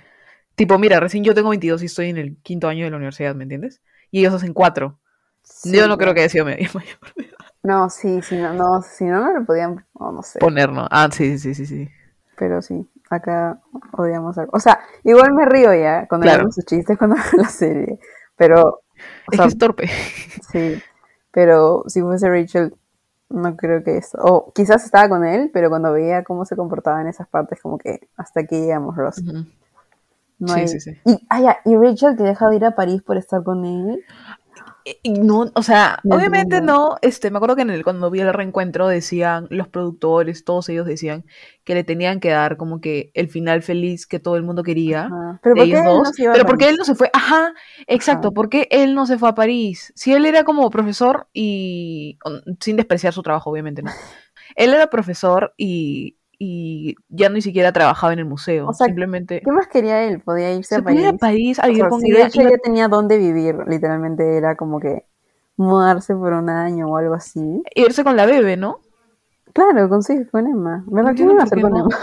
Tipo, 0.55 0.77
mira, 0.79 0.99
recién 0.99 1.23
yo 1.23 1.33
tengo 1.33 1.49
22 1.49 1.83
y 1.83 1.85
estoy 1.87 2.09
en 2.09 2.17
el 2.17 2.37
quinto 2.41 2.67
año 2.67 2.85
de 2.85 2.91
la 2.91 2.97
universidad, 2.97 3.35
¿me 3.35 3.43
entiendes? 3.43 3.81
Y 4.11 4.19
ellos 4.19 4.33
hacen 4.33 4.53
cuatro. 4.53 4.99
sí, 5.43 5.75
Yo 5.75 5.87
no 5.87 5.97
creo 5.97 6.13
que 6.13 6.21
haya 6.21 6.29
sido 6.29 6.45
mayor 6.45 6.69
de 7.15 7.23
edad. 7.25 7.35
No, 7.63 7.89
sí, 7.89 8.21
si 8.21 8.35
no, 8.37 8.53
no, 8.53 8.81
si 8.81 9.05
no, 9.05 9.19
no 9.21 9.39
lo 9.39 9.45
podían, 9.45 9.85
no 9.99 10.21
sé. 10.23 10.39
Poner, 10.39 10.71
¿no? 10.71 10.87
Ah, 10.91 11.09
sí, 11.11 11.37
sí, 11.39 11.53
sí, 11.53 11.65
sí. 11.65 11.89
Pero 12.37 12.61
sí, 12.61 12.89
acá 13.09 13.59
odiamos 13.93 14.37
algo. 14.37 14.51
O 14.53 14.59
sea, 14.59 14.79
igual 15.03 15.33
me 15.33 15.45
río 15.45 15.73
ya 15.73 16.07
cuando 16.07 16.27
Claro. 16.27 16.51
sus 16.51 16.65
chistes 16.65 16.97
cuando 16.97 17.15
la 17.37 17.47
serie. 17.49 17.99
Pero, 18.35 18.81
Es 19.31 19.37
sea, 19.37 19.45
que 19.45 19.47
es 19.49 19.57
torpe. 19.57 19.89
sí. 20.39 20.83
Pero 21.31 21.83
si 21.87 22.01
fuese 22.01 22.29
Rachel, 22.29 22.75
no 23.29 23.57
creo 23.57 23.83
que 23.83 23.97
eso. 23.97 24.17
O 24.21 24.53
quizás 24.53 24.85
estaba 24.85 25.09
con 25.09 25.25
él, 25.25 25.51
pero 25.53 25.69
cuando 25.69 25.91
veía 25.93 26.23
cómo 26.23 26.45
se 26.45 26.55
comportaba 26.55 27.01
en 27.01 27.07
esas 27.07 27.27
partes, 27.27 27.61
como 27.61 27.77
que 27.77 28.07
hasta 28.17 28.41
aquí 28.41 28.59
llegamos, 28.61 28.95
Ross. 28.95 29.23
No 30.39 30.53
Sí, 30.53 30.59
hay- 30.61 30.67
sí, 30.67 30.79
sí. 30.79 30.91
Y, 31.05 31.17
ah, 31.29 31.41
ya, 31.41 31.57
y 31.65 31.75
Rachel 31.75 32.15
que 32.17 32.23
deja 32.23 32.49
de 32.49 32.55
ir 32.57 32.65
a 32.65 32.75
París 32.75 33.01
por 33.01 33.17
estar 33.17 33.43
con 33.43 33.65
él. 33.65 34.03
Y 35.01 35.13
no, 35.13 35.49
o 35.55 35.63
sea, 35.63 35.97
No 36.03 36.15
obviamente 36.15 36.61
no, 36.61 36.97
este, 37.01 37.31
me 37.31 37.37
acuerdo 37.37 37.55
que 37.55 37.63
en 37.63 37.71
el, 37.71 37.83
cuando 37.83 38.11
vi 38.11 38.19
el 38.19 38.31
reencuentro 38.31 38.87
decían, 38.87 39.47
los 39.49 39.67
productores, 39.67 40.43
todos 40.45 40.69
ellos 40.69 40.85
decían 40.85 41.25
que 41.63 41.73
le 41.73 41.83
tenían 41.83 42.19
que 42.19 42.29
dar 42.29 42.55
como 42.55 42.79
que 42.81 43.09
el 43.15 43.27
final 43.27 43.63
feliz 43.63 44.05
que 44.05 44.19
todo 44.19 44.35
el 44.35 44.43
mundo 44.43 44.61
quería. 44.61 45.05
Ajá. 45.05 45.39
Pero 45.41 45.55
¿por 45.55 45.63
qué 45.65 45.71
ellos 45.71 45.81
él 45.81 45.97
no 45.97 46.05
se 46.05 46.23
iba 46.23 46.33
pero 46.33 46.45
porque 46.45 46.69
él 46.69 46.75
no 46.77 46.83
se 46.85 46.93
fue, 46.93 47.09
ajá, 47.13 47.53
exacto, 47.87 48.27
Ajá. 48.27 48.35
porque 48.35 48.67
él 48.69 48.93
no 48.93 49.07
se 49.07 49.17
fue 49.17 49.29
a 49.29 49.33
París. 49.35 49.91
Si 49.95 50.13
él 50.13 50.23
era 50.27 50.43
como 50.43 50.69
profesor 50.69 51.27
y, 51.33 52.19
sin 52.59 52.75
despreciar 52.75 53.11
su 53.11 53.23
trabajo, 53.23 53.49
obviamente, 53.49 53.81
¿no? 53.81 53.89
Él 54.55 54.71
era 54.71 54.87
profesor 54.91 55.53
y, 55.57 56.14
y 56.39 56.95
ya 57.09 57.29
ni 57.29 57.41
siquiera 57.41 57.71
trabajaba 57.71 58.13
en 58.13 58.19
el 58.19 58.25
museo, 58.25 58.67
O 58.67 58.73
sea, 58.73 58.87
simplemente 58.87 59.41
¿Qué 59.43 59.51
más 59.51 59.67
quería 59.67 60.03
él? 60.03 60.21
Podía 60.21 60.53
irse 60.53 60.75
se 60.75 60.81
a 60.81 60.83
podía 60.83 60.99
ir 61.01 61.05
París. 61.07 61.15
a 61.15 61.25
París 61.25 61.59
a 61.59 61.63
O 61.63 61.67
vivir 61.67 61.81
sea, 61.81 61.89
con 61.89 62.01
si 62.01 62.11
ella. 62.11 62.23
Rachel 62.25 62.41
iba- 62.41 62.51
ya 62.51 62.57
tenía 62.57 62.87
dónde 62.87 63.17
vivir, 63.17 63.55
literalmente 63.67 64.37
era 64.37 64.55
como 64.55 64.79
que 64.79 65.05
mudarse 65.57 66.13
por 66.15 66.33
un 66.33 66.49
año 66.49 66.87
o 66.87 66.97
algo 66.97 67.13
así. 67.13 67.63
irse 67.75 68.03
con 68.03 68.15
la 68.17 68.25
bebé, 68.25 68.57
¿no? 68.57 68.79
Claro, 69.53 69.87
con 69.87 70.03
sí, 70.03 70.25
con 70.31 70.47
Emma. 70.47 70.83
¿Verdad 70.87 71.15
que 71.15 71.23
entiendo 71.23 71.33
iba 71.33 71.41
a 71.43 71.45
hacer 71.45 71.61
con 71.61 71.71
no. 71.71 71.79
Emma? 71.85 71.97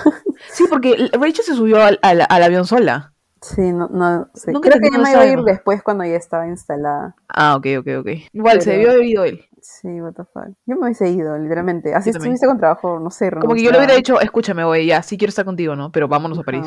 Sí, 0.53 0.65
porque 0.71 1.11
Rachel 1.13 1.45
se 1.45 1.55
subió 1.55 1.83
al, 1.83 1.99
al- 2.03 2.27
al 2.29 2.43
avión 2.43 2.65
sola. 2.65 3.13
Sí, 3.43 3.73
no, 3.73 3.89
no. 3.89 4.29
Nunca 4.47 4.71
Creo 4.71 4.81
que 4.81 4.97
Emma 4.97 5.11
iba 5.11 5.21
a 5.21 5.27
ir 5.27 5.41
después 5.43 5.83
cuando 5.83 6.05
ya 6.05 6.17
estaba 6.17 6.47
instalada. 6.47 7.15
Ah, 7.29 7.57
ok, 7.57 7.67
ok, 7.81 7.87
ok. 8.01 8.09
Igual, 8.33 8.63
se 8.63 8.71
debió 8.71 8.91
haber 8.91 9.05
ido 9.05 9.25
él. 9.25 9.45
Sí, 9.63 10.01
what 10.01 10.15
the 10.15 10.25
fuck. 10.25 10.49
Yo 10.67 10.75
me 10.75 10.83
hubiese 10.83 11.09
ido, 11.09 11.39
literalmente. 11.39 11.95
Así 11.95 12.11
estuviste 12.11 12.47
con 12.47 12.59
trabajo, 12.59 12.99
no 12.99 13.11
sé, 13.11 13.31
Como 13.31 13.55
que 13.55 13.63
yo 13.63 13.71
le 13.71 13.79
hubiera 13.79 13.95
dicho, 13.95 14.21
escúchame, 14.21 14.65
güey, 14.65 14.87
ya, 14.87 15.03
sí 15.03 15.17
quiero 15.17 15.29
estar 15.29 15.45
contigo, 15.45 15.77
¿no? 15.77 15.93
Pero 15.93 16.09
vámonos 16.09 16.39
a 16.41 16.43
París. 16.43 16.67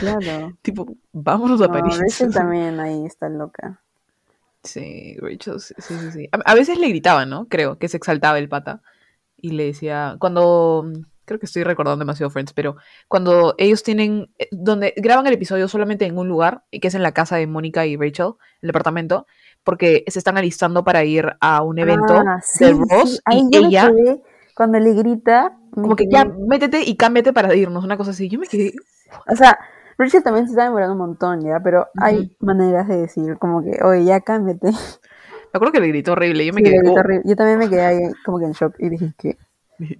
Claro. 0.00 0.52
Tipo, 0.62 0.86
vámonos 1.12 1.60
a 1.62 1.68
No, 1.68 1.72
París. 1.72 1.98
Rachel 1.98 2.34
también 2.34 2.80
ahí 2.80 3.06
está 3.06 3.28
loca. 3.28 3.80
Sí, 4.64 5.16
Rachel, 5.20 5.60
sí, 5.60 5.74
sí, 5.78 5.94
sí. 5.98 6.10
sí. 6.10 6.28
A, 6.32 6.38
a 6.50 6.54
veces 6.54 6.78
le 6.78 6.88
gritaban, 6.88 7.30
¿no? 7.30 7.46
Creo 7.46 7.78
que 7.78 7.88
se 7.88 7.96
exaltaba 7.96 8.38
el 8.38 8.48
pata. 8.48 8.82
Y 9.36 9.50
le 9.50 9.66
decía, 9.66 10.16
cuando, 10.18 10.84
creo 11.24 11.38
que 11.38 11.46
estoy 11.46 11.62
recordando 11.62 12.04
demasiado 12.04 12.30
Friends, 12.30 12.52
pero 12.52 12.76
cuando 13.08 13.54
ellos 13.58 13.82
tienen, 13.82 14.30
eh, 14.38 14.48
donde 14.50 14.94
graban 14.96 15.26
el 15.26 15.34
episodio 15.34 15.68
solamente 15.68 16.06
en 16.06 16.18
un 16.18 16.28
lugar, 16.28 16.64
que 16.72 16.88
es 16.88 16.94
en 16.94 17.02
la 17.02 17.12
casa 17.12 17.36
de 17.36 17.46
Mónica 17.46 17.86
y 17.86 17.96
Rachel, 17.96 18.34
el 18.60 18.66
departamento, 18.66 19.26
porque 19.64 20.04
se 20.08 20.18
están 20.18 20.36
alistando 20.38 20.84
para 20.84 21.04
ir 21.04 21.32
a 21.40 21.62
un 21.62 21.78
evento 21.78 22.14
Ah, 22.26 22.40
sí, 22.42 22.64
de 22.64 22.72
Ross 22.72 23.12
sí. 23.14 23.18
Ahí 23.24 23.42
y 23.50 23.56
ella, 23.56 23.90
quedé, 23.90 24.22
cuando 24.54 24.78
le 24.78 24.92
grita, 24.94 25.56
como 25.72 25.96
que 25.96 26.06
ya, 26.10 26.24
métete 26.24 26.82
y 26.82 26.96
cámbiate 26.96 27.32
para 27.32 27.54
irnos, 27.54 27.84
una 27.84 27.96
cosa 27.96 28.10
así. 28.10 28.28
Yo 28.28 28.38
me 28.38 28.46
quedé, 28.46 28.72
O 29.30 29.36
sea, 29.36 29.58
Rachel 29.98 30.22
también 30.22 30.46
se 30.46 30.52
está 30.52 30.64
demorando 30.64 30.92
un 30.92 30.98
montón 30.98 31.40
ya, 31.42 31.60
pero 31.62 31.86
hay 32.00 32.36
maneras 32.40 32.88
de 32.88 32.96
decir, 32.98 33.36
como 33.38 33.62
que, 33.62 33.78
oye, 33.84 34.04
ya 34.04 34.20
cámbiate. 34.20 34.68
me 34.70 34.74
acuerdo 35.52 35.72
que 35.72 35.80
le 35.80 35.88
gritó 35.88 36.12
horrible, 36.12 36.44
yo 36.46 36.52
me 36.52 36.60
Sí, 36.60 36.64
quedé, 36.70 36.88
oh, 36.88 36.92
horrible. 36.94 37.22
Yo 37.26 37.36
también 37.36 37.58
me 37.58 37.68
quedé 37.68 37.84
ahí 37.84 37.98
como 38.24 38.38
que 38.38 38.44
en 38.46 38.52
shock 38.52 38.74
y 38.78 38.88
dije 38.88 39.14
que. 39.18 39.36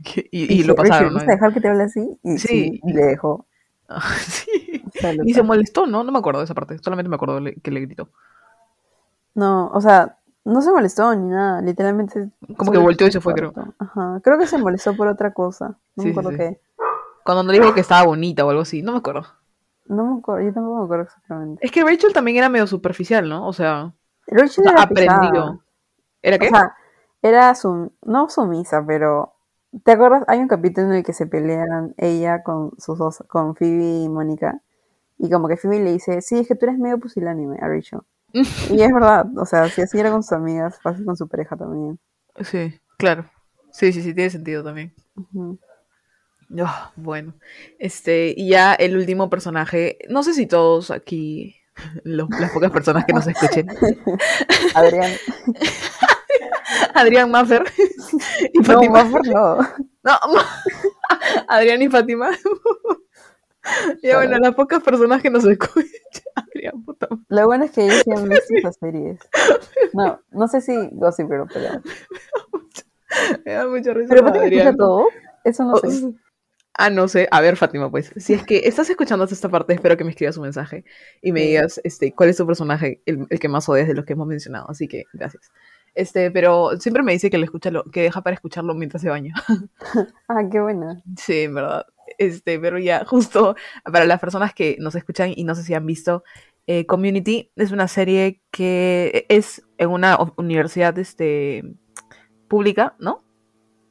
¿qué? 0.05 0.29
y, 0.33 0.61
y 0.61 0.63
lo 0.65 0.75
pasaron, 0.75 1.13
¿no? 1.13 1.19
¿vas 1.21 1.29
a 1.29 1.33
dejar 1.33 1.53
que 1.55 1.61
te 1.61 1.69
hable 1.69 1.85
así? 1.85 2.19
Y 2.23 2.39
Sí. 2.39 2.81
y 2.85 2.93
le 2.93 3.03
dejó. 3.05 3.47
sí. 4.19 4.83
O 4.87 4.91
sea, 5.01 5.13
Ni 5.13 5.19
loca. 5.19 5.35
se 5.35 5.43
molestó, 5.43 5.87
¿no? 5.87 6.05
No 6.05 6.13
me 6.13 6.19
acuerdo 6.19 6.41
de 6.41 6.45
esa 6.45 6.55
parte. 6.55 6.79
Solamente 6.79 7.09
me 7.09 7.17
acuerdo 7.17 7.41
que 7.63 7.71
le 7.71 7.81
gritó. 7.81 8.11
No, 9.35 9.69
o 9.69 9.81
sea, 9.81 10.19
no 10.45 10.61
se 10.61 10.71
molestó 10.71 11.15
ni 11.15 11.29
nada, 11.29 11.61
literalmente. 11.63 12.31
Como 12.57 12.73
que 12.73 12.79
volteó 12.79 13.07
y 13.07 13.13
se 13.13 13.21
fue, 13.21 13.33
creo. 13.35 13.53
Ajá, 13.79 14.21
creo 14.23 14.39
que 14.39 14.47
se 14.47 14.59
molestó 14.59 14.97
por 14.97 15.09
otra 15.09 15.33
cosa. 15.33 15.79
No 15.97 16.03
Sí, 16.03 16.05
me 16.05 16.11
acuerdo 16.11 16.31
sí. 16.31 16.37
qué. 16.37 16.61
Cuando 17.25 17.43
nos 17.45 17.53
dijo 17.53 17.73
que 17.75 17.81
estaba 17.81 18.05
bonita 18.05 18.45
o 18.45 18.51
algo 18.51 18.63
así. 18.63 18.83
No 18.83 18.93
me 18.93 18.99
acuerdo. 18.99 19.25
No 19.87 20.05
me 20.15 20.19
acuerdo, 20.21 20.47
yo 20.47 20.53
tampoco 20.53 20.79
me 20.79 20.85
acuerdo 20.85 21.05
exactamente. 21.05 21.65
Es 21.65 21.71
que 21.73 21.83
Rachel 21.85 22.13
también 22.13 22.37
era 22.39 22.49
medio 22.49 22.67
superficial, 22.67 23.29
¿no? 23.29 23.47
O 23.47 23.53
sea, 23.53 23.85
o 23.87 23.93
Rachel 24.35 24.65
sea, 24.65 24.73
era 24.73 24.87
pesada. 24.89 25.17
aprendió. 25.17 25.63
¿Era 26.23 26.39
qué? 26.39 26.47
O 26.47 26.51
sea, 26.51 26.75
era 27.23 27.55
su, 27.55 27.93
no 28.03 28.29
sumisa, 28.29 28.85
pero 28.87 29.35
¿te 29.85 29.93
acuerdas? 29.93 30.25
Hay 30.29 30.41
un 30.41 30.49
capítulo 30.49 30.89
en 30.89 30.93
el 30.95 31.05
que 31.05 31.13
se 31.13 31.27
pelean 31.27 31.95
ella 31.97 32.43
con 32.43 32.73
sus 32.79 32.99
dos, 32.99 33.25
con 33.29 33.55
Phoebe 33.55 34.03
y 34.05 34.09
Mónica. 34.09 34.61
Y 35.19 35.31
como 35.31 35.47
que 35.49 35.57
Phoebe 35.57 35.81
le 35.81 35.93
dice, 35.93 36.21
sí, 36.21 36.39
es 36.39 36.49
que 36.49 36.55
tú 36.57 36.67
eres 36.67 36.79
medio 36.79 36.99
pusilánime 36.99 37.59
a 37.61 37.69
Rachel. 37.69 38.01
Y 38.33 38.83
es 38.83 38.93
verdad, 38.93 39.27
o 39.37 39.45
sea, 39.47 39.69
si 39.69 39.83
así 39.83 39.99
era 39.99 40.11
con 40.11 40.23
sus 40.23 40.33
amigas, 40.33 40.79
fácil 40.83 41.05
con 41.05 41.17
su 41.17 41.29
pareja 41.29 41.57
también. 41.57 41.99
Sí, 42.43 42.79
claro. 42.99 43.31
Sí, 43.73 43.93
sí, 43.93 44.03
sí, 44.03 44.15
tiene 44.15 44.31
sentido 44.31 44.63
también. 44.65 44.95
Ah, 46.61 46.93
bueno, 46.97 47.35
este, 47.79 48.35
y 48.37 48.51
ya 48.51 48.75
el 48.75 48.97
último 48.97 49.31
personaje, 49.31 49.99
no 50.11 50.23
sé 50.23 50.35
si 50.35 50.47
todos 50.47 50.91
aquí, 50.91 51.57
los- 52.05 52.29
las 52.39 52.51
pocas 52.51 52.71
personas 52.71 53.05
que 53.07 53.13
nos 53.15 53.27
escuchen, 53.27 53.67
Adrián. 54.75 55.13
Adrián 56.95 57.31
Maffer 57.31 57.65
y 58.53 58.59
No, 58.59 58.65
Fátima. 58.65 59.05
Maffer 59.05 59.33
no. 59.33 59.57
No, 60.03 60.19
Adrián 61.49 61.83
y 61.83 61.89
Fátima. 61.89 62.31
Ya 64.03 64.17
bueno, 64.17 64.39
las 64.39 64.55
pocas 64.55 64.83
personas 64.83 65.23
que 65.23 65.31
nos 65.31 65.45
escuchan. 65.45 65.89
Lo 67.29 67.47
bueno 67.47 67.65
es 67.65 67.71
que 67.73 67.85
ellos 67.85 68.03
sí 68.05 68.11
han 68.11 68.29
visto 68.29 68.55
estas 68.55 68.77
series. 68.77 69.19
No, 69.93 70.21
no 70.31 70.49
sé 70.49 70.61
si 70.61 70.89
Gossip 70.93 71.29
Girl, 71.29 71.47
pero... 71.53 71.81
Me 73.45 73.53
da 73.53 73.67
mucha 73.67 73.93
risa. 73.93 74.09
¿Pero 74.15 74.25
Fátima 74.25 74.47
escucha 74.47 74.77
todo? 74.77 75.07
Eso 75.45 75.65
no 75.65 75.73
O- 75.75 75.79
sé. 75.79 76.13
Ah, 76.75 76.89
no 76.89 77.07
sé. 77.07 77.29
A 77.31 77.43
ver, 77.43 77.57
Fátima, 77.57 77.91
pues, 77.91 78.13
si 78.17 78.33
es 78.33 78.45
que 78.45 78.63
estás 78.65 78.89
escuchando 78.89 79.25
hasta 79.25 79.35
esta 79.35 79.51
parte, 79.51 79.75
espero 79.75 79.97
que 79.99 80.05
me 80.05 80.11
escribas 80.11 80.39
un 80.39 80.45
mensaje 80.45 80.85
y 81.21 81.31
me 81.31 81.43
digas 81.43 81.79
este, 81.85 82.15
cuál 82.15 82.31
es 82.31 82.39
tu 82.39 82.47
personaje, 82.47 83.03
el, 83.05 83.27
el 83.29 83.39
que 83.39 83.49
más 83.49 83.69
odias 83.69 83.87
de 83.89 83.95
los 83.95 84.07
que 84.07 84.15
hemos 84.15 84.27
mencionado. 84.27 84.71
Así 84.71 84.89
que, 84.89 85.05
gracias. 85.13 85.53
Este, 85.95 86.31
pero 86.31 86.71
siempre 86.81 87.03
me 87.03 87.13
dice 87.13 87.29
que 87.29 87.37
lo 87.37 87.45
escucha 87.45 87.71
lo, 87.71 87.85
que 87.85 88.01
deja 88.01 88.23
para 88.23 88.35
escucharlo 88.35 88.73
mientras 88.75 89.03
se 89.03 89.11
baña. 89.11 89.35
Ah, 90.29 90.49
qué 90.51 90.61
buena. 90.61 91.03
Sí, 91.19 91.41
en 91.43 91.55
verdad. 91.55 91.85
Este, 92.23 92.59
pero 92.59 92.79
ya, 92.79 93.05
justo 93.07 93.57
para 93.85 94.05
las 94.05 94.21
personas 94.21 94.55
que 94.55 94.77
nos 94.79 94.95
escuchan 94.95 95.33
y 95.35 95.45
no 95.45 95.55
sé 95.55 95.63
si 95.63 95.75
han 95.75 95.87
visto 95.87 96.23
Eh, 96.69 96.87
Community 96.87 97.51
es 97.57 97.73
una 97.73 97.89
serie 97.89 98.41
que 98.53 99.27
es 99.29 99.63
en 99.79 99.91
una 99.91 100.17
universidad 100.37 100.97
este, 100.97 101.65
pública, 102.47 102.95
¿no? 103.01 103.25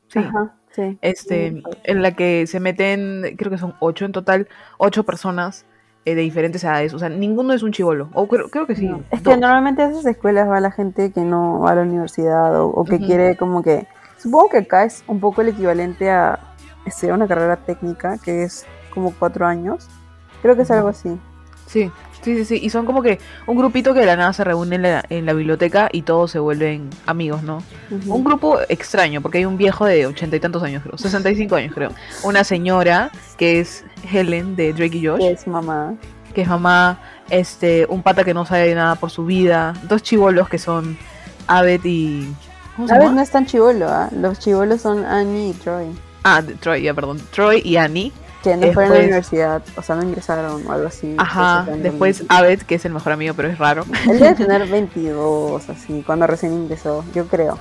Sí. 0.08 0.20
Ajá, 0.20 0.56
sí. 0.72 0.98
Este, 1.02 1.62
en 1.84 2.02
la 2.02 2.16
que 2.16 2.48
se 2.48 2.62
meten, 2.62 3.36
creo 3.38 3.52
que 3.52 3.58
son 3.58 3.74
ocho 3.82 4.06
en 4.06 4.14
total, 4.14 4.48
ocho 4.78 5.04
personas 5.04 5.66
eh, 6.06 6.16
de 6.16 6.22
diferentes 6.22 6.64
edades. 6.64 6.94
O 6.94 7.00
sea, 7.00 7.10
ninguno 7.10 7.54
es 7.54 7.62
un 7.62 7.74
chivolo. 7.74 8.10
O 8.14 8.28
creo, 8.28 8.50
creo 8.50 8.66
que 8.66 8.76
sí. 8.76 8.88
No, 8.88 9.04
Es 9.12 9.22
que 9.22 9.36
normalmente 9.36 9.82
a 9.82 9.90
esas 9.90 10.06
escuelas 10.06 10.48
va 10.50 10.62
la 10.62 10.72
gente 10.72 11.12
que 11.12 11.22
no 11.22 11.60
va 11.60 11.72
a 11.72 11.76
la 11.76 11.82
universidad 11.82 12.60
o, 12.62 12.68
o 12.70 12.86
que 12.86 13.00
quiere 13.00 13.36
como 13.36 13.62
que... 13.64 13.86
Supongo 14.18 14.50
que 14.50 14.58
acá 14.60 14.86
es 14.86 15.04
un 15.08 15.20
poco 15.20 15.42
el 15.42 15.50
equivalente 15.50 16.10
a 16.10 16.40
estudiar 16.86 17.16
una 17.16 17.28
carrera 17.28 17.58
técnica 17.58 18.18
que 18.18 18.44
es 18.44 18.66
como 18.94 19.14
cuatro 19.18 19.46
años. 19.46 19.88
Creo 20.42 20.56
que 20.56 20.64
es 20.64 20.72
algo 20.72 20.88
así. 20.90 21.10
Sí, 21.68 21.90
sí, 22.22 22.36
sí, 22.38 22.46
sí. 22.46 22.60
Y 22.62 22.70
son 22.70 22.86
como 22.86 23.02
que 23.02 23.20
un 23.48 23.56
grupito 23.58 23.94
que 23.94 24.02
de 24.02 24.06
la 24.06 24.18
nada 24.18 24.34
se 24.34 24.44
reúne 24.44 24.76
en 24.76 24.82
la, 24.82 25.06
en 25.10 25.26
la 25.26 25.32
biblioteca 25.34 25.88
y 25.92 26.02
todos 26.02 26.32
se 26.32 26.40
vuelven 26.40 26.90
amigos, 27.06 27.44
¿no? 27.44 27.64
Un 28.08 28.24
grupo 28.26 28.60
extraño, 28.68 29.22
porque 29.22 29.38
hay 29.38 29.46
un 29.46 29.56
viejo 29.58 29.86
de 29.86 30.06
ochenta 30.08 30.36
y 30.36 30.40
tantos 30.42 30.64
años, 30.64 30.84
creo, 30.84 30.98
65 30.98 31.56
años, 31.56 31.74
creo. 31.74 31.92
Una 32.24 32.44
señora 32.44 33.10
que 33.38 33.62
es 33.62 33.86
Helen 34.12 34.56
de 34.58 34.74
Drake 34.74 34.98
y 34.98 35.08
Josh, 35.08 35.20
Que 35.20 35.32
es 35.32 35.48
mamá. 35.48 35.94
que 36.34 36.42
es 36.42 36.48
mamá, 36.50 37.00
este, 37.30 37.86
un 37.90 38.04
pata 38.04 38.26
que 38.26 38.34
no 38.34 38.46
sabe 38.46 38.76
nada 38.76 38.96
por 38.96 39.10
su 39.10 39.26
vida, 39.26 39.74
dos 39.84 40.04
chivolos 40.04 40.50
que 40.50 40.58
son 40.58 40.98
Abed 41.48 41.82
y. 41.86 42.34
¿Cómo 42.76 42.88
se 42.88 42.94
A 42.94 42.98
ver, 42.98 43.06
llama? 43.06 43.16
no 43.18 43.22
es 43.22 43.30
tan 43.30 43.46
chivolo, 43.46 43.88
¿ah? 43.88 44.10
Los 44.14 44.40
chivolos 44.40 44.82
son 44.82 45.06
Annie 45.06 45.50
y 45.52 45.54
Troy. 45.54 45.86
Ah, 46.24 46.42
de 46.42 46.54
Troy, 46.56 46.82
ya, 46.84 46.94
perdón. 46.94 47.20
Troy 47.32 47.62
y 47.66 47.78
Annie. 47.78 48.12
Que 48.44 48.58
no 48.58 48.72
fueron 48.74 48.92
a 48.94 48.96
la 48.96 49.02
universidad, 49.04 49.62
o 49.76 49.82
sea, 49.84 49.96
no 49.96 50.04
ingresaron 50.04 50.66
o 50.66 50.72
algo 50.72 50.88
así. 50.88 51.14
Ajá. 51.18 51.68
Después. 51.78 52.24
Abed, 52.28 52.62
que 52.64 52.76
es 52.76 52.86
el 52.86 52.94
mejor 52.94 53.12
amigo, 53.14 53.36
pero 53.36 53.50
es 53.50 53.58
raro. 53.60 53.86
Él 54.10 54.20
debe 54.20 54.34
tener 54.34 54.66
22, 54.68 55.70
así, 55.70 56.04
cuando 56.06 56.26
recién 56.26 56.54
ingresó, 56.54 57.06
yo 57.14 57.28
creo. 57.28 57.60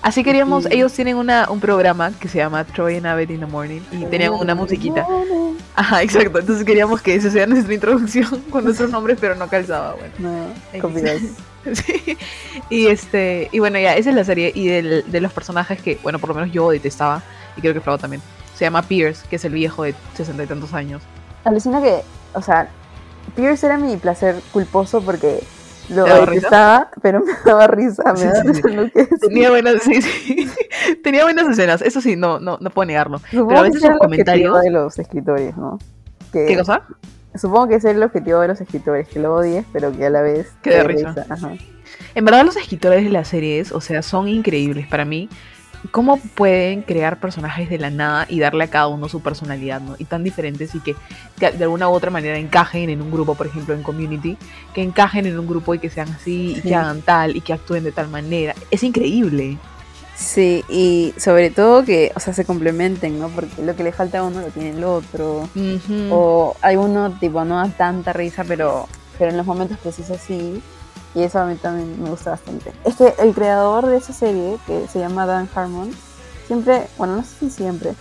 Así 0.00 0.22
queríamos, 0.22 0.66
ellos 0.70 0.92
tienen 0.92 1.16
una, 1.16 1.48
un 1.50 1.60
programa 1.60 2.12
que 2.20 2.28
se 2.28 2.36
llama 2.36 2.62
Troy 2.64 2.96
and 2.98 3.06
Abed 3.06 3.30
in 3.30 3.40
the 3.40 3.46
Morning 3.46 3.80
y 3.90 4.04
tenían 4.06 4.34
una 4.34 4.54
musiquita. 4.54 5.06
Ajá, 5.74 6.02
exacto. 6.02 6.38
Entonces 6.40 6.64
queríamos 6.66 7.00
que 7.00 7.14
esa 7.14 7.30
sea 7.30 7.46
nuestra 7.46 7.72
introducción 7.72 8.28
con 8.50 8.64
nuestros 8.64 8.90
nombres, 8.90 9.16
pero 9.20 9.34
no 9.34 9.48
calzaba, 9.48 9.94
bueno. 9.94 10.14
No. 10.18 10.46
Sí. 11.74 12.18
Y 12.68 12.88
este, 12.88 13.48
y 13.50 13.58
bueno, 13.58 13.78
ya, 13.78 13.96
esa 13.96 14.10
es 14.10 14.16
la 14.16 14.24
serie. 14.24 14.52
Y 14.54 14.68
del- 14.68 15.10
de 15.10 15.20
los 15.22 15.32
personajes 15.32 15.80
que, 15.80 15.98
bueno, 16.02 16.18
por 16.18 16.28
lo 16.28 16.34
menos 16.34 16.52
yo 16.52 16.70
detestaba, 16.70 17.22
y 17.56 17.60
creo 17.60 17.74
que 17.74 17.80
Flau 17.80 17.98
también. 17.98 18.22
Se 18.54 18.64
llama 18.64 18.82
Pierce, 18.82 19.26
que 19.28 19.36
es 19.36 19.44
el 19.44 19.52
viejo 19.52 19.82
de 19.82 19.94
sesenta 20.14 20.44
y 20.44 20.46
tantos 20.46 20.72
años. 20.74 21.02
Alucina 21.44 21.82
que, 21.82 22.02
o 22.34 22.42
sea, 22.42 22.68
Pierce 23.34 23.66
era 23.66 23.76
mi 23.78 23.96
placer 23.96 24.36
culposo 24.52 25.00
porque 25.02 25.42
lo 25.88 26.04
¿Te 26.04 26.10
daba 26.10 26.20
risa? 26.26 26.34
detestaba, 26.34 26.90
pero 27.02 27.20
me 27.20 27.32
daba 27.44 27.66
risa, 27.66 28.02
me 28.12 28.18
Sí, 28.18 28.24
daba 28.26 28.40
sí, 28.42 28.48
risa 28.48 28.68
lo 28.68 28.90
que. 28.90 29.06
Tenía 29.20 29.50
buenas, 29.50 29.82
sí, 29.82 30.00
sí. 30.02 30.48
Tenía 31.02 31.24
buenas 31.24 31.48
escenas, 31.48 31.82
eso 31.82 32.00
sí, 32.00 32.16
no, 32.16 32.38
no, 32.38 32.58
no 32.60 32.70
puedo 32.70 32.86
negarlo. 32.86 33.18
Supongo 33.30 33.48
pero 33.48 33.60
a 33.60 33.62
veces 33.64 33.82
objetivo 33.82 33.98
comentarios- 33.98 34.60
de 34.62 34.70
los 34.70 34.98
escritores, 34.98 35.56
¿no? 35.56 35.78
Que, 36.32 36.46
¿Qué 36.46 36.56
cosa? 36.56 36.82
Supongo 37.34 37.66
que 37.68 37.74
ese 37.74 37.90
es 37.90 37.96
el 37.96 38.02
objetivo 38.04 38.38
de 38.40 38.48
los 38.48 38.60
escritores, 38.60 39.08
que 39.08 39.18
lo 39.18 39.34
odies, 39.34 39.64
pero 39.72 39.90
que 39.90 40.06
a 40.06 40.10
la 40.10 40.22
vez 40.22 40.52
Que 40.62 40.70
dé 40.70 40.76
dé 40.76 40.84
risa. 40.84 41.26
Ajá. 41.28 41.50
En 42.14 42.24
verdad 42.24 42.44
los 42.44 42.56
escritores 42.56 43.02
de 43.04 43.10
las 43.10 43.26
series, 43.28 43.72
o 43.72 43.80
sea, 43.80 44.02
son 44.02 44.28
increíbles 44.28 44.86
para 44.86 45.04
mí. 45.04 45.28
¿Cómo 45.90 46.18
pueden 46.18 46.82
crear 46.82 47.20
personajes 47.20 47.68
de 47.68 47.78
la 47.78 47.90
nada 47.90 48.26
y 48.28 48.40
darle 48.40 48.64
a 48.64 48.68
cada 48.68 48.88
uno 48.88 49.08
su 49.08 49.20
personalidad, 49.20 49.80
¿no? 49.80 49.96
Y 49.98 50.04
tan 50.04 50.24
diferentes 50.24 50.74
y 50.74 50.80
que, 50.80 50.96
que 51.38 51.52
de 51.52 51.64
alguna 51.64 51.88
u 51.88 51.92
otra 51.92 52.10
manera 52.10 52.38
encajen 52.38 52.90
en 52.90 53.02
un 53.02 53.10
grupo, 53.10 53.34
por 53.34 53.46
ejemplo, 53.46 53.74
en 53.74 53.82
Community, 53.82 54.36
que 54.74 54.82
encajen 54.82 55.26
en 55.26 55.38
un 55.38 55.46
grupo 55.46 55.74
y 55.74 55.78
que 55.78 55.90
sean 55.90 56.08
así, 56.08 56.54
y 56.56 56.60
que 56.62 56.74
hagan 56.74 57.02
tal, 57.02 57.36
y 57.36 57.40
que 57.40 57.52
actúen 57.52 57.84
de 57.84 57.92
tal 57.92 58.08
manera. 58.08 58.54
Es 58.70 58.82
increíble. 58.82 59.58
Sí, 60.16 60.64
y 60.68 61.12
sobre 61.18 61.50
todo 61.50 61.84
que, 61.84 62.12
o 62.14 62.20
sea, 62.20 62.32
se 62.32 62.44
complementen, 62.44 63.18
¿no? 63.18 63.28
Porque 63.28 63.62
lo 63.62 63.74
que 63.74 63.82
le 63.82 63.92
falta 63.92 64.20
a 64.20 64.22
uno 64.22 64.40
lo 64.40 64.48
tiene 64.48 64.70
el 64.70 64.84
otro. 64.84 65.48
Ujú. 65.54 66.08
O 66.10 66.56
hay 66.62 66.76
uno, 66.76 67.12
tipo, 67.18 67.44
no 67.44 67.56
da 67.56 67.68
tanta 67.68 68.12
risa, 68.12 68.44
pero, 68.44 68.88
pero 69.18 69.30
en 69.30 69.36
los 69.36 69.46
momentos 69.46 69.76
precisos 69.78 70.18
sí. 70.20 70.62
Y 71.14 71.22
eso 71.22 71.38
a 71.38 71.44
mí 71.46 71.54
también 71.56 72.02
me 72.02 72.10
gusta 72.10 72.30
bastante. 72.30 72.72
Es 72.84 72.96
que 72.96 73.14
el 73.18 73.32
creador 73.34 73.86
de 73.86 73.96
esa 73.98 74.12
serie, 74.12 74.58
que 74.66 74.88
se 74.88 74.98
llama 74.98 75.26
Dan 75.26 75.48
Harmon, 75.54 75.90
siempre, 76.46 76.88
bueno, 76.98 77.16
no 77.16 77.22
sé 77.22 77.30
si 77.40 77.50
siempre, 77.50 77.94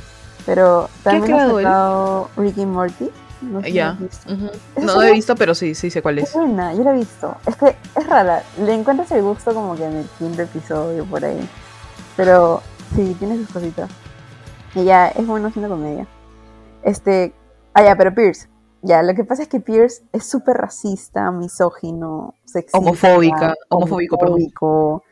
pero 0.46 0.90
también 1.04 1.34
ha 1.36 1.46
él? 1.46 1.56
sacado 1.64 2.30
Ricky 2.38 2.66
Morty. 2.66 3.10
No 3.42 3.60
sé 3.62 3.68
si 3.68 3.72
lo 3.74 3.76
Ya. 3.76 3.90
has 3.90 4.00
visto. 4.00 4.34
Ujú. 4.34 4.46
Esa 4.76 4.86
No 4.86 4.94
lo 4.96 5.02
he 5.04 5.12
visto, 5.12 5.36
pero 5.36 5.54
sí, 5.54 5.76
sí 5.76 5.90
sé 5.92 6.02
cuál 6.02 6.18
Es 6.20 6.30
es. 6.30 6.34
buena, 6.34 6.74
yo 6.74 6.84
la 6.84 6.92
he 6.92 6.98
visto. 7.00 7.36
Es 7.46 7.56
que 7.58 7.76
es 7.96 8.08
rara. 8.08 8.42
Le 8.58 8.74
encuentras 8.74 9.12
el 9.12 9.22
gusto 9.22 9.54
como 9.54 9.76
que 9.76 9.84
en 9.86 9.98
el 9.98 10.06
quinto 10.18 10.42
episodio 10.42 11.06
por 11.06 11.24
ahí. 11.26 11.48
Pero 12.16 12.62
sí, 12.96 13.16
tiene 13.20 13.36
sus 13.38 13.50
cositas. 13.50 13.90
Y 14.76 14.86
ya, 14.86 15.08
es 15.10 15.28
bueno 15.28 15.50
haciendo 15.50 15.70
comedia. 15.70 16.08
Este. 16.84 17.34
Ah, 17.74 17.84
ya, 17.84 17.96
pero 17.96 18.14
Pierce. 18.16 18.48
Ya, 18.84 19.02
lo 19.02 19.16
que 19.16 19.24
pasa 19.24 19.44
es 19.44 19.48
que 19.48 19.62
Pierce 19.62 20.04
es 20.12 20.26
súper 20.26 20.58
racista, 20.58 21.32
misógino, 21.32 22.36
sexista. 22.44 22.78
Homofóbica, 22.78 23.54
homofóbico, 23.70 24.18
perdón. 24.18 24.34
homofóbico, 24.34 25.04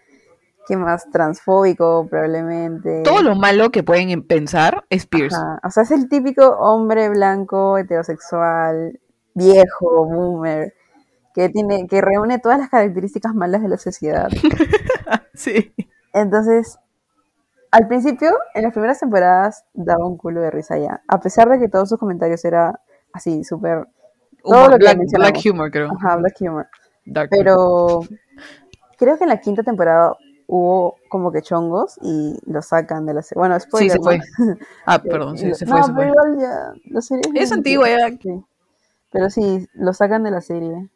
¿Qué 0.68 0.78
más? 0.78 1.10
Transfóbico, 1.10 2.06
probablemente. 2.10 3.02
Todo 3.04 3.24
lo 3.24 3.36
malo 3.36 3.72
que 3.72 3.82
pueden 3.84 4.28
pensar 4.28 4.84
es 4.90 5.06
Pierce. 5.08 5.36
Ajá, 5.36 5.60
O 5.64 5.72
sea, 5.72 5.84
es 5.84 5.92
el 5.92 6.08
típico 6.10 6.46
hombre 6.60 7.10
blanco, 7.10 7.78
heterosexual, 7.78 9.00
viejo, 9.34 10.06
boomer, 10.06 10.74
que 11.34 11.50
tiene, 11.50 11.88
que 11.88 12.02
reúne 12.02 12.40
todas 12.40 12.60
las 12.60 12.70
características 12.70 13.34
malas 13.34 13.62
de 13.62 13.70
la 13.70 13.78
sociedad. 13.78 14.30
Sí. 15.34 15.74
Entonces, 16.14 16.78
al 17.72 17.88
principio, 17.88 18.32
en 18.54 18.64
las 18.64 18.74
primeras 18.74 19.00
temporadas, 19.00 19.64
daba 19.74 20.06
un 20.06 20.18
culo 20.18 20.42
de 20.42 20.52
risa 20.52 20.78
ya. 20.78 21.02
A 21.08 21.20
pesar 21.20 21.50
de 21.50 21.58
que 21.58 21.70
todos 21.70 21.90
sus 21.90 21.98
comentarios 21.98 22.44
eran 22.46 22.76
así, 23.14 23.44
súper. 23.44 23.88
Todo 24.44 24.56
Humor, 24.56 24.72
lo 24.72 24.78
que 24.78 24.84
black, 24.84 25.00
black 25.12 25.46
humor, 25.46 25.72
creo. 25.72 25.92
Ajá, 25.92 26.16
black 26.18 26.36
humor. 26.42 26.68
Dark. 27.06 27.30
Pero 27.30 28.02
creo 28.98 29.18
que 29.18 29.24
en 29.24 29.30
la 29.30 29.40
quinta 29.40 29.64
temporada 29.64 30.16
hubo 30.48 30.98
como 31.10 31.32
que 31.32 31.42
chongos 31.42 31.98
y 32.02 32.38
lo 32.46 32.62
sacan 32.62 33.06
de 33.06 33.14
la 33.14 33.22
serie. 33.22 33.40
Bueno, 33.40 33.60
Sí, 33.60 33.68
spoiler, 33.68 33.92
se 33.92 34.00
fue. 34.00 34.20
Ah, 34.86 35.02
perdón, 35.02 35.38
sí, 35.38 35.54
se 35.54 35.66
fue, 35.66 35.80
no, 35.80 35.86
se 35.86 35.94
fue. 35.94 36.12
ya, 36.40 36.74
la 36.86 37.02
serie 37.02 37.24
Es 37.36 37.52
antigua, 37.52 37.88
ya. 37.90 38.10
Sí. 38.10 38.44
Pero 39.12 39.30
sí, 39.30 39.68
lo 39.74 39.94
sacan 39.94 40.24
de 40.24 40.32
la 40.32 40.42
serie. 40.42 40.90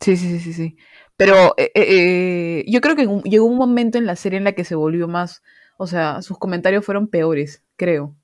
Sí, 0.00 0.16
sí, 0.16 0.16
sí, 0.16 0.38
sí, 0.40 0.52
sí. 0.52 0.76
Pero 1.16 1.54
eh, 1.56 1.70
eh, 1.74 1.84
eh, 1.88 2.64
yo 2.68 2.80
creo 2.80 2.96
que 2.96 3.06
llegó 3.24 3.46
un 3.46 3.56
momento 3.56 3.96
en 3.96 4.06
la 4.06 4.16
serie 4.16 4.38
en 4.38 4.44
la 4.44 4.52
que 4.52 4.64
se 4.64 4.74
volvió 4.74 5.08
más, 5.08 5.42
o 5.78 5.86
sea, 5.86 6.20
sus 6.22 6.38
comentarios 6.38 6.84
fueron 6.84 7.08
peores, 7.08 7.62
creo. 7.76 8.14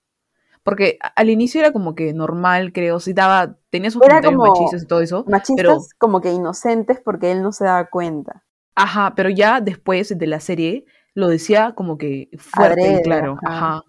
Porque 0.64 0.98
al 1.16 1.31
inicio 1.31 1.61
era 1.61 1.72
como 1.72 1.94
que 1.94 2.12
normal, 2.12 2.72
creo, 2.72 3.01
sí 3.01 3.12
daba, 3.12 3.57
tenía 3.70 3.90
sus 3.90 4.03
Era 4.03 4.20
comentarios 4.20 4.38
como 4.38 4.42
machistas 4.42 4.83
y 4.83 4.87
todo 4.87 5.01
eso, 5.01 5.25
Machistas 5.27 5.57
pero, 5.57 5.88
como 5.98 6.20
que 6.20 6.31
inocentes 6.33 7.01
porque 7.01 7.33
él 7.33 7.42
no 7.42 7.53
se 7.53 7.64
daba 7.64 7.88
cuenta. 7.90 8.44
ajá, 8.75 9.14
pero 9.16 9.31
ya 9.31 9.61
después 9.61 10.16
de 10.18 10.27
la 10.27 10.40
serie 10.40 10.85
lo 11.14 11.29
decía 11.29 11.75
como 11.75 11.98
que 11.98 12.29
fuerte 12.38 12.92
y 12.92 13.01
claro, 13.01 13.40
ajá. 13.44 13.77
ajá. 13.77 13.85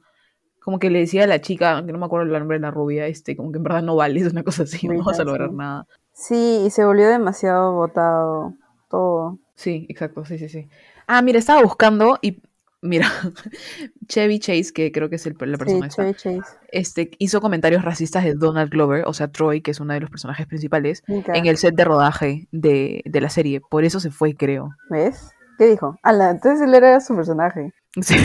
Como 0.61 0.79
que 0.79 0.89
le 0.89 0.99
decía 0.99 1.25
a 1.25 1.27
la 1.27 1.41
chica, 1.41 1.85
que 1.85 1.91
no 1.93 1.99
me 1.99 2.05
acuerdo 2.05 2.25
el 2.27 2.39
nombre 2.39 2.57
de 2.57 2.61
la 2.61 2.71
rubia, 2.71 3.07
este, 3.07 3.35
como 3.37 3.51
que 3.51 3.57
en 3.59 3.63
verdad 3.63 3.83
no 3.83 3.95
vales, 3.97 4.31
una 4.31 4.43
cosa 4.43 4.63
así, 4.63 4.89
no 4.89 5.03
vas 5.03 5.19
a 5.19 5.25
lograr 5.25 5.49
sí. 5.49 5.55
nada. 5.55 5.87
Sí, 6.13 6.63
y 6.65 6.69
se 6.71 6.85
volvió 6.85 7.07
demasiado 7.09 7.73
botado 7.73 8.53
todo. 8.89 9.39
Sí, 9.55 9.85
exacto, 9.89 10.25
sí, 10.25 10.37
sí, 10.37 10.49
sí. 10.49 10.69
Ah, 11.07 11.21
mira, 11.21 11.39
estaba 11.39 11.61
buscando 11.61 12.17
y 12.21 12.41
mira, 12.83 13.09
Chevy 14.07 14.39
Chase, 14.39 14.71
que 14.73 14.91
creo 14.91 15.09
que 15.09 15.15
es 15.15 15.25
el, 15.25 15.35
la 15.39 15.57
persona 15.57 15.89
Sí, 15.89 16.01
esta, 16.01 16.13
Chevy 16.13 16.39
Chase. 16.41 16.57
este, 16.71 17.11
hizo 17.17 17.41
comentarios 17.41 17.83
racistas 17.83 18.23
de 18.23 18.35
Donald 18.35 18.69
Glover, 18.69 19.03
o 19.07 19.13
sea, 19.13 19.29
Troy, 19.29 19.61
que 19.61 19.71
es 19.71 19.79
uno 19.79 19.93
de 19.93 20.01
los 20.01 20.09
personajes 20.09 20.45
principales, 20.45 21.03
en 21.07 21.45
el 21.47 21.57
set 21.57 21.75
de 21.75 21.85
rodaje 21.85 22.47
de, 22.51 23.01
de 23.05 23.21
la 23.21 23.29
serie. 23.29 23.61
Por 23.61 23.83
eso 23.83 23.99
se 23.99 24.11
fue, 24.11 24.35
creo. 24.35 24.75
¿Ves? 24.89 25.31
¿Qué 25.57 25.67
dijo? 25.67 25.97
Ala, 26.03 26.31
entonces 26.31 26.67
él 26.67 26.73
era 26.75 26.99
su 26.99 27.15
personaje. 27.15 27.73
Sí. 28.01 28.15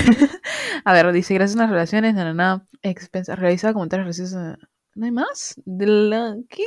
A 0.87 0.95
ver, 0.95 1.13
dice, 1.13 1.35
gracias 1.35 1.59
a 1.59 1.65
las 1.65 1.71
relaciones, 1.71 2.15
nada, 2.15 2.33
nada, 2.33 2.67
expensa, 2.83 3.37
realiza 3.37 3.75
comentarios 3.75 4.07
racistas. 4.07 4.57
¿No 4.95 5.05
hay 5.05 5.13
más? 5.13 5.61
De 5.67 5.87
la... 5.87 6.37
¿Qué? 6.49 6.65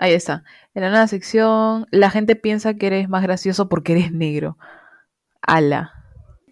Ahí 0.00 0.14
está. 0.14 0.42
En 0.74 0.82
la 0.82 0.90
nueva 0.90 1.06
sección, 1.06 1.86
la 1.92 2.10
gente 2.10 2.34
piensa 2.34 2.74
que 2.74 2.88
eres 2.88 3.08
más 3.08 3.22
gracioso 3.22 3.68
porque 3.68 3.92
eres 3.92 4.10
negro. 4.12 4.58
Ala. 5.42 5.97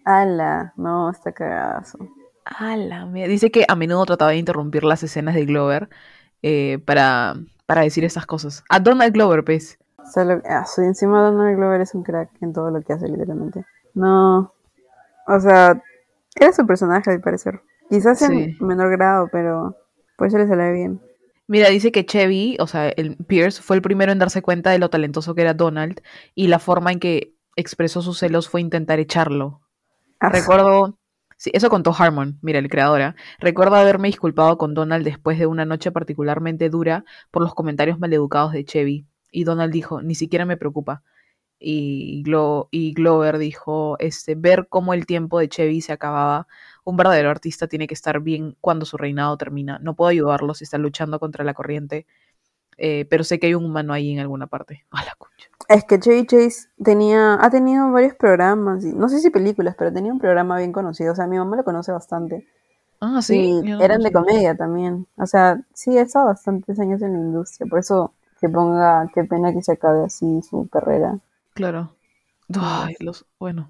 Ala, 0.07 0.71
no, 0.77 1.09
está 1.09 1.33
cagazo. 1.33 1.97
Ala, 2.45 3.05
dice 3.27 3.51
que 3.51 3.65
a 3.67 3.75
menudo 3.75 4.05
trataba 4.05 4.31
de 4.31 4.37
interrumpir 4.37 4.85
las 4.85 5.03
escenas 5.03 5.35
de 5.35 5.45
Glover 5.45 5.89
eh, 6.41 6.79
para, 6.85 7.35
para 7.65 7.81
decir 7.81 8.05
estas 8.05 8.25
cosas. 8.25 8.63
A 8.69 8.79
Donald 8.79 9.13
Glover, 9.13 9.43
pues. 9.43 9.77
Solo, 10.13 10.41
ah, 10.49 10.65
encima 10.77 11.21
Donald 11.21 11.57
Glover 11.57 11.81
es 11.81 11.93
un 11.93 12.03
crack 12.03 12.29
en 12.39 12.53
todo 12.53 12.71
lo 12.71 12.81
que 12.81 12.93
hace, 12.93 13.09
literalmente. 13.09 13.65
No, 13.95 14.53
o 15.27 15.39
sea, 15.41 15.83
era 16.39 16.53
su 16.53 16.65
personaje, 16.65 17.11
al 17.11 17.19
parecer. 17.19 17.59
Quizás 17.89 18.19
Sí. 18.19 18.25
en 18.25 18.55
menor 18.65 18.89
grado, 18.91 19.27
pero 19.29 19.75
por 20.17 20.27
eso 20.27 20.37
le 20.37 20.47
sale 20.47 20.71
bien. 20.71 21.01
Mira, 21.47 21.67
dice 21.67 21.91
que 21.91 22.05
Chevy, 22.05 22.55
o 22.61 22.67
sea, 22.67 22.87
el 22.87 23.17
Pierce, 23.17 23.61
fue 23.61 23.75
el 23.75 23.81
primero 23.81 24.13
en 24.13 24.19
darse 24.19 24.41
cuenta 24.41 24.69
de 24.71 24.79
lo 24.79 24.89
talentoso 24.89 25.35
que 25.35 25.41
era 25.41 25.53
Donald 25.53 25.99
y 26.33 26.47
la 26.47 26.59
forma 26.59 26.93
en 26.93 27.01
que 27.01 27.33
expresó 27.57 28.01
sus 28.01 28.19
celos 28.19 28.47
fue 28.47 28.61
intentar 28.61 28.99
echarlo. 28.99 29.59
Recuerdo, 30.31 30.97
sí, 31.37 31.51
eso 31.53 31.69
contó 31.69 31.93
Harmon, 31.97 32.39
mira, 32.41 32.59
el 32.59 32.69
creadora. 32.69 33.15
Recuerdo 33.39 33.75
haberme 33.75 34.07
disculpado 34.09 34.57
con 34.57 34.73
Donald 34.73 35.05
después 35.05 35.39
de 35.39 35.45
una 35.45 35.65
noche 35.65 35.91
particularmente 35.91 36.69
dura 36.69 37.05
por 37.31 37.43
los 37.43 37.53
comentarios 37.53 37.99
maleducados 37.99 38.51
de 38.53 38.65
Chevy. 38.65 39.05
Y 39.31 39.43
Donald 39.43 39.71
dijo, 39.73 40.01
ni 40.01 40.15
siquiera 40.15 40.45
me 40.45 40.57
preocupa. 40.57 41.03
Y, 41.59 42.23
Glo- 42.25 42.69
y 42.71 42.93
Glover 42.93 43.37
dijo, 43.37 43.97
este, 43.99 44.35
ver 44.35 44.67
cómo 44.69 44.93
el 44.93 45.05
tiempo 45.07 45.39
de 45.39 45.49
Chevy 45.49 45.81
se 45.81 45.93
acababa. 45.93 46.47
Un 46.85 46.97
verdadero 46.97 47.29
artista 47.31 47.67
tiene 47.67 47.87
que 47.87 47.93
estar 47.95 48.21
bien 48.21 48.57
cuando 48.61 48.85
su 48.85 48.97
reinado 48.97 49.37
termina. 49.37 49.79
No 49.79 49.95
puedo 49.95 50.09
ayudarlo 50.09 50.53
si 50.55 50.65
está 50.65 50.77
luchando 50.79 51.19
contra 51.19 51.45
la 51.45 51.53
corriente, 51.53 52.07
eh, 52.77 53.05
pero 53.09 53.23
sé 53.23 53.39
que 53.39 53.47
hay 53.47 53.55
un 53.55 53.65
humano 53.65 53.93
ahí 53.93 54.13
en 54.13 54.19
alguna 54.19 54.47
parte. 54.47 54.85
A 54.91 55.03
la 55.03 55.15
concha. 55.17 55.49
Es 55.67 55.83
que 55.83 55.99
Chevy 55.99 56.25
Chase 56.25 56.69
tenía, 56.81 57.33
ha 57.43 57.49
tenido 57.49 57.91
varios 57.91 58.15
programas, 58.15 58.83
no 58.85 59.09
sé 59.09 59.19
si 59.19 59.29
películas, 59.29 59.75
pero 59.77 59.91
tenía 59.91 60.13
un 60.13 60.19
programa 60.19 60.57
bien 60.57 60.71
conocido. 60.71 61.11
O 61.11 61.15
sea, 61.15 61.27
mi 61.27 61.37
mamá 61.37 61.57
lo 61.57 61.63
conoce 61.63 61.91
bastante. 61.91 62.47
Ah, 62.99 63.21
sí. 63.21 63.61
y 63.63 63.71
eran 63.83 64.01
de 64.01 64.11
comedia 64.11 64.55
también. 64.55 65.07
O 65.17 65.25
sea, 65.25 65.61
sí, 65.73 65.97
ha 65.97 66.01
estado 66.01 66.27
bastantes 66.27 66.79
años 66.79 67.01
en 67.01 67.13
la 67.13 67.19
industria. 67.19 67.69
Por 67.69 67.79
eso 67.79 68.13
que 68.39 68.49
ponga, 68.49 69.09
qué 69.13 69.23
pena 69.23 69.53
que 69.53 69.61
se 69.61 69.73
acabe 69.73 70.05
así 70.05 70.41
su 70.41 70.67
carrera. 70.69 71.19
Claro. 71.53 71.91
Ay, 72.55 72.95
los, 72.99 73.25
bueno. 73.39 73.69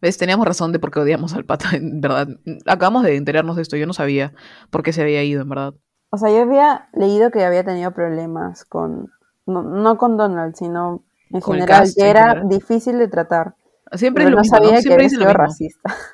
¿Ves? 0.00 0.16
Teníamos 0.16 0.46
razón 0.46 0.72
de 0.72 0.78
por 0.78 0.90
qué 0.90 1.00
odiamos 1.00 1.34
al 1.34 1.44
pata, 1.44 1.70
en 1.76 2.00
verdad. 2.00 2.28
Acabamos 2.66 3.04
de 3.04 3.16
enterarnos 3.16 3.56
de 3.56 3.62
esto, 3.62 3.76
yo 3.76 3.86
no 3.86 3.92
sabía 3.92 4.32
por 4.70 4.82
qué 4.82 4.92
se 4.92 5.02
había 5.02 5.22
ido, 5.22 5.42
en 5.42 5.48
verdad. 5.48 5.74
O 6.10 6.16
sea, 6.18 6.30
yo 6.30 6.42
había 6.42 6.88
leído 6.92 7.30
que 7.30 7.44
había 7.44 7.64
tenido 7.64 7.90
problemas 7.92 8.64
con, 8.64 9.10
no, 9.46 9.62
no 9.62 9.98
con 9.98 10.16
Donald, 10.16 10.54
sino 10.56 11.02
en 11.30 11.40
Con 11.40 11.54
general, 11.54 11.88
que 11.94 12.08
era 12.08 12.42
difícil 12.44 12.98
de 12.98 13.08
tratar. 13.08 13.54
Siempre 13.92 14.24
es 14.24 14.30
lo 14.30 14.36
no 14.36 14.42
mismo, 14.42 14.56
¿no? 14.56 14.64
sabía 14.64 14.76
que 14.78 14.82
Siempre 14.82 15.08
sido 15.10 15.32
racista. 15.32 15.94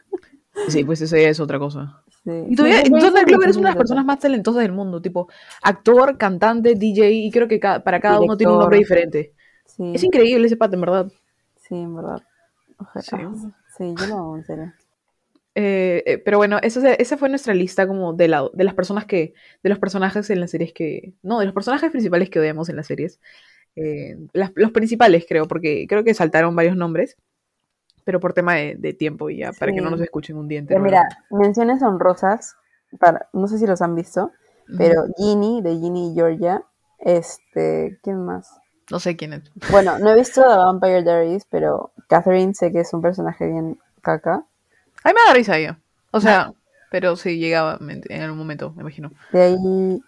Sí, 0.68 0.84
pues 0.84 1.00
eso 1.00 1.16
ya 1.16 1.28
es 1.28 1.40
otra 1.40 1.58
cosa. 1.58 2.00
Sí. 2.22 2.30
Y 2.48 2.54
todavía, 2.54 2.82
Sí, 2.82 2.90
Donald 2.90 3.26
Glover 3.26 3.48
es 3.50 3.56
una 3.56 3.70
de 3.70 3.74
las 3.74 3.76
personas 3.76 4.04
más 4.04 4.20
talentosas 4.20 4.62
del 4.62 4.70
mundo, 4.70 5.02
tipo 5.02 5.28
actor, 5.62 6.16
cantante, 6.16 6.76
DJ, 6.76 7.10
y 7.10 7.30
creo 7.32 7.48
que 7.48 7.58
ca- 7.58 7.82
para 7.82 7.98
cada 8.00 8.20
uno 8.20 8.36
tiene 8.36 8.52
un 8.52 8.60
nombre 8.60 8.78
diferente. 8.78 9.32
Sí, 9.66 9.92
Es 9.94 10.04
increíble 10.04 10.46
ese 10.46 10.56
pata, 10.56 10.76
en 10.76 10.80
verdad. 10.82 11.08
sí, 11.56 11.74
en 11.74 11.96
verdad. 11.96 12.22
Ojalá- 12.78 13.32
Sí. 13.76 13.94
yo 13.98 14.06
lo 14.06 14.14
amo, 14.14 14.36
en 14.36 14.44
serio. 14.44 14.72
Eh, 15.54 16.02
eh, 16.06 16.18
pero 16.18 16.38
bueno, 16.38 16.58
eso, 16.62 16.80
esa 16.84 17.16
fue 17.16 17.28
nuestra 17.28 17.54
lista 17.54 17.86
como 17.86 18.12
de, 18.12 18.28
la, 18.28 18.48
de 18.52 18.64
las 18.64 18.74
personas 18.74 19.04
que, 19.06 19.34
de 19.62 19.70
los 19.70 19.78
personajes 19.78 20.28
en 20.30 20.40
las 20.40 20.50
series 20.50 20.72
que, 20.72 21.14
no, 21.22 21.38
de 21.38 21.46
los 21.46 21.54
personajes 21.54 21.90
principales 21.90 22.28
que 22.30 22.40
odiamos 22.40 22.68
en 22.68 22.76
las 22.76 22.86
series. 22.86 23.20
Eh, 23.76 24.16
las- 24.32 24.52
los 24.54 24.72
principales 24.72 25.26
creo, 25.28 25.46
porque 25.46 25.86
creo 25.88 26.04
que 26.04 26.14
saltaron 26.14 26.56
varios 26.56 26.76
nombres, 26.76 27.16
pero 28.04 28.20
por 28.20 28.32
tema 28.34 28.54
de, 28.54 28.76
de 28.76 28.92
tiempo 28.92 29.30
y 29.30 29.38
ya, 29.38 29.52
para 29.52 29.72
que 29.72 29.80
no 29.80 29.90
nos 29.90 30.00
escuchen 30.00 30.36
un 30.36 30.48
día 30.48 30.62
Pero 30.66 30.80
mira, 30.80 31.08
menciones 31.30 31.82
honrosas, 31.82 32.56
para, 32.98 33.28
no 33.32 33.46
sé 33.48 33.58
si 33.58 33.66
los 33.66 33.80
han 33.82 33.94
visto, 33.94 34.32
pero 34.78 35.04
Ginny, 35.16 35.62
de 35.62 35.76
Ginny 35.76 36.12
y 36.12 36.14
Georgia, 36.14 36.62
este, 36.98 37.98
¿quién 38.02 38.24
más? 38.24 38.50
No 38.90 39.00
sé 39.00 39.16
quién 39.16 39.32
es. 39.32 39.42
Bueno, 39.70 39.98
no 39.98 40.10
he 40.10 40.14
visto 40.14 40.42
The 40.42 40.56
Vampire 40.56 41.02
Diaries, 41.02 41.46
pero 41.46 41.92
Catherine 42.08 42.54
sé 42.54 42.70
que 42.72 42.80
es 42.80 42.92
un 42.92 43.02
personaje 43.02 43.46
bien 43.46 43.78
caca. 44.02 44.44
A 45.04 45.08
mí 45.08 45.14
me 45.14 45.28
da 45.28 45.34
risa 45.34 45.56
ella. 45.56 45.78
O 46.10 46.20
sea, 46.20 46.52
pero 46.90 47.16
sí 47.16 47.38
llegaba 47.38 47.78
en 47.80 48.22
algún 48.22 48.38
momento, 48.38 48.72
me 48.72 48.82
imagino. 48.82 49.10
De 49.32 49.42
ahí... 49.42 50.00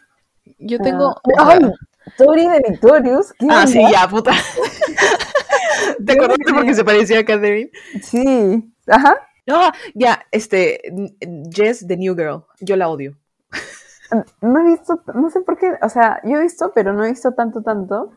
Yo 0.58 0.78
tengo... 0.78 1.20
ah, 1.38 1.42
o 1.42 1.50
sea- 1.50 1.58
¡Ay! 1.62 1.72
Tori 2.16 2.48
de 2.48 2.62
Victorious. 2.68 3.32
¿qué 3.32 3.46
ah, 3.50 3.54
onda? 3.54 3.66
sí, 3.66 3.82
ya, 3.90 4.08
puta. 4.08 4.32
¿Te 6.06 6.12
acordaste 6.12 6.54
porque 6.54 6.74
se 6.74 6.84
parecía 6.84 7.20
a 7.20 7.24
Catherine? 7.24 7.70
Sí. 8.00 8.72
Ajá. 8.86 9.16
No, 9.46 9.70
ya, 9.94 10.24
este, 10.30 10.80
Jess, 11.50 11.86
The 11.86 11.96
New 11.96 12.14
Girl. 12.14 12.44
Yo 12.60 12.76
la 12.76 12.88
odio. 12.88 13.16
No 14.40 14.60
he 14.60 14.70
visto, 14.70 15.02
no 15.14 15.30
sé 15.30 15.40
por 15.40 15.58
qué, 15.58 15.72
o 15.82 15.88
sea, 15.88 16.20
yo 16.22 16.36
he 16.36 16.42
visto, 16.42 16.72
pero 16.72 16.92
no 16.92 17.04
he 17.04 17.10
visto 17.10 17.32
tanto, 17.32 17.62
tanto. 17.62 18.12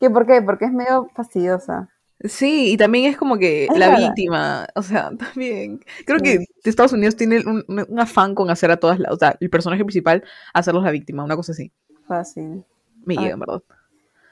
¿Qué 0.00 0.10
por 0.10 0.26
qué? 0.26 0.40
Porque 0.40 0.66
es 0.66 0.72
medio 0.72 1.08
fastidiosa. 1.14 1.90
Sí, 2.20 2.72
y 2.72 2.76
también 2.76 3.04
es 3.06 3.16
como 3.16 3.36
que 3.38 3.64
Es 3.66 3.78
la 3.78 3.96
víctima, 3.96 4.66
o 4.74 4.82
sea, 4.82 5.10
también. 5.18 5.80
Creo 6.06 6.18
Sí. 6.18 6.24
que 6.24 6.44
Estados 6.70 6.92
Unidos 6.92 7.16
tiene 7.16 7.40
un, 7.40 7.64
un 7.68 8.00
afán 8.00 8.34
con 8.34 8.50
hacer 8.50 8.70
a 8.70 8.78
todas 8.78 8.98
las, 8.98 9.12
o 9.12 9.16
sea, 9.16 9.36
el 9.40 9.50
personaje 9.50 9.84
principal, 9.84 10.24
hacerlos 10.54 10.82
la 10.84 10.90
víctima, 10.90 11.24
una 11.24 11.36
cosa 11.36 11.52
así. 11.52 11.72
Fácil. 12.08 12.64
Me 13.04 13.14
Ay. 13.14 13.18
llega, 13.24 13.34
en 13.34 13.40
verdad. 13.40 13.62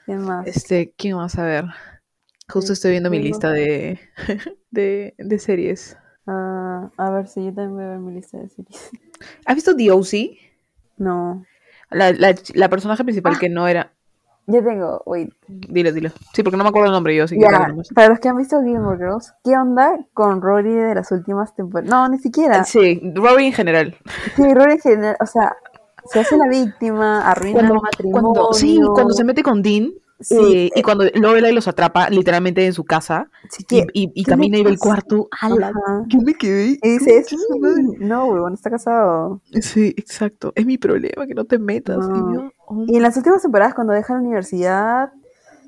¿Quién 0.05 0.21
más? 0.21 0.47
Este, 0.47 0.93
¿quién 0.97 1.15
más 1.15 1.37
a 1.37 1.43
ver? 1.45 1.65
Justo 2.49 2.73
estoy 2.73 2.91
viendo 2.91 3.09
mi 3.09 3.19
lista 3.19 3.51
de, 3.51 3.99
de, 4.71 5.13
de 5.17 5.39
series. 5.39 5.97
Ah, 6.27 6.89
a 6.97 7.09
ver 7.11 7.27
si 7.27 7.43
yo 7.45 7.53
también 7.53 7.73
voy 7.75 7.83
a 7.83 7.87
ver 7.89 7.99
mi 7.99 8.13
lista 8.13 8.37
de 8.39 8.49
series. 8.49 8.89
¿Has 9.45 9.55
visto 9.55 9.75
The 9.75 9.91
O.C.? 9.91 10.37
No. 10.97 11.45
La, 11.91 12.11
la, 12.13 12.35
la 12.55 12.69
personaje 12.69 13.03
principal 13.03 13.33
Ah. 13.35 13.39
que 13.39 13.49
no 13.49 13.67
era. 13.67 13.91
Ya 14.47 14.63
tengo, 14.63 15.01
wait. 15.05 15.33
Dile, 15.47 15.91
dile. 15.91 16.11
Sí, 16.33 16.43
porque 16.43 16.55
no 16.57 16.63
me 16.63 16.69
acuerdo 16.69 16.87
el 16.87 16.93
nombre 16.93 17.15
yo, 17.15 17.23
así 17.23 17.37
que 17.37 17.47
nomás. 17.47 17.89
para 17.93 18.09
los 18.09 18.19
que 18.19 18.29
han 18.29 18.37
visto 18.37 18.61
Gilmore 18.61 18.97
Girls, 18.97 19.33
¿qué 19.43 19.57
onda 19.57 19.97
con 20.13 20.41
Rory 20.41 20.73
de 20.73 20.95
las 20.95 21.11
últimas 21.11 21.55
temporadas? 21.55 21.89
No, 21.89 22.07
ni 22.09 22.19
siquiera. 22.19 22.63
Sí, 22.63 23.01
Rory 23.15 23.47
en 23.47 23.53
general. 23.53 23.95
Sí, 24.35 24.53
Rory 24.53 24.73
en 24.73 24.79
general, 24.79 25.17
o 25.19 25.25
sea, 25.25 25.55
se 26.05 26.19
hace 26.19 26.37
la 26.37 26.47
víctima, 26.47 27.27
arruina 27.29 27.61
el 27.61 27.73
matrimonio. 27.73 28.33
cuando, 28.33 28.53
sí, 28.53 28.79
cuando 28.93 29.13
se 29.13 29.23
mete 29.23 29.41
con 29.41 29.63
Dean 29.63 29.91
Sí, 30.27 30.35
eh, 30.39 30.69
y 30.75 30.81
cuando 30.81 31.05
Lorelai 31.13 31.53
los 31.53 31.67
atrapa 31.67 32.09
literalmente 32.09 32.65
en 32.65 32.73
su 32.73 32.83
casa 32.83 33.29
sí 33.49 33.63
y, 33.69 33.77
y- 33.93 34.11
y 34.15 34.23
¿qué 34.23 34.29
camina 34.31 34.57
y 34.57 34.63
ve 34.63 34.71
el 34.71 34.79
cuarto. 34.79 35.27
Ajá. 35.31 35.49
Yo 36.07 36.19
me 36.21 36.33
quedé. 36.33 36.79
Y 36.81 36.89
dices, 36.89 37.27
"Concha 37.29 37.43
su 37.47 37.59
madre". 37.59 37.83
no, 37.99 38.25
huevón, 38.25 38.53
está 38.55 38.69
casado. 38.69 39.41
Sí, 39.61 39.93
exacto. 39.97 40.51
Es 40.55 40.65
mi 40.65 40.77
problema, 40.77 41.27
que 41.27 41.33
no 41.35 41.45
te 41.45 41.59
metas. 41.59 41.97
No. 42.07 42.15
Y 42.31 42.35
yo, 42.35 42.51
oh. 42.67 42.85
Y 42.87 42.95
en 42.97 43.03
las 43.03 43.15
últimas 43.17 43.41
temporadas, 43.41 43.73
cuando 43.75 43.93
deja 43.93 44.13
la 44.13 44.19
universidad, 44.21 45.11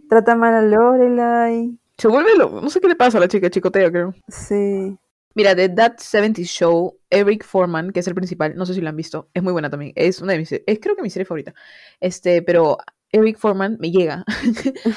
trata 0.10 0.36
mal 0.36 0.54
a 0.54 0.62
Lorelai. 0.64 1.78
Se 1.98 2.08
vuelve 2.08 2.36
lo... 2.38 2.62
No 2.62 2.70
sé 2.70 2.80
qué 2.80 2.88
le 2.88 2.96
pasa 2.96 3.18
a 3.18 3.22
la 3.22 3.28
chica, 3.28 3.50
chicotea, 3.50 3.90
creo. 3.92 4.14
Sí. 4.28 4.98
Mira, 5.36 5.54
de 5.54 5.70
That 5.70 5.98
70 5.98 6.42
Show, 6.44 6.96
Eric 7.12 7.44
Foreman, 7.46 7.92
que 7.92 8.00
es 8.00 8.08
el 8.08 8.16
principal, 8.16 8.56
no 8.56 8.66
sé 8.66 8.74
si 8.74 8.82
lo 8.82 8.90
han 8.90 8.96
visto, 8.96 9.30
es 9.36 9.44
muy 9.44 9.54
buena 9.54 9.70
también. 9.70 9.94
Es 9.96 10.20
una 10.22 10.34
de 10.34 10.40
mis, 10.40 10.52
es 10.52 10.80
creo 10.82 10.96
que 10.96 11.04
mi 11.04 11.12
serie 11.12 11.26
favorita. 11.26 11.54
Este, 12.00 12.42
pero 12.42 12.78
Eric 13.12 13.38
Foreman 13.38 13.78
me 13.80 13.92
llega. 13.92 14.26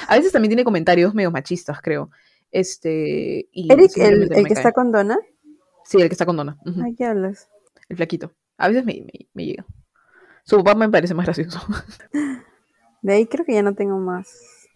a 0.08 0.16
veces 0.16 0.32
también 0.32 0.50
tiene 0.50 0.64
comentarios 0.64 1.14
medio 1.14 1.30
machistas, 1.30 1.80
creo. 1.80 2.10
Este, 2.50 3.48
y 3.52 3.72
Eric, 3.72 3.92
el, 3.96 4.28
que 4.28 4.42
cae. 4.42 4.52
está 4.52 4.72
con 4.72 4.90
Donna. 4.92 5.18
Sí, 5.84 5.98
el 6.00 6.08
que 6.08 6.14
está 6.14 6.26
con 6.26 6.36
Donna. 6.36 6.58
ujú, 6.66 6.82
Ay, 6.84 6.94
¿qué 6.94 7.04
hablas? 7.04 7.48
El 7.88 7.96
flaquito. 7.96 8.32
A 8.58 8.68
veces 8.68 8.84
me, 8.84 9.02
me, 9.04 9.28
me 9.32 9.46
llega. 9.46 9.64
Su 10.44 10.56
papá 10.58 10.74
me 10.74 10.88
parece 10.88 11.14
más 11.14 11.26
gracioso. 11.26 11.60
De 13.02 13.14
ahí 13.14 13.26
creo 13.26 13.44
que 13.44 13.54
ya 13.54 13.62
no 13.62 13.74
tengo 13.74 13.98
más. 13.98 14.28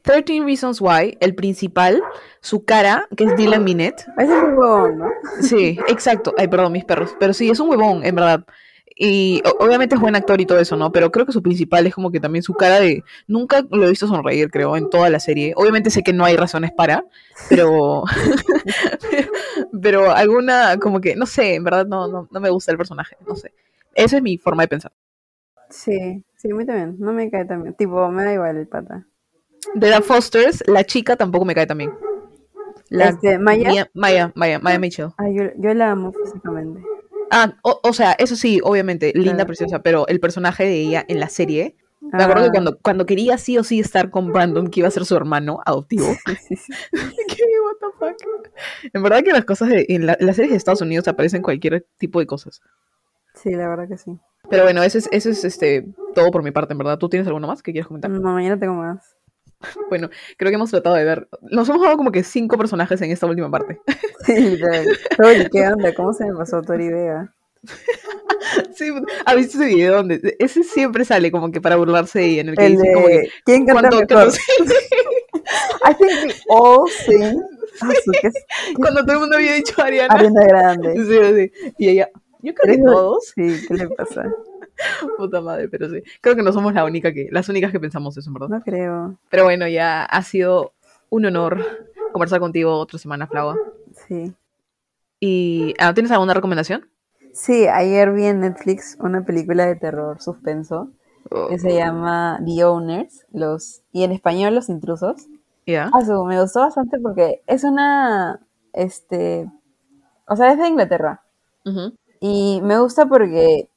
13 0.03 0.43
Reasons 0.45 0.81
Why, 0.81 1.17
el 1.21 1.35
principal, 1.35 2.03
su 2.41 2.65
cara, 2.65 3.09
que 3.17 3.25
es 3.25 3.37
Dylan 3.37 3.65
Minette. 3.65 4.07
A 4.17 4.23
veces 4.23 4.37
es 4.37 4.43
muy 4.43 4.53
huevón, 4.53 4.99
¿no? 4.99 5.09
Sí, 5.41 5.79
exacto. 5.89 6.35
Ay, 6.37 6.49
perdón, 6.49 6.73
mis 6.73 6.85
perros. 6.85 7.15
Pero 7.19 7.33
sí, 7.33 7.49
es 7.51 7.59
un 7.61 7.71
huevón, 7.71 8.05
en 8.05 8.15
verdad. 8.15 8.45
Y 8.97 9.43
obviamente 9.59 9.97
es 9.97 10.01
buen 10.01 10.15
actor 10.15 10.41
y 10.41 10.47
todo 10.47 10.61
eso, 10.61 10.77
¿no? 10.77 10.93
Pero 10.93 11.11
creo 11.11 11.27
que 11.27 11.33
su 11.33 11.43
principal 11.43 11.87
es 11.87 11.95
como 11.95 12.13
que 12.13 12.21
también 12.21 12.45
su 12.45 12.55
cara 12.55 12.79
de... 12.79 13.03
Nunca 13.27 13.65
lo 13.71 13.87
he 13.87 13.91
visto 13.91 14.07
sonreír, 14.07 14.51
creo, 14.51 14.77
en 14.77 14.89
toda 14.89 15.11
la 15.11 15.19
serie. 15.19 15.53
Obviamente 15.57 15.91
sé 15.91 16.03
que 16.03 16.13
no 16.13 16.25
hay 16.25 16.37
razones 16.37 16.71
para, 16.73 17.05
pero... 17.49 18.05
pero 19.83 20.13
alguna, 20.13 20.79
como 20.79 21.01
que, 21.01 21.17
no 21.17 21.27
sé, 21.27 21.57
en 21.57 21.65
verdad 21.65 21.87
no, 21.87 22.07
no, 22.07 22.29
no 22.31 22.41
me 22.41 22.51
gusta 22.51 22.71
el 22.71 22.79
personaje, 22.79 23.17
no 23.27 23.35
sé. 23.35 23.53
Esa 23.95 24.17
es 24.17 24.23
mi 24.23 24.39
forma 24.39 24.63
de 24.63 24.69
pensar. 24.69 24.93
Sí, 25.71 26.25
sí, 26.37 26.53
mí 26.53 26.65
también. 26.65 26.97
No 26.99 27.13
me 27.13 27.31
cae 27.31 27.45
también. 27.45 27.75
Tipo, 27.75 28.09
me 28.11 28.25
da 28.25 28.33
igual 28.33 28.57
el 28.57 28.69
pata. 28.69 29.07
De 29.75 29.91
la 29.91 30.03
Fosters, 30.03 30.63
la 30.69 30.85
chica 30.85 31.17
tampoco 31.17 31.45
me 31.45 31.55
cae 31.55 31.67
también. 31.67 31.93
La 32.91 33.09
Este, 33.09 33.39
Maya. 33.39 33.89
Maya, 33.93 34.33
Maya, 34.35 34.59
Maya 34.61 34.79
Mitchell. 34.79 35.09
Ay, 35.17 35.37
yo, 35.37 35.45
yo 35.57 35.75
la 35.75 35.91
amo 35.91 36.13
físicamente. 36.13 36.81
Ah, 37.31 37.55
o, 37.63 37.81
o 37.83 37.93
sea, 37.93 38.13
eso 38.13 38.37
sí, 38.37 38.61
obviamente, 38.63 39.13
linda, 39.15 39.45
preciosa, 39.47 39.81
pero 39.83 40.07
el 40.09 40.21
personaje 40.21 40.65
de 40.65 40.75
ella 40.81 41.05
en 41.09 41.21
la 41.21 41.29
serie, 41.29 41.77
me 42.01 42.23
acuerdo 42.23 42.43
Ah, 42.43 42.47
que 42.47 42.51
cuando, 42.53 42.79
cuando 42.79 43.07
quería 43.07 43.39
sí 43.39 43.57
o 43.59 43.65
sí 43.65 43.81
estar 43.81 44.11
con 44.11 44.33
Brandon, 44.33 44.69
que 44.69 44.81
iba 44.81 44.89
a 44.89 44.93
ser 44.93 45.05
su 45.05 45.17
hermano 45.17 45.61
adoptivo. 45.65 46.07
¿qué? 46.27 46.33
What 46.93 47.77
the 47.81 47.87
fuck? 47.99 48.49
En 48.93 49.03
verdad 49.03 49.23
que 49.23 49.33
las 49.33 49.45
cosas 49.45 49.69
de- 49.71 49.87
en, 49.89 50.07
la- 50.07 50.17
las 50.21 50.37
series 50.37 50.53
de 50.53 50.57
Estados 50.59 50.83
Unidos 50.83 51.09
aparecen 51.09 51.43
cualquier 51.43 51.87
tipo 51.99 52.21
de 52.21 52.27
cosas. 52.27 52.61
Sí, 53.35 53.51
la 53.51 53.69
verdad 53.69 53.89
que 53.89 53.97
sí. 53.99 54.17
Pero 54.51 54.65
bueno, 54.65 54.83
eso 54.83 54.99
es, 54.99 55.09
eso 55.11 55.31
es 55.31 55.45
este, 55.45 55.87
todo 56.15 56.31
por 56.31 56.43
mi 56.43 56.51
parte, 56.51 56.73
en 56.73 56.79
verdad. 56.79 56.99
¿Tú 56.99 57.09
tienes 57.09 57.27
alguno 57.27 57.47
más 57.47 57.63
que 57.63 57.73
quieras 57.73 57.89
comentar? 57.89 58.11
No, 58.11 58.21
mañana 58.35 58.59
tengo 58.59 58.75
más. 58.75 59.17
Bueno, 59.89 60.11
creo 60.37 60.51
que 60.51 60.57
hemos 60.57 60.71
tratado 60.71 60.97
de 60.97 61.05
ver. 61.05 61.29
Nos 61.43 61.69
hemos 61.69 61.83
dado 61.83 61.97
como 61.97 62.13
que 62.13 62.23
cinco 62.23 62.59
personajes 62.59 63.01
en 63.01 63.11
esta 63.11 63.27
última 63.27 63.51
parte. 63.51 63.81
Sí. 64.25 64.59
Tori, 65.17 65.49
¿qué 65.51 65.67
onda? 65.69 65.95
¿Cómo 65.95 66.13
se 66.13 66.25
me 66.25 66.35
pasó 66.37 66.63
Tori 66.63 66.89
Vega? 66.89 67.33
Sí, 68.75 68.93
¿has 69.25 69.37
visto 69.37 69.59
ese 69.59 69.75
video 69.75 69.97
donde 69.97 70.37
ese 70.39 70.63
siempre 70.63 71.05
sale 71.05 71.31
como 71.31 71.51
que 71.51 71.61
para 71.61 71.77
burlarse 71.77 72.19
de 72.19 72.27
ella, 72.27 72.41
en 72.43 72.49
el 72.51 72.57
que 72.57 72.67
El 72.67 72.73
dice 72.73 72.93
como 72.93 73.07
que 73.07 73.19
de 73.19 73.33
¿Quién 73.45 73.67
canta 73.67 73.89
cuando, 73.89 74.01
mejor? 74.01 74.29
I 75.85 75.95
think 75.95 76.11
we 76.27 76.35
all 76.49 76.89
sing. 76.89 77.43
Que 78.21 78.29
es 78.29 78.35
cuando 78.77 79.03
todo 79.03 79.13
el 79.15 79.21
mundo 79.21 79.37
había 79.37 79.55
dicho 79.55 79.83
Ariana. 79.83 80.15
Ariana 80.15 80.45
Grande. 80.45 80.95
Sí, 80.95 81.51
sí. 81.65 81.73
Y 81.79 81.89
ella, 81.89 82.11
yo 82.43 82.55
creo 82.55 82.77
que 82.77 82.83
todos, 82.83 83.33
Sí, 83.35 83.65
¿qué 83.67 83.75
le 83.75 83.89
pasa? 83.89 84.31
puta 85.17 85.41
madre, 85.41 85.69
pero 85.69 85.89
sí. 85.89 86.03
Creo 86.21 86.37
que 86.37 86.43
no 86.43 86.53
somos 86.53 86.75
la 86.75 86.85
única 86.85 87.13
que, 87.13 87.29
las 87.31 87.49
únicas 87.49 87.73
que 87.73 87.81
pensamos 87.81 88.17
eso, 88.17 88.33
verdad. 88.33 88.49
No 88.49 88.63
creo. 88.63 89.19
Pero 89.31 89.45
bueno, 89.45 89.69
ya 89.69 90.05
ha 90.05 90.23
sido 90.23 90.73
un 91.11 91.27
honor 91.27 91.65
conversar 92.13 92.41
contigo 92.41 92.77
otra 92.77 92.99
semana, 92.99 93.27
Flava. 93.27 93.57
Sí. 94.09 94.33
¿Y 95.21 95.75
ah, 95.79 95.95
tienes 95.95 96.13
alguna 96.13 96.35
recomendación? 96.35 96.89
Sí, 97.33 97.67
ayer 97.67 98.13
vi 98.13 98.27
en 98.27 98.41
Netflix 98.41 98.97
una 99.01 99.25
película 99.25 99.67
de 99.67 99.75
terror 99.75 100.21
suspenso 100.23 100.91
que 101.49 101.59
se 101.59 101.75
llama 101.75 102.39
The 102.45 102.65
Owners, 102.65 103.27
los 103.33 103.83
y 103.93 104.05
en 104.05 104.13
español 104.13 104.55
Los 104.55 104.69
Intrusos. 104.69 105.27
¿Ya? 105.67 105.91
Ah, 105.93 106.05
su, 106.05 106.25
me 106.25 106.41
gustó 106.41 106.61
bastante 106.61 106.99
porque 107.01 107.43
es 107.47 107.65
una, 107.65 108.41
este, 108.73 109.51
o 110.29 110.37
sea, 110.37 110.53
es 110.53 110.59
de 110.59 110.69
Inglaterra 110.69 111.23
y 112.21 112.61
me 112.63 112.79
gusta 112.79 113.07
porque 113.07 113.69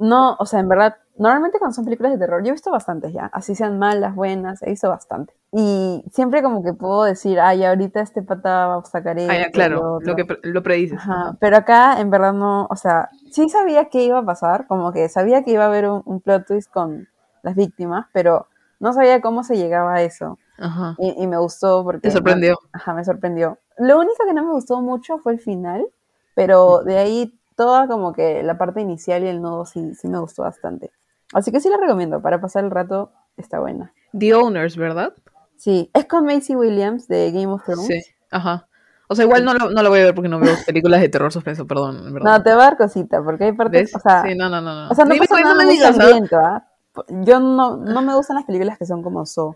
no, 0.00 0.34
o 0.38 0.46
sea, 0.46 0.58
en 0.60 0.68
verdad, 0.68 0.96
normalmente 1.18 1.58
cuando 1.58 1.74
son 1.74 1.84
películas 1.84 2.12
de 2.12 2.18
terror, 2.18 2.42
yo 2.42 2.48
he 2.48 2.52
visto 2.52 2.70
bastantes 2.70 3.12
ya, 3.12 3.26
así 3.32 3.54
sean 3.54 3.78
malas, 3.78 4.14
buenas, 4.14 4.62
he 4.62 4.70
visto 4.70 4.88
bastante. 4.88 5.32
Y 5.52 6.04
siempre 6.12 6.42
como 6.42 6.62
que 6.64 6.72
puedo 6.72 7.04
decir, 7.04 7.38
ay, 7.38 7.64
ahorita 7.64 8.00
este 8.00 8.22
pata 8.22 8.66
va 8.66 8.76
a 8.78 8.84
sacar 8.84 9.18
esto, 9.18 9.32
Ah, 9.32 9.36
ya, 9.38 9.50
claro, 9.50 9.94
otro". 9.96 10.08
lo 10.08 10.16
que 10.16 10.38
lo 10.48 10.62
predices. 10.62 10.98
Ajá, 10.98 11.36
pero 11.38 11.56
acá 11.58 12.00
en 12.00 12.10
verdad 12.10 12.32
no, 12.32 12.66
o 12.70 12.76
sea, 12.76 13.10
sí 13.30 13.48
sabía 13.48 13.90
que 13.90 14.02
iba 14.04 14.18
a 14.18 14.24
pasar, 14.24 14.66
como 14.66 14.92
que 14.92 15.08
sabía 15.08 15.44
que 15.44 15.52
iba 15.52 15.64
a 15.64 15.68
haber 15.68 15.88
un, 15.88 16.02
un 16.04 16.20
plot 16.20 16.46
twist 16.46 16.70
con 16.72 17.06
las 17.42 17.54
víctimas, 17.54 18.06
pero 18.12 18.46
no 18.78 18.92
sabía 18.92 19.20
cómo 19.20 19.44
se 19.44 19.56
llegaba 19.56 19.94
a 19.94 20.02
eso. 20.02 20.38
Ajá. 20.58 20.94
Y, 20.98 21.22
y 21.22 21.26
me 21.26 21.38
gustó 21.38 21.82
porque... 21.84 22.00
Te 22.00 22.10
sorprendió. 22.10 22.58
Ajá, 22.72 22.92
me 22.94 23.04
sorprendió. 23.04 23.58
Lo 23.78 23.98
único 23.98 24.24
que 24.26 24.34
no 24.34 24.44
me 24.44 24.52
gustó 24.52 24.80
mucho 24.82 25.18
fue 25.18 25.32
el 25.32 25.40
final, 25.40 25.86
pero 26.34 26.82
de 26.84 26.98
ahí 26.98 27.39
toda 27.60 27.86
como 27.86 28.14
que 28.14 28.42
la 28.42 28.56
parte 28.56 28.80
inicial 28.80 29.22
y 29.22 29.26
el 29.28 29.42
nudo 29.42 29.66
sí, 29.66 29.94
sí 29.94 30.08
me 30.08 30.18
gustó 30.18 30.44
bastante. 30.44 30.90
Así 31.34 31.52
que 31.52 31.60
sí 31.60 31.68
la 31.68 31.76
recomiendo, 31.76 32.22
para 32.22 32.40
pasar 32.40 32.64
el 32.64 32.70
rato 32.70 33.12
está 33.36 33.60
buena. 33.60 33.92
The 34.18 34.34
Owners, 34.34 34.78
¿verdad? 34.78 35.12
Sí, 35.58 35.90
es 35.92 36.06
con 36.06 36.24
Macy 36.24 36.56
Williams 36.56 37.06
de 37.06 37.30
Game 37.32 37.48
of 37.48 37.62
Thrones. 37.62 37.86
Sí. 37.86 38.00
Ajá. 38.30 38.66
O 39.08 39.14
sea, 39.14 39.26
igual 39.26 39.44
no 39.44 39.52
lo, 39.52 39.70
no 39.70 39.82
lo 39.82 39.90
voy 39.90 40.00
a 40.00 40.04
ver 40.04 40.14
porque 40.14 40.30
no 40.30 40.40
veo 40.40 40.54
películas 40.66 41.02
de 41.02 41.10
terror 41.10 41.30
suspenso, 41.30 41.66
perdón, 41.66 41.98
en 42.06 42.14
verdad. 42.14 42.38
No, 42.38 42.42
te 42.42 42.48
va 42.48 42.62
a 42.62 42.64
dar 42.64 42.78
cosita, 42.78 43.22
porque 43.22 43.44
hay 43.44 43.52
partes, 43.52 43.92
¿Ves? 43.92 43.94
o 43.94 44.00
sea, 44.00 44.22
sí, 44.22 44.34
no, 44.34 44.48
no, 44.48 44.62
no. 44.62 44.84
no. 44.84 44.90
O 44.90 44.94
sea, 44.94 45.04
no 45.04 45.12
Dime, 45.12 45.26
pasa 45.26 45.42
nada 45.42 45.54
me 45.54 45.64
muy 45.66 45.74
digas, 45.74 45.98
¿ah? 45.98 46.00
sangriento, 46.00 46.36
¿ah? 46.38 46.66
Yo 47.08 47.40
no, 47.40 47.76
no 47.76 48.00
me 48.00 48.14
gustan 48.14 48.36
las 48.36 48.46
películas 48.46 48.78
que 48.78 48.86
son 48.86 49.02
como 49.02 49.26
So, 49.26 49.54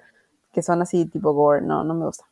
que 0.52 0.60
son 0.60 0.82
así 0.82 1.06
tipo 1.06 1.32
gore, 1.32 1.62
no, 1.62 1.84
no 1.84 1.94
me 1.94 2.04
gusta. 2.04 2.26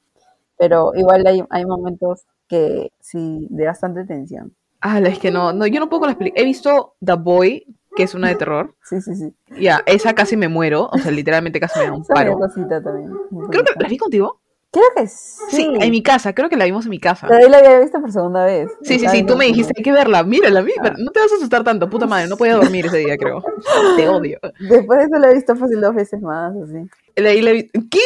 Pero 0.58 0.92
igual 0.94 1.26
hay, 1.26 1.42
hay 1.48 1.64
momentos 1.64 2.24
que 2.46 2.92
sí, 3.00 3.46
de 3.48 3.64
bastante 3.64 4.04
tensión. 4.04 4.54
Ah, 4.82 4.98
es 4.98 5.18
que 5.18 5.30
no, 5.30 5.52
no, 5.52 5.66
yo 5.66 5.80
no 5.80 5.88
puedo 5.88 6.00
con 6.00 6.08
las 6.08 6.16
películas. 6.16 6.42
He 6.42 6.44
visto 6.44 6.94
The 7.04 7.14
Boy, 7.14 7.66
que 7.96 8.02
es 8.02 8.14
una 8.14 8.28
de 8.28 8.34
terror. 8.34 8.74
Sí, 8.82 9.00
sí, 9.00 9.14
sí. 9.14 9.32
Ya, 9.60 9.82
esa 9.86 10.12
casi 10.14 10.36
me 10.36 10.48
muero, 10.48 10.88
o 10.92 10.98
sea, 10.98 11.10
literalmente 11.12 11.60
casi 11.60 11.78
me 11.78 11.86
da 11.86 11.92
un 11.92 12.04
paro. 12.04 12.36
cosita 12.38 12.82
también. 12.82 13.10
Creo 13.50 13.64
que 13.64 13.72
la 13.80 13.88
vi 13.88 13.96
contigo. 13.96 14.40
Creo 14.72 14.84
que 14.96 15.06
sí. 15.06 15.38
Sí, 15.50 15.68
en 15.80 15.90
mi 15.90 16.02
casa, 16.02 16.34
creo 16.34 16.48
que 16.48 16.56
la 16.56 16.64
vimos 16.64 16.86
en 16.86 16.90
mi 16.90 16.98
casa. 16.98 17.26
Pero 17.28 17.44
ahí 17.44 17.50
la 17.50 17.58
había 17.58 17.78
visto 17.80 18.00
por 18.00 18.10
segunda 18.10 18.46
vez. 18.46 18.72
Sí, 18.82 18.98
sí, 18.98 19.06
sí, 19.06 19.22
tú 19.22 19.36
me 19.36 19.44
dijiste, 19.44 19.74
hay 19.76 19.82
que 19.82 19.92
verla, 19.92 20.24
mírala, 20.24 20.62
mírala. 20.62 20.94
Ah. 20.94 20.96
No 20.98 21.10
te 21.10 21.20
vas 21.20 21.30
a 21.30 21.34
asustar 21.36 21.62
tanto, 21.62 21.90
puta 21.90 22.06
madre, 22.06 22.26
no 22.26 22.38
podía 22.38 22.54
dormir 22.56 22.86
ese 22.86 22.96
día, 22.96 23.18
creo. 23.18 23.44
Te 23.96 24.08
odio. 24.08 24.38
Después 24.58 24.98
de 24.98 25.04
eso 25.04 25.18
la 25.18 25.30
he 25.30 25.34
visto 25.34 25.54
fácil 25.54 25.78
dos 25.80 25.94
veces 25.94 26.22
más, 26.22 26.54
así. 26.56 26.88
Ahí 27.22 27.42
vi- 27.52 27.70
¿Qué? 27.90 28.00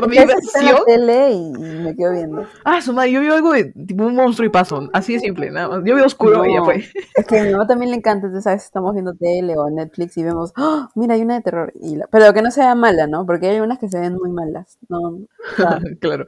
Por 0.00 0.10
diversión. 0.10 0.76
tele 0.86 1.32
y, 1.32 1.50
me 1.52 1.94
quedo 1.96 2.12
viendo. 2.12 2.46
Ah, 2.64 2.80
su 2.80 2.92
madre, 2.92 3.12
yo 3.12 3.20
vi 3.20 3.28
algo 3.28 3.52
de 3.52 3.72
tipo 3.86 4.04
un 4.04 4.14
monstruo 4.14 4.46
y 4.46 4.50
paso. 4.50 4.88
Así 4.92 5.14
de 5.14 5.20
simple, 5.20 5.50
nada 5.50 5.68
más. 5.68 5.82
Yo 5.84 5.94
vi 5.94 6.02
oscuro 6.02 6.44
y 6.44 6.54
ya 6.54 6.62
fue. 6.62 6.84
Es 7.14 7.26
que 7.26 7.38
a 7.38 7.44
mi 7.44 7.52
mamá 7.52 7.66
también 7.66 7.90
le 7.90 7.96
encanta, 7.96 8.26
entonces 8.26 8.46
a 8.46 8.50
veces 8.52 8.66
estamos 8.66 8.92
viendo 8.92 9.14
tele 9.14 9.56
o 9.56 9.70
Netflix 9.70 10.16
y 10.16 10.24
vemos, 10.24 10.52
¡Ah! 10.56 10.90
mira, 10.94 11.14
hay 11.14 11.22
una 11.22 11.34
de 11.34 11.42
terror. 11.42 11.72
Y 11.80 11.96
la- 11.96 12.06
Pero 12.08 12.32
que 12.32 12.42
no 12.42 12.50
sea 12.50 12.74
mala, 12.74 13.06
¿no? 13.06 13.24
Porque 13.26 13.48
hay 13.48 13.60
unas 13.60 13.78
que 13.78 13.88
se 13.88 13.98
ven 13.98 14.14
muy 14.14 14.30
malas. 14.30 14.78
No, 14.88 14.98
o 15.00 15.26
sea, 15.56 15.78
claro. 16.00 16.26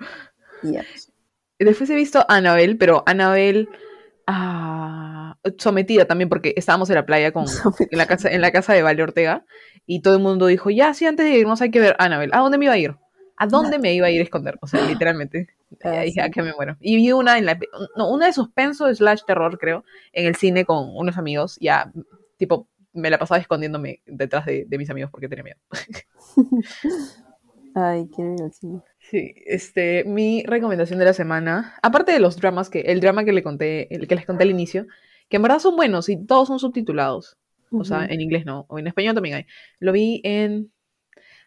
y 0.62 0.73
ya. 0.73 0.85
Después 1.59 1.91
he 1.91 1.95
visto 1.95 2.25
Annabelle, 2.29 2.77
pero 2.77 3.03
Annabelle 3.07 3.69
ah, 4.27 5.37
sometida 5.59 6.05
también 6.07 6.29
porque 6.29 6.55
estábamos 6.57 6.89
en 6.91 6.97
la 6.97 7.07
playa 7.07 7.33
con 7.33 7.47
en 7.91 7.99
la 7.99 8.07
casa 8.07 8.31
en 8.31 8.41
la 8.41 8.53
casa 8.53 8.73
de 8.75 8.83
Vale 8.83 9.03
Ortega 9.03 9.45
y 9.87 10.03
todo 10.03 10.14
el 10.14 10.23
mundo 10.23 10.47
dijo, 10.47 10.71
"Ya, 10.71 10.95
sí, 10.95 11.07
antes 11.07 11.27
de 11.27 11.37
irnos 11.37 11.61
hay 11.62 11.71
que 11.71 11.81
ver 11.81 11.97
Annabelle." 11.99 12.33
¿A 12.35 12.39
dónde 12.41 12.59
me 12.59 12.66
iba 12.66 12.75
a 12.75 12.79
ir? 12.79 12.97
¿A 13.39 13.47
dónde 13.47 13.78
me 13.78 13.95
iba 13.95 14.07
a 14.07 14.11
ir 14.11 14.20
a 14.20 14.24
esconder? 14.24 14.59
O 14.61 14.66
sea, 14.66 14.80
literalmente. 14.86 15.49
Ah, 15.84 15.95
Ya 15.95 16.01
dije. 16.03 16.20
"¿A 16.20 16.30
qué 16.30 16.43
me 16.43 16.53
muero?" 16.55 16.76
Y 16.80 16.97
vi 16.97 17.12
una 17.12 17.39
en 17.39 17.47
la 17.47 17.59
no, 17.97 18.11
una 18.11 18.26
de 18.26 18.32
suspenso 18.32 18.93
slash 18.95 19.22
terror, 19.26 19.59
creo, 19.59 19.84
en 20.12 20.26
el 20.26 20.36
cine 20.36 20.64
con 20.64 20.91
unos 20.97 21.18
amigos, 21.18 21.59
ya 21.61 21.91
tipo 22.36 22.68
me 22.93 23.11
la 23.11 23.18
pasaba 23.18 23.39
escondiéndome 23.41 24.01
detrás 24.07 24.47
de, 24.47 24.64
de 24.66 24.78
mis 24.78 24.91
amigos 24.91 25.11
porque 25.11 25.28
tenía 25.28 25.45
miedo. 25.45 25.59
Ay, 27.74 28.09
quiero 28.14 28.34
ir 28.34 28.43
al 28.43 28.53
cine. 28.53 28.80
Sí, 28.99 29.34
este, 29.47 30.05
mi 30.05 30.43
recomendación 30.45 30.99
de 30.99 31.05
la 31.05 31.12
semana, 31.12 31.74
aparte 31.82 32.12
de 32.12 32.20
los 32.20 32.36
dramas 32.36 32.70
que, 32.70 32.80
el 32.80 33.01
drama 33.01 33.24
que 33.24 33.32
le 33.32 33.43
conté, 33.43 33.95
el 33.95 34.09
que 34.09 34.16
les 34.16 34.26
conté 34.26 34.45
al 34.45 34.51
inicio, 34.51 34.86
que 35.28 35.36
en 35.36 35.43
verdad 35.43 35.61
son 35.61 35.76
buenos 35.76 36.09
y 36.09 36.16
todos 36.26 36.49
son 36.49 36.59
subtitulados, 36.59 37.36
o 37.70 37.84
sea, 37.84 38.05
en 38.07 38.20
inglés 38.20 38.47
no, 38.47 38.64
o 38.68 38.78
en 38.78 38.86
español 38.86 39.14
también 39.14 39.36
hay. 39.36 39.47
Lo 39.78 39.93
vi 39.93 40.20
en, 40.24 40.72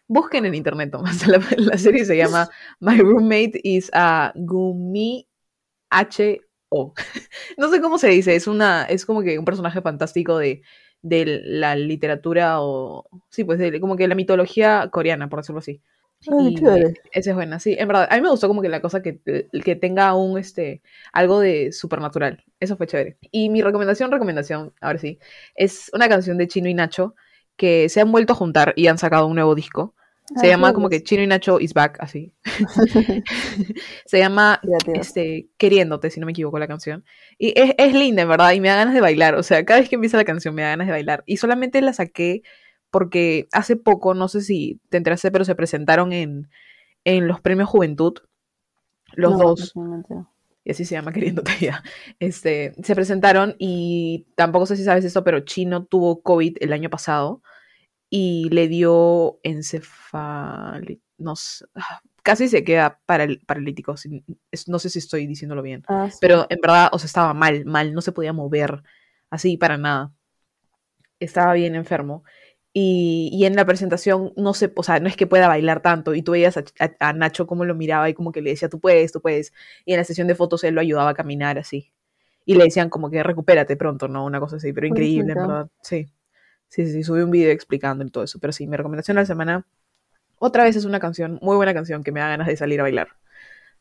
busquen 0.08 0.44
en 0.46 0.54
internet 0.54 0.90
nomás, 0.92 1.26
la, 1.28 1.40
la 1.56 1.78
serie 1.78 2.04
se 2.04 2.16
llama 2.16 2.48
My 2.80 2.98
Roommate 2.98 3.60
is 3.62 3.90
a 3.94 4.32
Gumi 4.34 5.26
H.O. 5.90 6.94
No 7.58 7.68
sé 7.70 7.80
cómo 7.80 7.98
se 7.98 8.08
dice, 8.08 8.34
es 8.34 8.46
una, 8.46 8.84
es 8.84 9.06
como 9.06 9.22
que 9.22 9.38
un 9.38 9.44
personaje 9.44 9.80
fantástico 9.82 10.38
de, 10.38 10.62
de 11.02 11.42
la 11.44 11.76
literatura 11.76 12.60
o, 12.62 13.06
sí, 13.30 13.44
pues 13.44 13.58
de, 13.58 13.80
como 13.80 13.96
que 13.96 14.08
la 14.08 14.14
mitología 14.14 14.88
coreana, 14.90 15.28
por 15.28 15.40
decirlo 15.40 15.58
así. 15.60 15.82
Ay, 16.28 16.54
Y 16.54 16.54
chévere. 16.54 16.94
esa 17.12 17.30
es 17.30 17.36
buena, 17.36 17.58
sí, 17.58 17.74
en 17.78 17.88
verdad. 17.88 18.06
A 18.10 18.14
mí 18.16 18.22
me 18.22 18.30
gustó 18.30 18.48
como 18.48 18.62
que 18.62 18.68
la 18.68 18.80
cosa 18.80 19.02
que, 19.02 19.20
que 19.64 19.76
tenga 19.76 20.14
un, 20.14 20.38
este, 20.38 20.82
algo 21.12 21.40
de 21.40 21.72
supernatural. 21.72 22.44
Eso 22.60 22.76
fue 22.76 22.86
chévere. 22.86 23.18
Y 23.32 23.48
mi 23.50 23.60
recomendación, 23.62 24.10
recomendación, 24.12 24.72
ahora 24.80 24.98
sí, 24.98 25.18
es 25.56 25.90
una 25.92 26.08
canción 26.08 26.38
de 26.38 26.48
Chino 26.48 26.68
y 26.68 26.74
Nacho 26.74 27.14
que 27.56 27.88
se 27.88 28.00
han 28.00 28.12
vuelto 28.12 28.32
a 28.32 28.36
juntar 28.36 28.72
y 28.76 28.86
han 28.88 28.98
sacado 28.98 29.26
un 29.26 29.34
nuevo 29.34 29.54
disco. 29.54 29.94
Se 30.34 30.46
Ay, 30.46 30.52
llama 30.52 30.72
como 30.72 30.88
que. 30.88 31.02
Chino 31.02 31.22
y 31.22 31.26
Nacho 31.26 31.60
is 31.60 31.74
back, 31.74 31.98
así. 32.00 32.34
se 34.06 34.18
llama 34.18 34.60
este, 34.94 35.48
Queriéndote, 35.58 36.10
si 36.10 36.20
no 36.20 36.26
me 36.26 36.32
equivoco 36.32 36.58
la 36.58 36.68
canción. 36.68 37.04
Y 37.38 37.58
es, 37.60 37.74
es 37.78 37.94
linda, 37.94 38.22
en 38.22 38.28
verdad, 38.28 38.52
y 38.52 38.60
me 38.60 38.68
da 38.68 38.76
ganas 38.76 38.94
de 38.94 39.00
bailar. 39.00 39.34
O 39.34 39.42
sea, 39.42 39.64
cada 39.64 39.80
vez 39.80 39.88
que 39.88 39.96
empieza 39.96 40.16
la 40.16 40.24
canción 40.24 40.54
me 40.54 40.62
da 40.62 40.70
ganas 40.70 40.86
de 40.86 40.92
bailar. 40.92 41.22
Y 41.26 41.36
solamente 41.38 41.80
la 41.82 41.92
saqué 41.92 42.42
porque 42.90 43.48
hace 43.52 43.76
poco, 43.76 44.14
no 44.14 44.28
sé 44.28 44.42
si 44.42 44.80
te 44.90 44.98
enteraste, 44.98 45.30
pero 45.30 45.44
se 45.44 45.54
presentaron 45.54 46.12
en, 46.12 46.48
en 47.04 47.28
los 47.28 47.40
premios 47.40 47.68
Juventud. 47.68 48.14
Los 49.12 49.32
No, 49.32 49.38
dos, 49.38 49.72
no. 49.76 50.31
Y 50.64 50.70
así 50.70 50.84
se 50.84 50.94
llama 50.94 51.12
Queriéndote 51.12 51.52
ya. 51.60 51.82
Este, 52.18 52.74
se 52.82 52.94
presentaron 52.94 53.56
y 53.58 54.26
tampoco 54.36 54.66
sé 54.66 54.76
si 54.76 54.84
sabes 54.84 55.04
esto, 55.04 55.24
pero 55.24 55.40
Chino 55.40 55.84
tuvo 55.84 56.22
COVID 56.22 56.58
el 56.60 56.72
año 56.72 56.90
pasado 56.90 57.42
y 58.10 58.48
le 58.50 58.68
dio 58.68 59.38
encefalitis. 59.42 61.00
No 61.18 61.36
sé, 61.36 61.64
ah, 61.76 62.00
casi 62.24 62.48
se 62.48 62.64
queda 62.64 63.00
paral- 63.06 63.40
paralítico. 63.46 63.94
No 64.66 64.78
sé 64.80 64.90
si 64.90 64.98
estoy 64.98 65.26
diciéndolo 65.26 65.62
bien. 65.62 65.84
Ah, 65.88 66.08
sí. 66.10 66.18
Pero 66.20 66.46
en 66.50 66.60
verdad, 66.60 66.88
o 66.92 66.98
sea, 66.98 67.06
estaba 67.06 67.32
mal, 67.32 67.64
mal, 67.64 67.94
no 67.94 68.00
se 68.00 68.10
podía 68.12 68.32
mover 68.32 68.82
así 69.30 69.56
para 69.56 69.78
nada. 69.78 70.12
Estaba 71.20 71.52
bien 71.52 71.76
enfermo. 71.76 72.24
Y, 72.74 73.28
y 73.32 73.44
en 73.44 73.54
la 73.56 73.66
presentación, 73.66 74.32
no 74.36 74.54
sé, 74.54 74.72
o 74.76 74.82
sea, 74.82 74.98
no 75.00 75.08
es 75.08 75.16
que 75.16 75.26
pueda 75.26 75.48
bailar 75.48 75.82
tanto. 75.82 76.14
Y 76.14 76.22
tú 76.22 76.32
veías 76.32 76.56
a, 76.56 76.64
a- 76.80 77.08
a 77.08 77.12
Nacho 77.12 77.46
como 77.46 77.64
lo 77.66 77.74
miraba 77.74 78.08
y 78.08 78.14
como 78.14 78.32
que 78.32 78.40
le 78.42 78.50
decía, 78.50 78.68
tú 78.70 78.80
puedes, 78.80 79.12
tú 79.12 79.20
puedes. 79.20 79.52
Y 79.84 79.92
en 79.92 79.98
la 79.98 80.04
sesión 80.04 80.26
de 80.28 80.34
fotos 80.34 80.64
él 80.64 80.74
lo 80.74 80.80
ayudaba 80.80 81.10
a 81.10 81.14
caminar 81.14 81.58
así. 81.58 81.92
Y 82.46 82.54
le 82.56 82.64
decían 82.64 82.90
como 82.90 83.10
que 83.10 83.22
recupérate 83.22 83.76
pronto, 83.76 84.08
¿no? 84.08 84.24
Una 84.24 84.40
cosa 84.40 84.56
así, 84.56 84.72
pero 84.72 84.86
increíble, 84.86 85.32
en 85.34 85.38
verdad. 85.42 85.68
Sí. 85.82 86.06
Sí, 86.68 86.86
sí, 86.86 86.92
sí, 86.92 87.02
subí 87.04 87.22
un 87.22 87.30
video 87.30 87.52
explicando 87.52 88.04
y 88.04 88.10
todo 88.10 88.24
eso. 88.24 88.38
Pero 88.40 88.52
sí, 88.52 88.66
mi 88.66 88.76
recomendación 88.76 89.16
de 89.16 89.22
la 89.22 89.26
semana, 89.26 89.66
otra 90.38 90.64
vez 90.64 90.76
es 90.76 90.84
una 90.84 91.00
canción, 91.00 91.38
muy 91.42 91.56
buena 91.56 91.74
canción 91.74 92.02
que 92.04 92.12
me 92.12 92.20
da 92.20 92.28
ganas 92.28 92.46
de 92.48 92.56
salir 92.56 92.80
a 92.80 92.84
bailar. 92.84 93.08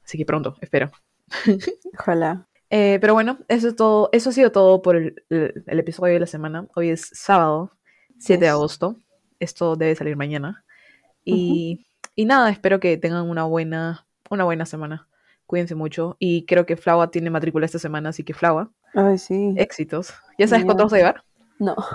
Así 0.06 0.18
que 0.18 0.26
pronto, 0.26 0.58
espero. 0.62 0.92
Ojalá. 2.00 2.48
Eh, 2.70 3.00
pero 3.02 3.14
bueno, 3.14 3.40
eso 3.48 3.68
es 3.70 3.76
todo, 3.76 4.10
eso 4.14 4.30
ha 4.30 4.34
sido 4.34 4.52
todo 4.52 4.82
por 4.82 4.96
el, 4.96 5.24
el- 5.30 5.64
el 5.68 5.80
episodio 5.80 6.14
de 6.14 6.22
la 6.22 6.28
semana. 6.28 6.68
Hoy 6.76 6.90
es 6.90 7.10
sábado, 7.14 7.72
7 8.22 8.46
de 8.46 8.50
agosto. 8.50 8.96
Esto 9.40 9.76
debe 9.76 9.96
salir 9.96 10.16
mañana. 10.16 10.64
Y, 11.26 11.88
y 12.16 12.26
nada, 12.26 12.50
espero 12.50 12.80
que 12.80 12.98
tengan 12.98 13.28
una 13.30 13.44
buena, 13.46 14.06
una 14.30 14.44
buena 14.44 14.66
semana. 14.66 15.08
Cuídense 15.48 15.76
mucho. 15.76 16.16
Y 16.20 16.46
creo 16.46 16.66
que 16.66 16.78
Flava 16.78 17.10
tiene 17.10 17.30
matrícula 17.30 17.66
esta 17.66 17.80
semana, 17.80 18.10
así 18.10 18.24
que 18.24 18.34
Flava, 18.34 18.70
Ay, 18.94 19.18
sí. 19.18 19.54
Éxitos. 19.58 20.14
¿Ya 20.38 20.48
sabes 20.48 20.66
cuánto 20.66 20.84
vas 20.84 20.94
a 20.94 20.98
llevar? 20.98 21.24
No. 21.60 21.76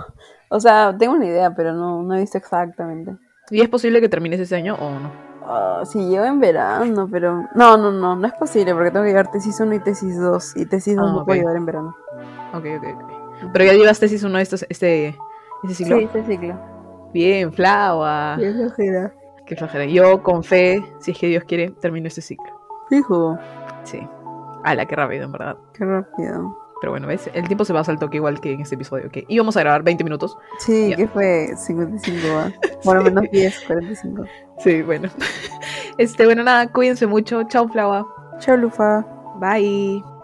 O 0.49 0.61
sea, 0.61 0.95
tengo 0.97 1.15
una 1.15 1.27
idea, 1.27 1.53
pero 1.57 1.73
no, 1.73 2.05
no 2.05 2.15
he 2.15 2.21
visto 2.21 2.39
exactamente. 2.39 3.17
¿Y 3.51 3.63
es 3.63 3.69
posible 3.69 4.01
que 4.01 4.09
termines 4.09 4.39
ese 4.39 4.55
año 4.55 4.77
o 4.77 4.91
no? 5.01 5.11
Ah, 5.43 5.83
sí, 5.85 5.99
llevo 6.09 6.25
en 6.25 6.39
verano, 6.39 7.09
pero... 7.11 7.49
No, 7.57 7.77
no, 7.77 7.91
no, 7.91 8.15
no 8.15 8.27
es 8.29 8.33
posible 8.35 8.73
porque 8.73 8.93
tengo 8.93 9.03
que 9.05 9.11
llevar 9.11 9.33
tesis 9.33 9.59
1 9.59 9.75
y 9.75 9.81
tesis 9.81 10.17
2. 10.21 10.57
Y 10.59 10.67
tesis 10.67 10.95
2 10.95 11.05
Ah, 11.05 11.11
no 11.13 11.19
ok. 11.19 11.25
puedo 11.27 11.41
llevar 11.41 11.57
en 11.57 11.67
verano. 11.67 11.97
Ok, 12.55 12.65
ok, 12.79 12.85
ok. 12.95 13.51
Pero 13.53 13.65
ya 13.65 13.73
llevas 13.73 13.99
tesis 13.99 14.23
uno 14.23 14.37
de 14.37 14.45
estos, 14.45 14.65
este, 14.69 15.19
este 15.63 15.75
ciclo. 15.75 15.99
Sí, 15.99 16.05
este 16.05 16.25
ciclo. 16.25 16.59
Bien, 17.13 17.53
Flava. 17.53 18.37
Qué 18.39 18.53
flojera. 18.53 19.15
Qué 19.47 19.57
flojera. 19.57 19.85
Yo, 19.87 20.23
con 20.23 20.43
fe, 20.43 20.83
si 21.01 21.13
es 21.13 21.19
que 21.19 21.29
Dios 21.29 21.45
quiere, 21.45 21.71
termino 21.71 22.09
este 22.09 22.21
ciclo. 22.21 22.47
Fijo. 22.89 23.39
Sí. 23.85 24.07
Ala, 24.65 24.87
qué 24.87 24.97
rápido, 24.97 25.25
en 25.25 25.33
verdad. 25.33 25.57
Qué 25.73 25.85
rápido. 25.85 26.59
Pero 26.81 26.93
bueno, 26.93 27.07
¿ves? 27.07 27.31
El 27.33 27.47
tiempo 27.47 27.65
se 27.65 27.73
pasa 27.73 27.91
al 27.91 27.99
toque 27.99 28.19
igual 28.19 28.41
que 28.41 28.53
en 28.53 28.61
este 28.61 28.75
episodio. 28.75 29.11
que 29.11 29.25
íbamos 29.29 29.57
a 29.57 29.61
grabar 29.61 29.83
20 29.83 30.05
minutos. 30.05 30.37
Sí, 30.59 30.93
que 30.95 31.09
fue 31.09 31.57
55, 31.57 32.19
¿va? 32.35 32.53
Bueno, 32.85 33.03
menos 33.03 33.25
10, 33.33 33.61
45. 33.67 34.25
Sí, 34.59 34.83
bueno. 34.83 35.09
Este, 35.99 36.27
bueno, 36.27 36.43
nada, 36.43 36.71
cuídense 36.71 37.07
mucho. 37.07 37.45
Chao, 37.45 37.69
Flava. 37.69 38.05
Chao, 38.39 38.55
Lufa. 38.59 39.01
Bye. 39.41 40.16